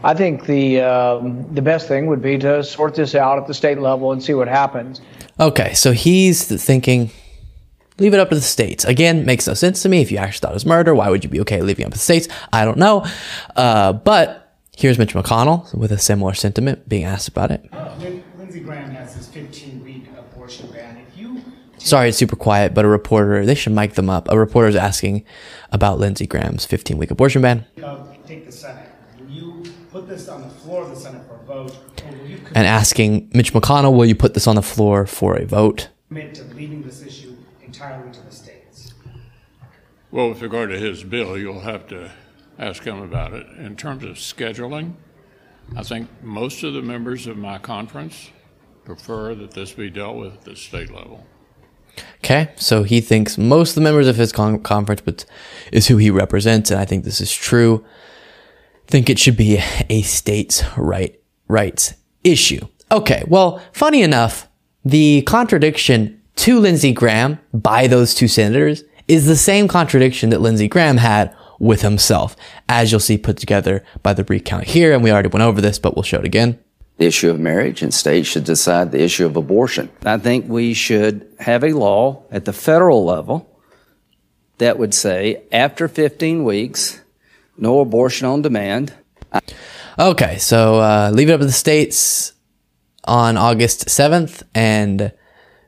I 0.05 0.15
think 0.15 0.47
the 0.47 0.81
um, 0.81 1.53
the 1.53 1.63
best 1.63 1.89
thing 1.89 2.07
would 2.07 2.23
be 2.23 2.39
to 2.39 2.63
sort 2.63 2.95
this 2.95 3.15
out 3.15 3.39
at 3.39 3.49
the 3.49 3.55
state 3.55 3.79
level 3.81 4.13
and 4.13 4.23
see 4.23 4.35
what 4.35 4.47
happens. 4.47 5.01
Okay, 5.41 5.75
so 5.75 5.93
he's 5.93 6.45
thinking, 6.65 7.11
leave 7.99 8.15
it 8.15 8.21
up 8.21 8.29
to 8.31 8.35
the 8.35 8.41
states. 8.41 8.85
Again, 8.85 9.25
makes 9.25 9.47
no 9.47 9.55
sense 9.55 9.83
to 9.83 9.89
me. 9.89 10.01
If 10.03 10.11
you 10.11 10.19
actually 10.19 10.41
thought 10.41 10.53
it 10.53 10.55
was 10.55 10.67
murder, 10.67 10.95
why 10.95 11.11
would 11.11 11.25
you 11.25 11.31
be 11.31 11.41
okay 11.43 11.61
leaving 11.63 11.83
it 11.85 11.87
up 11.87 11.93
to 11.93 11.99
the 11.99 12.03
states? 12.05 12.29
I 12.53 12.65
don't 12.65 12.79
know. 12.79 13.05
Uh, 13.57 13.93
but 13.93 14.55
here's 14.77 14.99
Mitch 14.99 15.15
McConnell 15.15 15.73
with 15.75 15.93
a 15.93 15.99
similar 15.99 16.35
sentiment 16.35 16.89
being 16.89 17.05
asked 17.05 17.29
about 17.29 17.51
it. 17.51 17.69
Lindsey 18.39 18.61
Graham 18.61 18.91
has 18.93 19.15
this 19.15 19.29
15 19.29 19.85
week 19.85 20.05
abortion 20.17 20.71
ban. 20.71 20.97
If 20.99 21.19
you 21.19 21.43
Sorry, 21.79 22.09
it's 22.09 22.19
super 22.19 22.37
quiet, 22.37 22.75
but 22.75 22.85
a 22.85 22.89
reporter, 22.89 23.47
they 23.47 23.55
should 23.55 23.73
mic 23.73 23.95
them 23.95 24.11
up. 24.11 24.29
A 24.31 24.39
reporter 24.39 24.69
is 24.69 24.77
asking 24.77 25.25
about 25.71 25.99
Lindsey 25.99 26.27
Graham's 26.27 26.65
15 26.65 26.99
week 26.99 27.11
abortion 27.11 27.43
ban. 27.43 27.67
take 28.27 28.45
the 28.45 28.53
Senate, 28.53 28.89
will 29.19 29.29
you 29.29 29.63
put 29.91 30.09
this 30.09 30.29
on 30.29 30.43
the 30.43 30.49
floor 30.49 30.83
of 30.83 30.91
the 30.91 30.97
Senate 30.97 31.27
for 31.27 31.35
a 31.35 31.45
vote, 31.45 31.77
or 32.05 32.17
will 32.17 32.27
you 32.27 32.39
And 32.55 32.67
asking 32.67 33.31
Mitch 33.33 33.53
McConnell, 33.53 33.97
will 33.97 34.07
you 34.07 34.15
put 34.15 34.35
this 34.35 34.47
on 34.47 34.57
the 34.57 34.63
floor 34.63 35.07
for 35.07 35.37
a 35.37 35.47
vote? 35.47 35.89
to 36.11 36.45
leaving 36.55 36.83
this 36.83 37.03
issue 37.03 37.37
entirely 37.65 38.11
to 38.13 38.21
the 38.23 38.35
states? 38.35 38.95
Well, 40.19 40.31
with 40.31 40.43
regard 40.43 40.71
to 40.71 40.79
his 40.81 41.05
bill, 41.05 41.39
you'll 41.39 41.61
have 41.61 41.87
to 41.91 42.11
ask 42.59 42.83
him 42.83 43.01
about 43.01 43.35
it. 43.35 43.47
In 43.57 43.77
terms 43.77 44.03
of 44.03 44.17
scheduling, 44.17 44.95
I 45.77 45.85
think 45.85 46.09
most 46.25 46.65
of 46.65 46.75
the 46.75 46.83
members 46.83 47.29
of 47.29 47.37
my 47.37 47.59
conference 47.59 48.33
prefer 48.85 49.37
that 49.37 49.53
this 49.53 49.75
be 49.75 49.91
dealt 49.91 50.17
with 50.17 50.33
at 50.33 50.43
the 50.43 50.57
state 50.57 50.93
level. 50.93 51.25
Okay, 52.17 52.51
so 52.57 52.83
he 52.83 53.01
thinks 53.01 53.39
most 53.39 53.71
of 53.71 53.75
the 53.77 53.81
members 53.83 54.09
of 54.09 54.17
his 54.17 54.33
con- 54.33 54.59
conference 54.59 55.03
but 55.03 55.25
is 55.71 55.87
who 55.87 55.99
he 55.99 56.11
represents, 56.11 56.73
and 56.73 56.81
I 56.81 56.85
think 56.85 57.05
this 57.05 57.21
is 57.21 57.33
true. 57.33 57.85
Think 58.89 59.09
it 59.09 59.21
should 59.21 59.37
be 59.37 59.63
a 59.89 60.03
states' 60.03 60.65
right 60.77 61.17
rights 61.47 61.95
issue. 62.25 62.67
Okay, 62.91 63.23
well, 63.29 63.63
funny 63.71 64.03
enough, 64.03 64.49
the 64.85 65.23
contradiction 65.29 66.21
to 66.35 66.59
Lindsey 66.59 66.91
Graham 66.91 67.39
by 67.55 67.87
those 67.87 68.17
two 68.17 68.27
senators 68.27 68.83
is 69.09 69.27
the 69.27 69.37
same 69.37 69.67
contradiction 69.67 70.31
that 70.31 70.41
Lindsey 70.41 70.69
Graham 70.69 70.99
had 70.99 71.35
with 71.59 71.83
himself, 71.83 72.37
as 72.69 72.93
you'll 72.93 73.01
see 73.01 73.19
put 73.19 73.37
together 73.37 73.83
by 74.03 74.13
the 74.13 74.25
recount 74.25 74.65
here, 74.65 74.93
and 74.93 75.03
we 75.03 75.11
already 75.11 75.29
went 75.29 75.43
over 75.43 75.61
this, 75.61 75.79
but 75.79 75.97
we'll 75.97 76.03
show 76.05 76.19
it 76.19 76.25
again. 76.25 76.59
the 76.99 77.07
issue 77.07 77.31
of 77.31 77.39
marriage, 77.39 77.81
and 77.83 77.95
states 77.95 78.29
should 78.29 78.45
decide 78.45 78.91
the 78.91 79.01
issue 79.03 79.25
of 79.25 79.37
abortion. 79.37 79.89
I 80.05 80.19
think 80.19 80.49
we 80.49 80.75
should 80.75 81.27
have 81.39 81.63
a 81.63 81.73
law 81.73 82.25
at 82.31 82.45
the 82.45 82.53
federal 82.53 83.05
level 83.05 83.49
that 84.59 84.79
would 84.79 84.93
say 84.93 85.43
after 85.53 85.87
15 85.87 86.43
weeks, 86.43 87.01
no 87.57 87.79
abortion 87.81 88.27
on 88.27 88.43
demand. 88.43 88.95
Okay, 89.97 90.39
so 90.39 90.81
uh, 90.81 91.11
leave 91.13 91.29
it 91.29 91.33
up 91.33 91.41
to 91.41 91.47
the 91.47 91.53
states 91.53 92.33
on 93.05 93.37
August 93.37 93.87
7th, 93.87 94.43
and 94.55 95.13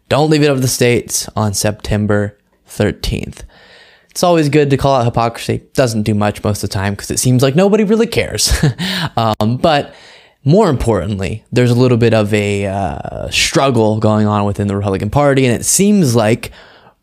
don't 0.09 0.31
leave 0.31 0.43
it 0.43 0.51
up 0.51 0.57
to 0.57 0.61
the 0.61 0.69
states 0.69 1.29
on 1.37 1.55
September 1.55 2.40
13th. 2.71 3.43
It's 4.11 4.23
always 4.23 4.49
good 4.49 4.71
to 4.71 4.77
call 4.77 4.97
out 4.97 5.05
hypocrisy. 5.05 5.63
Doesn't 5.75 6.03
do 6.03 6.15
much 6.15 6.43
most 6.43 6.65
of 6.65 6.71
the 6.71 6.75
time 6.75 6.95
because 6.95 7.11
it 7.11 7.19
seems 7.19 7.43
like 7.43 7.55
nobody 7.55 7.85
really 7.85 8.07
cares. 8.07 8.53
um, 9.17 9.57
but 9.57 9.95
more 10.45 10.69
importantly, 10.69 11.45
there's 11.53 11.71
a 11.71 11.77
little 11.77 11.99
bit 11.99 12.15
of 12.15 12.33
a 12.35 12.67
uh, 12.67 13.29
struggle 13.31 14.01
going 14.01 14.27
on 14.27 14.45
within 14.45 14.67
the 14.69 14.77
Republican 14.77 15.11
Party, 15.11 15.47
and 15.47 15.55
it 15.59 15.65
seems 15.65 16.17
like, 16.17 16.51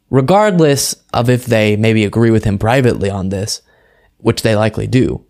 regardless 0.09 0.95
of 1.13 1.29
if 1.29 1.45
they 1.45 1.75
maybe 1.75 2.03
agree 2.03 2.31
with 2.31 2.43
him 2.43 2.57
privately 2.57 3.09
on 3.09 3.29
this, 3.29 3.61
which 4.17 4.41
they 4.41 4.55
likely 4.55 4.87
do, 4.87 5.23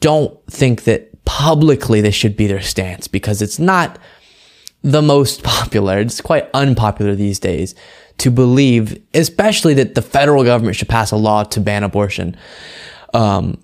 don't 0.00 0.44
think 0.46 0.84
that 0.84 1.24
publicly 1.24 2.00
this 2.00 2.14
should 2.14 2.36
be 2.36 2.46
their 2.46 2.62
stance 2.62 3.06
because 3.06 3.40
it's 3.40 3.58
not 3.58 3.98
the 4.82 5.02
most 5.02 5.42
popular. 5.44 6.00
It's 6.00 6.20
quite 6.20 6.50
unpopular 6.52 7.14
these 7.14 7.38
days 7.38 7.74
to 8.18 8.30
believe, 8.30 9.02
especially 9.14 9.74
that 9.74 9.94
the 9.94 10.02
federal 10.02 10.44
government 10.44 10.76
should 10.76 10.88
pass 10.88 11.10
a 11.10 11.16
law 11.16 11.42
to 11.44 11.60
ban 11.60 11.82
abortion. 11.82 12.36
Um, 13.14 13.62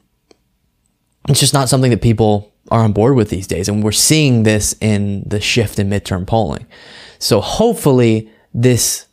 it's 1.29 1.41
just 1.41 1.55
not 1.55 1.69
something 1.69 1.91
that 1.91 2.03
people 2.03 2.53
are 2.71 2.83
on 2.83 2.93
board 2.93 3.15
with 3.15 3.31
these 3.31 3.47
days. 3.47 3.69
And 3.69 3.83
we're 3.83 3.93
seeing 3.93 4.43
this 4.43 4.75
in 4.81 5.23
the 5.27 5.41
shift 5.41 5.79
in 5.79 5.89
midterm 5.89 6.27
polling. 6.27 6.67
So 7.19 7.41
hopefully 7.41 8.31
this 8.55 9.07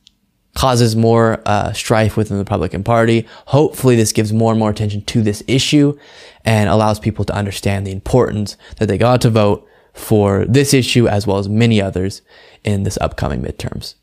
causes 0.56 0.96
more 0.96 1.42
uh, 1.46 1.74
strife 1.74 2.16
within 2.16 2.38
the 2.38 2.44
Republican 2.44 2.84
Party. 2.84 3.28
Hopefully 3.48 3.96
this 3.96 4.14
gives 4.14 4.32
more 4.32 4.52
and 4.52 4.60
more 4.60 4.70
attention 4.70 5.04
to 5.06 5.22
this 5.22 5.44
issue 5.48 5.98
and 6.46 6.70
allows 6.70 7.00
people 7.00 7.26
to 7.26 7.36
understand 7.36 7.86
the 7.86 7.92
importance 7.92 8.56
that 8.78 8.88
they 8.88 8.98
got 8.98 9.22
to 9.22 9.30
vote 9.30 9.68
for 9.94 10.46
this 10.46 10.74
issue 10.74 11.08
as 11.08 11.28
well 11.28 11.38
as 11.38 11.50
many 11.50 11.82
others 11.82 12.22
in 12.64 12.84
this 12.84 12.98
upcoming 13.02 13.42
midterms. 13.42 13.96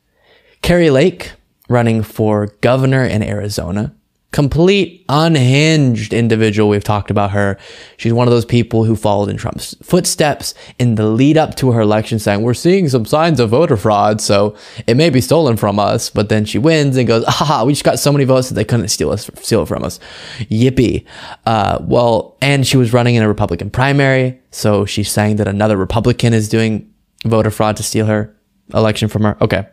Kari 0.62 0.90
Lake 0.90 1.32
running 1.68 2.02
for 2.02 2.46
governor 2.60 3.04
in 3.04 3.22
Arizona 3.22 3.94
complete 4.32 5.04
unhinged 5.10 6.12
individual. 6.12 6.70
We've 6.70 6.82
talked 6.82 7.10
about 7.10 7.30
her. 7.32 7.58
She's 7.98 8.12
one 8.12 8.26
of 8.26 8.32
those 8.32 8.46
people 8.46 8.84
who 8.84 8.96
followed 8.96 9.28
in 9.28 9.36
Trump's 9.36 9.76
footsteps 9.82 10.54
in 10.78 10.94
the 10.96 11.06
lead 11.06 11.36
up 11.36 11.54
to 11.56 11.70
her 11.72 11.82
election, 11.82 12.18
saying, 12.18 12.42
We're 12.42 12.54
seeing 12.54 12.88
some 12.88 13.04
signs 13.04 13.38
of 13.38 13.50
voter 13.50 13.76
fraud, 13.76 14.20
so 14.20 14.56
it 14.86 14.96
may 14.96 15.10
be 15.10 15.20
stolen 15.20 15.56
from 15.56 15.78
us. 15.78 16.10
But 16.10 16.30
then 16.30 16.44
she 16.44 16.58
wins 16.58 16.96
and 16.96 17.06
goes, 17.06 17.24
Ah, 17.28 17.62
we 17.64 17.74
just 17.74 17.84
got 17.84 17.98
so 17.98 18.10
many 18.10 18.24
votes 18.24 18.48
that 18.48 18.54
they 18.54 18.64
couldn't 18.64 18.88
steal 18.88 19.10
us, 19.10 19.30
steal 19.40 19.62
it 19.62 19.66
from 19.66 19.84
us. 19.84 20.00
Yippee. 20.50 21.04
Uh, 21.46 21.78
well, 21.82 22.36
and 22.40 22.66
she 22.66 22.78
was 22.78 22.92
running 22.92 23.14
in 23.14 23.22
a 23.22 23.28
Republican 23.28 23.70
primary, 23.70 24.40
so 24.50 24.86
she's 24.86 25.10
saying 25.10 25.36
that 25.36 25.46
another 25.46 25.76
Republican 25.76 26.32
is 26.32 26.48
doing 26.48 26.90
voter 27.24 27.50
fraud 27.50 27.76
to 27.76 27.82
steal 27.82 28.06
her 28.06 28.34
election 28.72 29.08
from 29.08 29.22
her. 29.22 29.36
Okay 29.42 29.66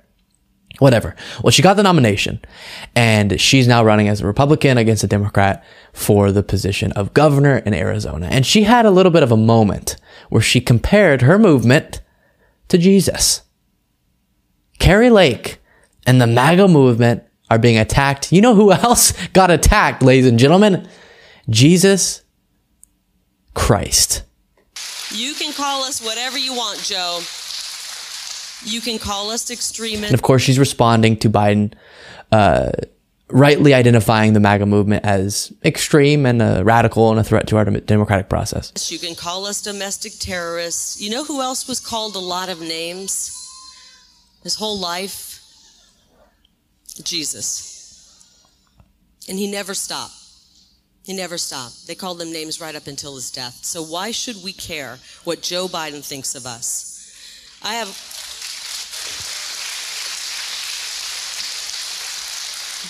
whatever. 0.79 1.15
Well, 1.43 1.51
she 1.51 1.61
got 1.61 1.75
the 1.75 1.83
nomination 1.83 2.39
and 2.95 3.39
she's 3.39 3.67
now 3.67 3.83
running 3.83 4.07
as 4.07 4.21
a 4.21 4.27
Republican 4.27 4.77
against 4.77 5.03
a 5.03 5.07
Democrat 5.07 5.63
for 5.93 6.31
the 6.31 6.43
position 6.43 6.91
of 6.93 7.13
governor 7.13 7.57
in 7.57 7.73
Arizona. 7.73 8.27
And 8.31 8.45
she 8.45 8.63
had 8.63 8.85
a 8.85 8.91
little 8.91 9.11
bit 9.11 9.23
of 9.23 9.31
a 9.31 9.37
moment 9.37 9.97
where 10.29 10.41
she 10.41 10.61
compared 10.61 11.21
her 11.21 11.37
movement 11.37 12.01
to 12.69 12.77
Jesus. 12.77 13.43
Kari 14.79 15.09
Lake 15.09 15.59
and 16.07 16.21
the 16.21 16.27
MAGA 16.27 16.67
movement 16.67 17.23
are 17.49 17.59
being 17.59 17.77
attacked. 17.77 18.31
You 18.31 18.41
know 18.41 18.55
who 18.55 18.71
else 18.71 19.13
got 19.29 19.51
attacked, 19.51 20.01
ladies 20.01 20.27
and 20.27 20.39
gentlemen? 20.39 20.87
Jesus 21.49 22.23
Christ. 23.53 24.23
You 25.11 25.33
can 25.33 25.53
call 25.53 25.83
us 25.83 26.03
whatever 26.03 26.37
you 26.37 26.53
want, 26.53 26.79
Joe. 26.83 27.21
You 28.63 28.81
can 28.81 28.99
call 28.99 29.31
us 29.31 29.49
extremists. 29.49 30.07
And 30.07 30.13
of 30.13 30.21
course, 30.21 30.41
she's 30.41 30.59
responding 30.59 31.17
to 31.17 31.29
Biden, 31.29 31.73
uh, 32.31 32.71
rightly 33.29 33.73
identifying 33.73 34.33
the 34.33 34.39
MAGA 34.39 34.65
movement 34.65 35.05
as 35.05 35.53
extreme 35.63 36.25
and 36.25 36.41
a 36.41 36.63
radical 36.63 37.11
and 37.11 37.19
a 37.19 37.23
threat 37.23 37.47
to 37.47 37.57
our 37.57 37.65
democratic 37.65 38.27
process. 38.27 38.91
You 38.91 38.99
can 38.99 39.15
call 39.15 39.45
us 39.45 39.61
domestic 39.61 40.13
terrorists. 40.19 40.99
You 41.01 41.09
know 41.11 41.23
who 41.23 41.41
else 41.41 41.67
was 41.67 41.79
called 41.79 42.15
a 42.15 42.19
lot 42.19 42.49
of 42.49 42.59
names 42.59 43.35
his 44.43 44.55
whole 44.55 44.79
life? 44.79 45.41
Jesus. 47.03 48.45
And 49.29 49.37
he 49.37 49.49
never 49.49 49.73
stopped. 49.73 50.15
He 51.05 51.15
never 51.15 51.37
stopped. 51.37 51.87
They 51.87 51.95
called 51.95 52.21
him 52.21 52.31
names 52.31 52.59
right 52.59 52.75
up 52.75 52.87
until 52.87 53.15
his 53.15 53.31
death. 53.31 53.63
So 53.63 53.81
why 53.81 54.11
should 54.11 54.43
we 54.43 54.53
care 54.53 54.99
what 55.23 55.41
Joe 55.41 55.67
Biden 55.67 56.03
thinks 56.03 56.35
of 56.35 56.45
us? 56.45 57.59
I 57.63 57.75
have 57.75 58.18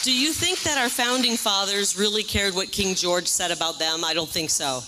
Do 0.02 0.14
you 0.14 0.32
think 0.32 0.62
that 0.62 0.78
our 0.78 0.88
founding 0.88 1.36
fathers 1.36 1.98
really 1.98 2.24
cared 2.24 2.56
what 2.56 2.72
King 2.72 2.96
George 2.96 3.28
said 3.28 3.52
about 3.52 3.80
them? 3.80 4.06
I 4.06 4.14
don't 4.14 4.30
think 4.30 4.50
so. 4.50 4.82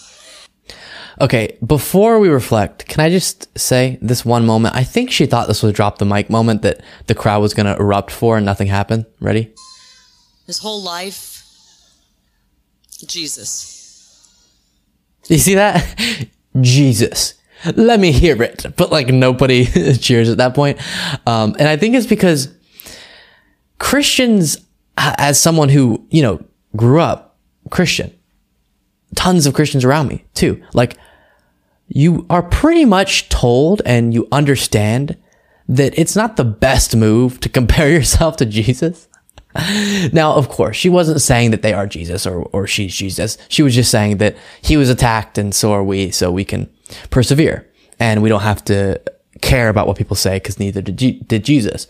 Okay, 1.19 1.57
before 1.65 2.19
we 2.19 2.29
reflect, 2.29 2.87
can 2.87 3.01
I 3.01 3.09
just 3.09 3.55
say 3.57 3.99
this 4.01 4.23
one 4.23 4.45
moment? 4.45 4.75
I 4.75 4.85
think 4.85 5.11
she 5.11 5.25
thought 5.25 5.49
this 5.49 5.61
was 5.61 5.73
drop 5.73 5.97
the 5.97 6.05
mic 6.05 6.29
moment 6.29 6.61
that 6.61 6.81
the 7.07 7.15
crowd 7.15 7.41
was 7.41 7.53
going 7.53 7.65
to 7.65 7.75
erupt 7.75 8.09
for 8.09 8.37
and 8.37 8.45
nothing 8.45 8.67
happened. 8.67 9.05
Ready? 9.19 9.53
His 10.47 10.59
whole 10.59 10.81
life, 10.81 11.43
Jesus. 13.05 14.27
You 15.27 15.37
see 15.37 15.55
that? 15.55 16.29
Jesus. 16.61 17.33
Let 17.75 17.99
me 17.99 18.13
hear 18.13 18.41
it. 18.41 18.65
But 18.77 18.91
like 18.91 19.09
nobody 19.09 19.65
cheers 19.97 20.29
at 20.29 20.37
that 20.37 20.55
point. 20.55 20.79
Um, 21.27 21.55
and 21.59 21.67
I 21.67 21.75
think 21.75 21.95
it's 21.95 22.07
because 22.07 22.47
Christians 23.77 24.57
as 25.17 25.39
someone 25.39 25.69
who, 25.69 26.05
you 26.09 26.21
know, 26.21 26.43
grew 26.75 26.99
up 26.99 27.37
Christian, 27.69 28.13
tons 29.15 29.45
of 29.45 29.53
Christians 29.53 29.83
around 29.83 30.07
me 30.07 30.25
too. 30.33 30.61
Like, 30.73 30.97
you 31.87 32.25
are 32.29 32.43
pretty 32.43 32.85
much 32.85 33.29
told 33.29 33.81
and 33.85 34.13
you 34.13 34.27
understand 34.31 35.17
that 35.67 35.97
it's 35.97 36.15
not 36.15 36.37
the 36.37 36.45
best 36.45 36.95
move 36.95 37.39
to 37.41 37.49
compare 37.59 37.89
yourself 37.89 38.37
to 38.37 38.45
Jesus. 38.45 39.07
now, 40.13 40.33
of 40.33 40.47
course, 40.47 40.77
she 40.77 40.87
wasn't 40.87 41.21
saying 41.21 41.51
that 41.51 41.61
they 41.61 41.73
are 41.73 41.85
Jesus 41.85 42.25
or, 42.25 42.43
or 42.53 42.65
she's 42.65 42.95
Jesus. 42.95 43.37
She 43.49 43.63
was 43.63 43.75
just 43.75 43.91
saying 43.91 44.17
that 44.17 44.37
he 44.61 44.77
was 44.77 44.89
attacked 44.89 45.37
and 45.37 45.53
so 45.53 45.73
are 45.73 45.83
we, 45.83 46.09
so 46.11 46.31
we 46.31 46.45
can 46.45 46.69
persevere 47.09 47.69
and 47.99 48.21
we 48.21 48.29
don't 48.29 48.41
have 48.41 48.63
to 48.65 49.01
care 49.41 49.67
about 49.67 49.87
what 49.87 49.97
people 49.97 50.15
say 50.15 50.37
because 50.37 50.59
neither 50.59 50.81
did, 50.81 50.97
G- 50.97 51.19
did 51.27 51.43
Jesus. 51.43 51.87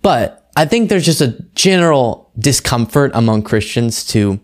But 0.00 0.41
I 0.56 0.66
think 0.66 0.88
there's 0.88 1.04
just 1.04 1.20
a 1.20 1.40
general 1.54 2.30
discomfort 2.38 3.10
among 3.14 3.42
Christians 3.42 4.04
to 4.06 4.40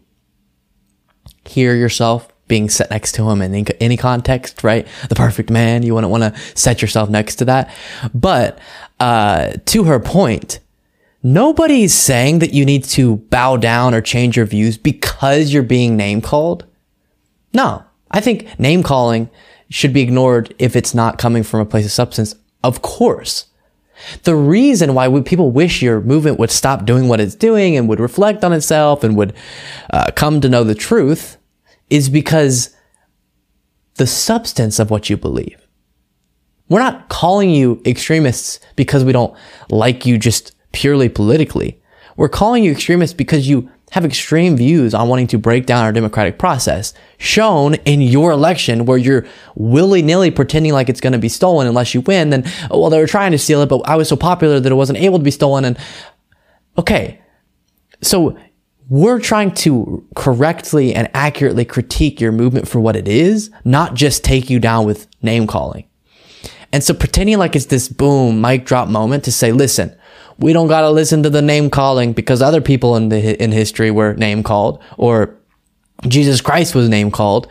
hear 1.44 1.74
yourself 1.74 2.28
being 2.48 2.70
set 2.70 2.90
next 2.90 3.12
to 3.12 3.28
him 3.28 3.42
in 3.42 3.66
any 3.80 3.96
context, 3.96 4.64
right? 4.64 4.86
The 5.09 5.14
perfect 5.14 5.50
man. 5.50 5.82
You 5.82 5.94
wouldn't 5.94 6.11
want 6.11 6.34
to 6.34 6.40
set 6.54 6.80
yourself 6.80 7.11
next 7.11 7.36
to 7.36 7.44
that. 7.44 7.72
But 8.14 8.59
uh, 8.98 9.52
to 9.66 9.84
her 9.84 10.00
point, 10.00 10.61
nobody's 11.22 11.92
saying 11.92 12.38
that 12.38 12.54
you 12.54 12.64
need 12.64 12.84
to 12.84 13.16
bow 13.16 13.59
down 13.59 13.94
or 13.94 14.00
change 14.00 14.36
your 14.36 14.46
views 14.46 14.78
because 14.78 15.52
you're 15.52 15.62
being 15.62 15.96
name 15.96 16.22
called. 16.22 16.64
No, 17.52 17.84
I 18.11 18.20
think 18.20 18.59
name 18.59 18.82
calling 18.82 19.28
should 19.68 19.92
be 19.92 20.00
ignored 20.00 20.54
if 20.59 20.74
it's 20.74 20.94
not 20.94 21.18
coming 21.18 21.42
from 21.42 21.61
a 21.61 21.66
place 21.66 21.84
of 21.84 21.92
substance. 21.92 22.34
Of 22.64 22.80
course. 22.80 23.47
The 24.22 24.36
reason 24.36 24.94
why 24.94 25.09
people 25.22 25.51
wish 25.51 25.82
your 25.82 26.01
movement 26.01 26.38
would 26.38 26.51
stop 26.51 26.84
doing 26.84 27.09
what 27.09 27.20
it's 27.20 27.34
doing 27.34 27.76
and 27.76 27.88
would 27.88 28.01
reflect 28.01 28.44
on 28.44 28.53
itself 28.53 29.03
and 29.05 29.16
would 29.16 29.34
uh, 29.90 30.11
come 30.14 30.40
to 30.40 30.49
know 30.49 30.64
the 30.64 30.74
truth 30.74 31.36
is 31.90 32.09
because 32.09 32.74
the 33.94 34.07
substance 34.07 34.78
of 34.78 34.90
what 34.90 35.11
you 35.11 35.16
believe. 35.16 35.61
We're 36.68 36.80
not 36.80 37.09
calling 37.09 37.51
you 37.51 37.82
extremists 37.86 38.61
because 38.76 39.05
we 39.05 39.12
don't 39.12 39.36
like 39.70 40.05
you 40.05 40.18
just 40.18 40.53
purely 40.72 41.09
politically. 41.09 41.80
We're 42.16 42.28
calling 42.28 42.62
you 42.62 42.72
extremists 42.72 43.14
because 43.14 43.49
you 43.49 43.70
have 43.91 44.05
extreme 44.05 44.57
views 44.57 44.95
on 44.95 45.09
wanting 45.09 45.26
to 45.28 45.39
break 45.39 45.66
down 45.66 45.84
our 45.84 45.93
democratic 45.93 46.39
process, 46.39 46.93
shown 47.18 47.74
in 47.74 48.01
your 48.01 48.32
election 48.32 48.84
where 48.84 48.99
you're 48.99 49.26
willy 49.55 50.03
nilly 50.03 50.30
pretending 50.30 50.72
like 50.72 50.89
it's 50.89 51.01
going 51.01 51.12
to 51.12 51.18
be 51.18 51.28
stolen 51.28 51.66
unless 51.66 51.95
you 51.95 52.03
win. 52.03 52.30
Then, 52.30 52.45
oh, 52.70 52.80
well, 52.80 52.91
they 52.91 52.99
were 52.99 53.07
trying 53.07 53.32
to 53.32 53.39
steal 53.39 53.62
it, 53.62 53.68
but 53.68 53.80
I 53.89 53.97
was 53.97 54.09
so 54.09 54.16
popular 54.16 54.61
that 54.61 54.70
it 54.70 54.74
wasn't 54.74 54.99
able 54.99 55.18
to 55.18 55.24
be 55.24 55.30
stolen. 55.30 55.64
And 55.64 55.78
okay, 56.76 57.20
so 58.03 58.36
we're 58.89 59.20
trying 59.20 59.53
to 59.53 60.07
correctly 60.14 60.95
and 60.95 61.11
accurately 61.14 61.64
critique 61.64 62.20
your 62.20 62.32
movement 62.32 62.68
for 62.68 62.80
what 62.80 62.97
it 62.97 63.09
is, 63.09 63.51
not 63.64 63.95
just 63.95 64.24
take 64.24 64.49
you 64.49 64.59
down 64.59 64.86
with 64.86 65.07
name 65.22 65.47
calling. 65.47 65.89
And 66.72 66.84
so 66.84 66.93
pretending 66.93 67.39
like 67.39 67.57
it's 67.57 67.66
this 67.66 67.89
boom, 67.89 68.41
mic 68.41 68.66
drop 68.66 68.89
moment 68.89 69.24
to 69.24 69.32
say, 69.32 69.53
listen, 69.53 69.97
we 70.39 70.53
don't 70.53 70.68
got 70.68 70.82
to 70.82 70.91
listen 70.91 71.22
to 71.24 71.30
the 71.30 71.43
name 71.43 71.68
calling 71.68 72.12
because 72.12 72.41
other 72.41 72.61
people 72.61 72.97
in 72.97 73.09
the 73.09 73.43
in 73.43 73.53
history 73.53 73.91
were 73.91 74.14
name 74.14 74.43
called 74.43 74.82
or 74.97 75.34
Jesus 76.07 76.41
Christ 76.41 76.74
was 76.74 76.89
name 76.89 77.11
called 77.11 77.49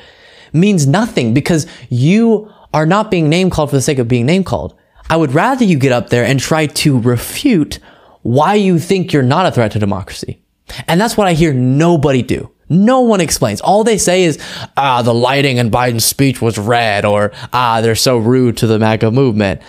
means 0.54 0.88
nothing 0.88 1.34
because 1.34 1.68
you 1.90 2.52
are 2.74 2.86
not 2.86 3.12
being 3.12 3.30
name 3.30 3.50
called 3.50 3.70
for 3.70 3.76
the 3.76 3.82
sake 3.82 4.00
of 4.00 4.08
being 4.08 4.26
name 4.26 4.44
called. 4.44 4.78
I 5.10 5.18
would 5.18 5.34
rather 5.34 5.64
you 5.64 5.78
get 5.78 5.92
up 5.92 6.10
there 6.10 6.26
and 6.26 6.40
try 6.40 6.68
to 6.68 7.00
refute 7.00 7.80
why 8.24 8.56
you 8.56 8.80
think 8.80 9.14
you're 9.14 9.24
not 9.24 9.46
a 9.46 9.52
threat 9.52 9.72
to 9.74 9.80
democracy. 9.80 10.42
And 10.88 11.00
that's 11.00 11.16
what 11.16 11.28
I 11.28 11.34
hear 11.34 11.54
nobody 11.54 12.22
do. 12.22 12.52
No 12.70 13.02
one 13.02 13.22
explains. 13.22 13.62
All 13.62 13.86
they 13.86 13.98
say 13.98 14.26
is, 14.26 14.38
ah, 14.76 15.02
the 15.02 15.14
lighting 15.14 15.58
in 15.58 15.72
Biden's 15.72 16.04
speech 16.04 16.42
was 16.42 16.58
red, 16.58 17.06
or 17.06 17.32
ah, 17.54 17.80
they're 17.80 17.96
so 17.96 18.18
rude 18.18 18.58
to 18.58 18.68
the 18.68 18.78
MAGA 18.78 19.12
movement. 19.12 19.62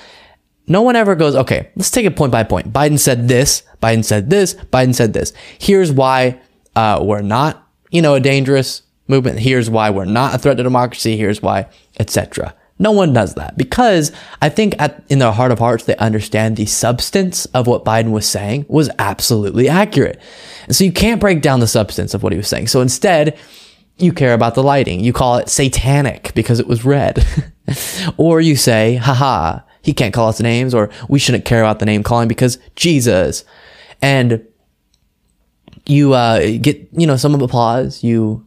No 0.68 0.82
one 0.82 0.96
ever 0.96 1.14
goes, 1.14 1.34
okay, 1.34 1.70
let's 1.76 1.90
take 1.90 2.06
it 2.06 2.16
point 2.16 2.30
by 2.30 2.44
point. 2.44 2.72
Biden 2.72 2.98
said 2.98 3.28
this, 3.28 3.62
Biden 3.82 4.04
said 4.04 4.30
this, 4.30 4.54
Biden 4.54 4.94
said 4.94 5.12
this. 5.12 5.32
Here's 5.58 5.90
why 5.90 6.40
uh, 6.76 7.00
we're 7.02 7.22
not, 7.22 7.66
you 7.90 8.02
know, 8.02 8.14
a 8.14 8.20
dangerous 8.20 8.82
movement. 9.08 9.38
Here's 9.38 9.70
why 9.70 9.90
we're 9.90 10.04
not 10.04 10.34
a 10.34 10.38
threat 10.38 10.58
to 10.58 10.62
democracy. 10.62 11.16
Here's 11.16 11.40
why, 11.42 11.66
etc. 11.98 12.54
No 12.78 12.92
one 12.92 13.12
does 13.12 13.34
that 13.34 13.56
because 13.56 14.12
I 14.40 14.48
think 14.50 14.74
at, 14.78 15.02
in 15.08 15.18
their 15.18 15.32
heart 15.32 15.50
of 15.50 15.58
hearts, 15.58 15.84
they 15.84 15.96
understand 15.96 16.56
the 16.56 16.66
substance 16.66 17.46
of 17.46 17.66
what 17.66 17.84
Biden 17.84 18.10
was 18.10 18.28
saying 18.28 18.66
was 18.68 18.88
absolutely 18.98 19.68
accurate. 19.68 20.20
And 20.66 20.76
so 20.76 20.84
you 20.84 20.92
can't 20.92 21.20
break 21.20 21.40
down 21.42 21.60
the 21.60 21.66
substance 21.66 22.14
of 22.14 22.22
what 22.22 22.32
he 22.32 22.36
was 22.36 22.46
saying. 22.46 22.68
So 22.68 22.80
instead, 22.80 23.36
you 23.96 24.12
care 24.12 24.32
about 24.32 24.54
the 24.54 24.62
lighting. 24.62 25.00
You 25.00 25.12
call 25.12 25.38
it 25.38 25.48
satanic 25.48 26.32
because 26.34 26.60
it 26.60 26.68
was 26.68 26.84
red. 26.84 27.26
or 28.16 28.40
you 28.40 28.54
say, 28.54 28.94
haha, 28.94 29.60
he 29.88 29.94
can't 29.94 30.12
call 30.12 30.28
us 30.28 30.38
names, 30.38 30.74
or 30.74 30.90
we 31.08 31.18
shouldn't 31.18 31.46
care 31.46 31.62
about 31.62 31.78
the 31.78 31.86
name 31.86 32.02
calling 32.02 32.28
because 32.28 32.58
Jesus. 32.76 33.42
And 34.02 34.46
you 35.86 36.12
uh, 36.12 36.40
get, 36.60 36.86
you 36.92 37.06
know, 37.06 37.16
some 37.16 37.34
applause. 37.40 38.04
You 38.04 38.46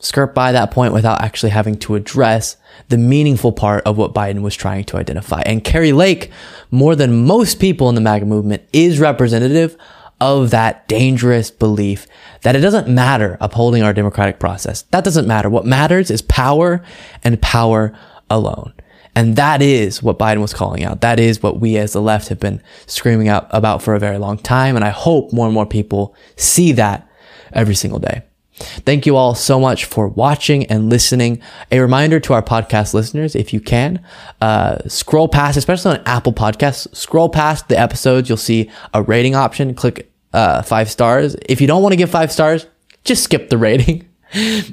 skirt 0.00 0.34
by 0.34 0.50
that 0.50 0.72
point 0.72 0.92
without 0.92 1.22
actually 1.22 1.50
having 1.50 1.76
to 1.76 1.94
address 1.94 2.56
the 2.88 2.98
meaningful 2.98 3.52
part 3.52 3.84
of 3.86 3.96
what 3.96 4.12
Biden 4.12 4.40
was 4.40 4.56
trying 4.56 4.82
to 4.86 4.96
identify. 4.96 5.42
And 5.46 5.62
Kari 5.62 5.92
Lake, 5.92 6.32
more 6.72 6.96
than 6.96 7.24
most 7.24 7.60
people 7.60 7.88
in 7.88 7.94
the 7.94 8.00
MAGA 8.00 8.26
movement, 8.26 8.64
is 8.72 8.98
representative 8.98 9.76
of 10.20 10.50
that 10.50 10.88
dangerous 10.88 11.52
belief 11.52 12.08
that 12.42 12.56
it 12.56 12.60
doesn't 12.60 12.88
matter 12.88 13.38
upholding 13.40 13.84
our 13.84 13.92
democratic 13.92 14.40
process. 14.40 14.82
That 14.90 15.04
doesn't 15.04 15.28
matter. 15.28 15.48
What 15.48 15.66
matters 15.66 16.10
is 16.10 16.22
power 16.22 16.82
and 17.22 17.40
power 17.40 17.96
alone. 18.28 18.72
And 19.18 19.34
that 19.34 19.60
is 19.62 20.00
what 20.00 20.16
Biden 20.16 20.40
was 20.40 20.54
calling 20.54 20.84
out. 20.84 21.00
That 21.00 21.18
is 21.18 21.42
what 21.42 21.58
we 21.58 21.76
as 21.76 21.92
the 21.92 22.00
left 22.00 22.28
have 22.28 22.38
been 22.38 22.62
screaming 22.86 23.26
out 23.26 23.48
about 23.50 23.82
for 23.82 23.96
a 23.96 23.98
very 23.98 24.16
long 24.16 24.38
time. 24.38 24.76
And 24.76 24.84
I 24.84 24.90
hope 24.90 25.32
more 25.32 25.46
and 25.46 25.52
more 25.52 25.66
people 25.66 26.14
see 26.36 26.70
that 26.72 27.10
every 27.52 27.74
single 27.74 27.98
day. 27.98 28.22
Thank 28.54 29.06
you 29.06 29.16
all 29.16 29.34
so 29.34 29.58
much 29.58 29.86
for 29.86 30.06
watching 30.06 30.66
and 30.66 30.88
listening. 30.88 31.42
A 31.72 31.80
reminder 31.80 32.20
to 32.20 32.32
our 32.32 32.44
podcast 32.44 32.94
listeners, 32.94 33.34
if 33.34 33.52
you 33.52 33.60
can, 33.60 34.04
uh, 34.40 34.78
scroll 34.86 35.26
past, 35.26 35.56
especially 35.56 35.98
on 35.98 36.04
Apple 36.06 36.32
Podcasts, 36.32 36.94
scroll 36.94 37.28
past 37.28 37.66
the 37.68 37.76
episodes. 37.76 38.28
You'll 38.28 38.38
see 38.38 38.70
a 38.94 39.02
rating 39.02 39.34
option. 39.34 39.74
Click 39.74 40.12
uh, 40.32 40.62
five 40.62 40.88
stars. 40.88 41.34
If 41.48 41.60
you 41.60 41.66
don't 41.66 41.82
want 41.82 41.92
to 41.92 41.96
give 41.96 42.08
five 42.08 42.30
stars, 42.30 42.68
just 43.02 43.24
skip 43.24 43.50
the 43.50 43.58
rating. 43.58 44.04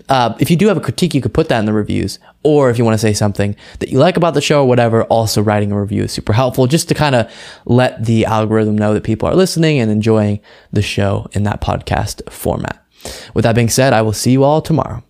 Uh, 0.09 0.35
if 0.39 0.51
you 0.51 0.57
do 0.57 0.67
have 0.67 0.77
a 0.77 0.81
critique, 0.81 1.13
you 1.13 1.21
could 1.21 1.33
put 1.33 1.49
that 1.49 1.59
in 1.59 1.65
the 1.65 1.73
reviews. 1.73 2.19
Or 2.43 2.69
if 2.69 2.77
you 2.77 2.85
want 2.85 2.95
to 2.95 2.99
say 2.99 3.13
something 3.13 3.55
that 3.79 3.89
you 3.89 3.99
like 3.99 4.17
about 4.17 4.33
the 4.33 4.41
show 4.41 4.61
or 4.61 4.67
whatever, 4.67 5.03
also 5.05 5.41
writing 5.41 5.71
a 5.71 5.79
review 5.79 6.03
is 6.03 6.11
super 6.11 6.33
helpful 6.33 6.67
just 6.67 6.87
to 6.89 6.93
kind 6.93 7.15
of 7.15 7.31
let 7.65 8.05
the 8.05 8.25
algorithm 8.25 8.77
know 8.77 8.93
that 8.93 9.03
people 9.03 9.27
are 9.27 9.35
listening 9.35 9.79
and 9.79 9.89
enjoying 9.89 10.39
the 10.71 10.81
show 10.81 11.27
in 11.31 11.43
that 11.43 11.61
podcast 11.61 12.29
format. 12.31 12.81
With 13.33 13.43
that 13.43 13.55
being 13.55 13.69
said, 13.69 13.93
I 13.93 14.01
will 14.01 14.13
see 14.13 14.31
you 14.31 14.43
all 14.43 14.61
tomorrow. 14.61 15.03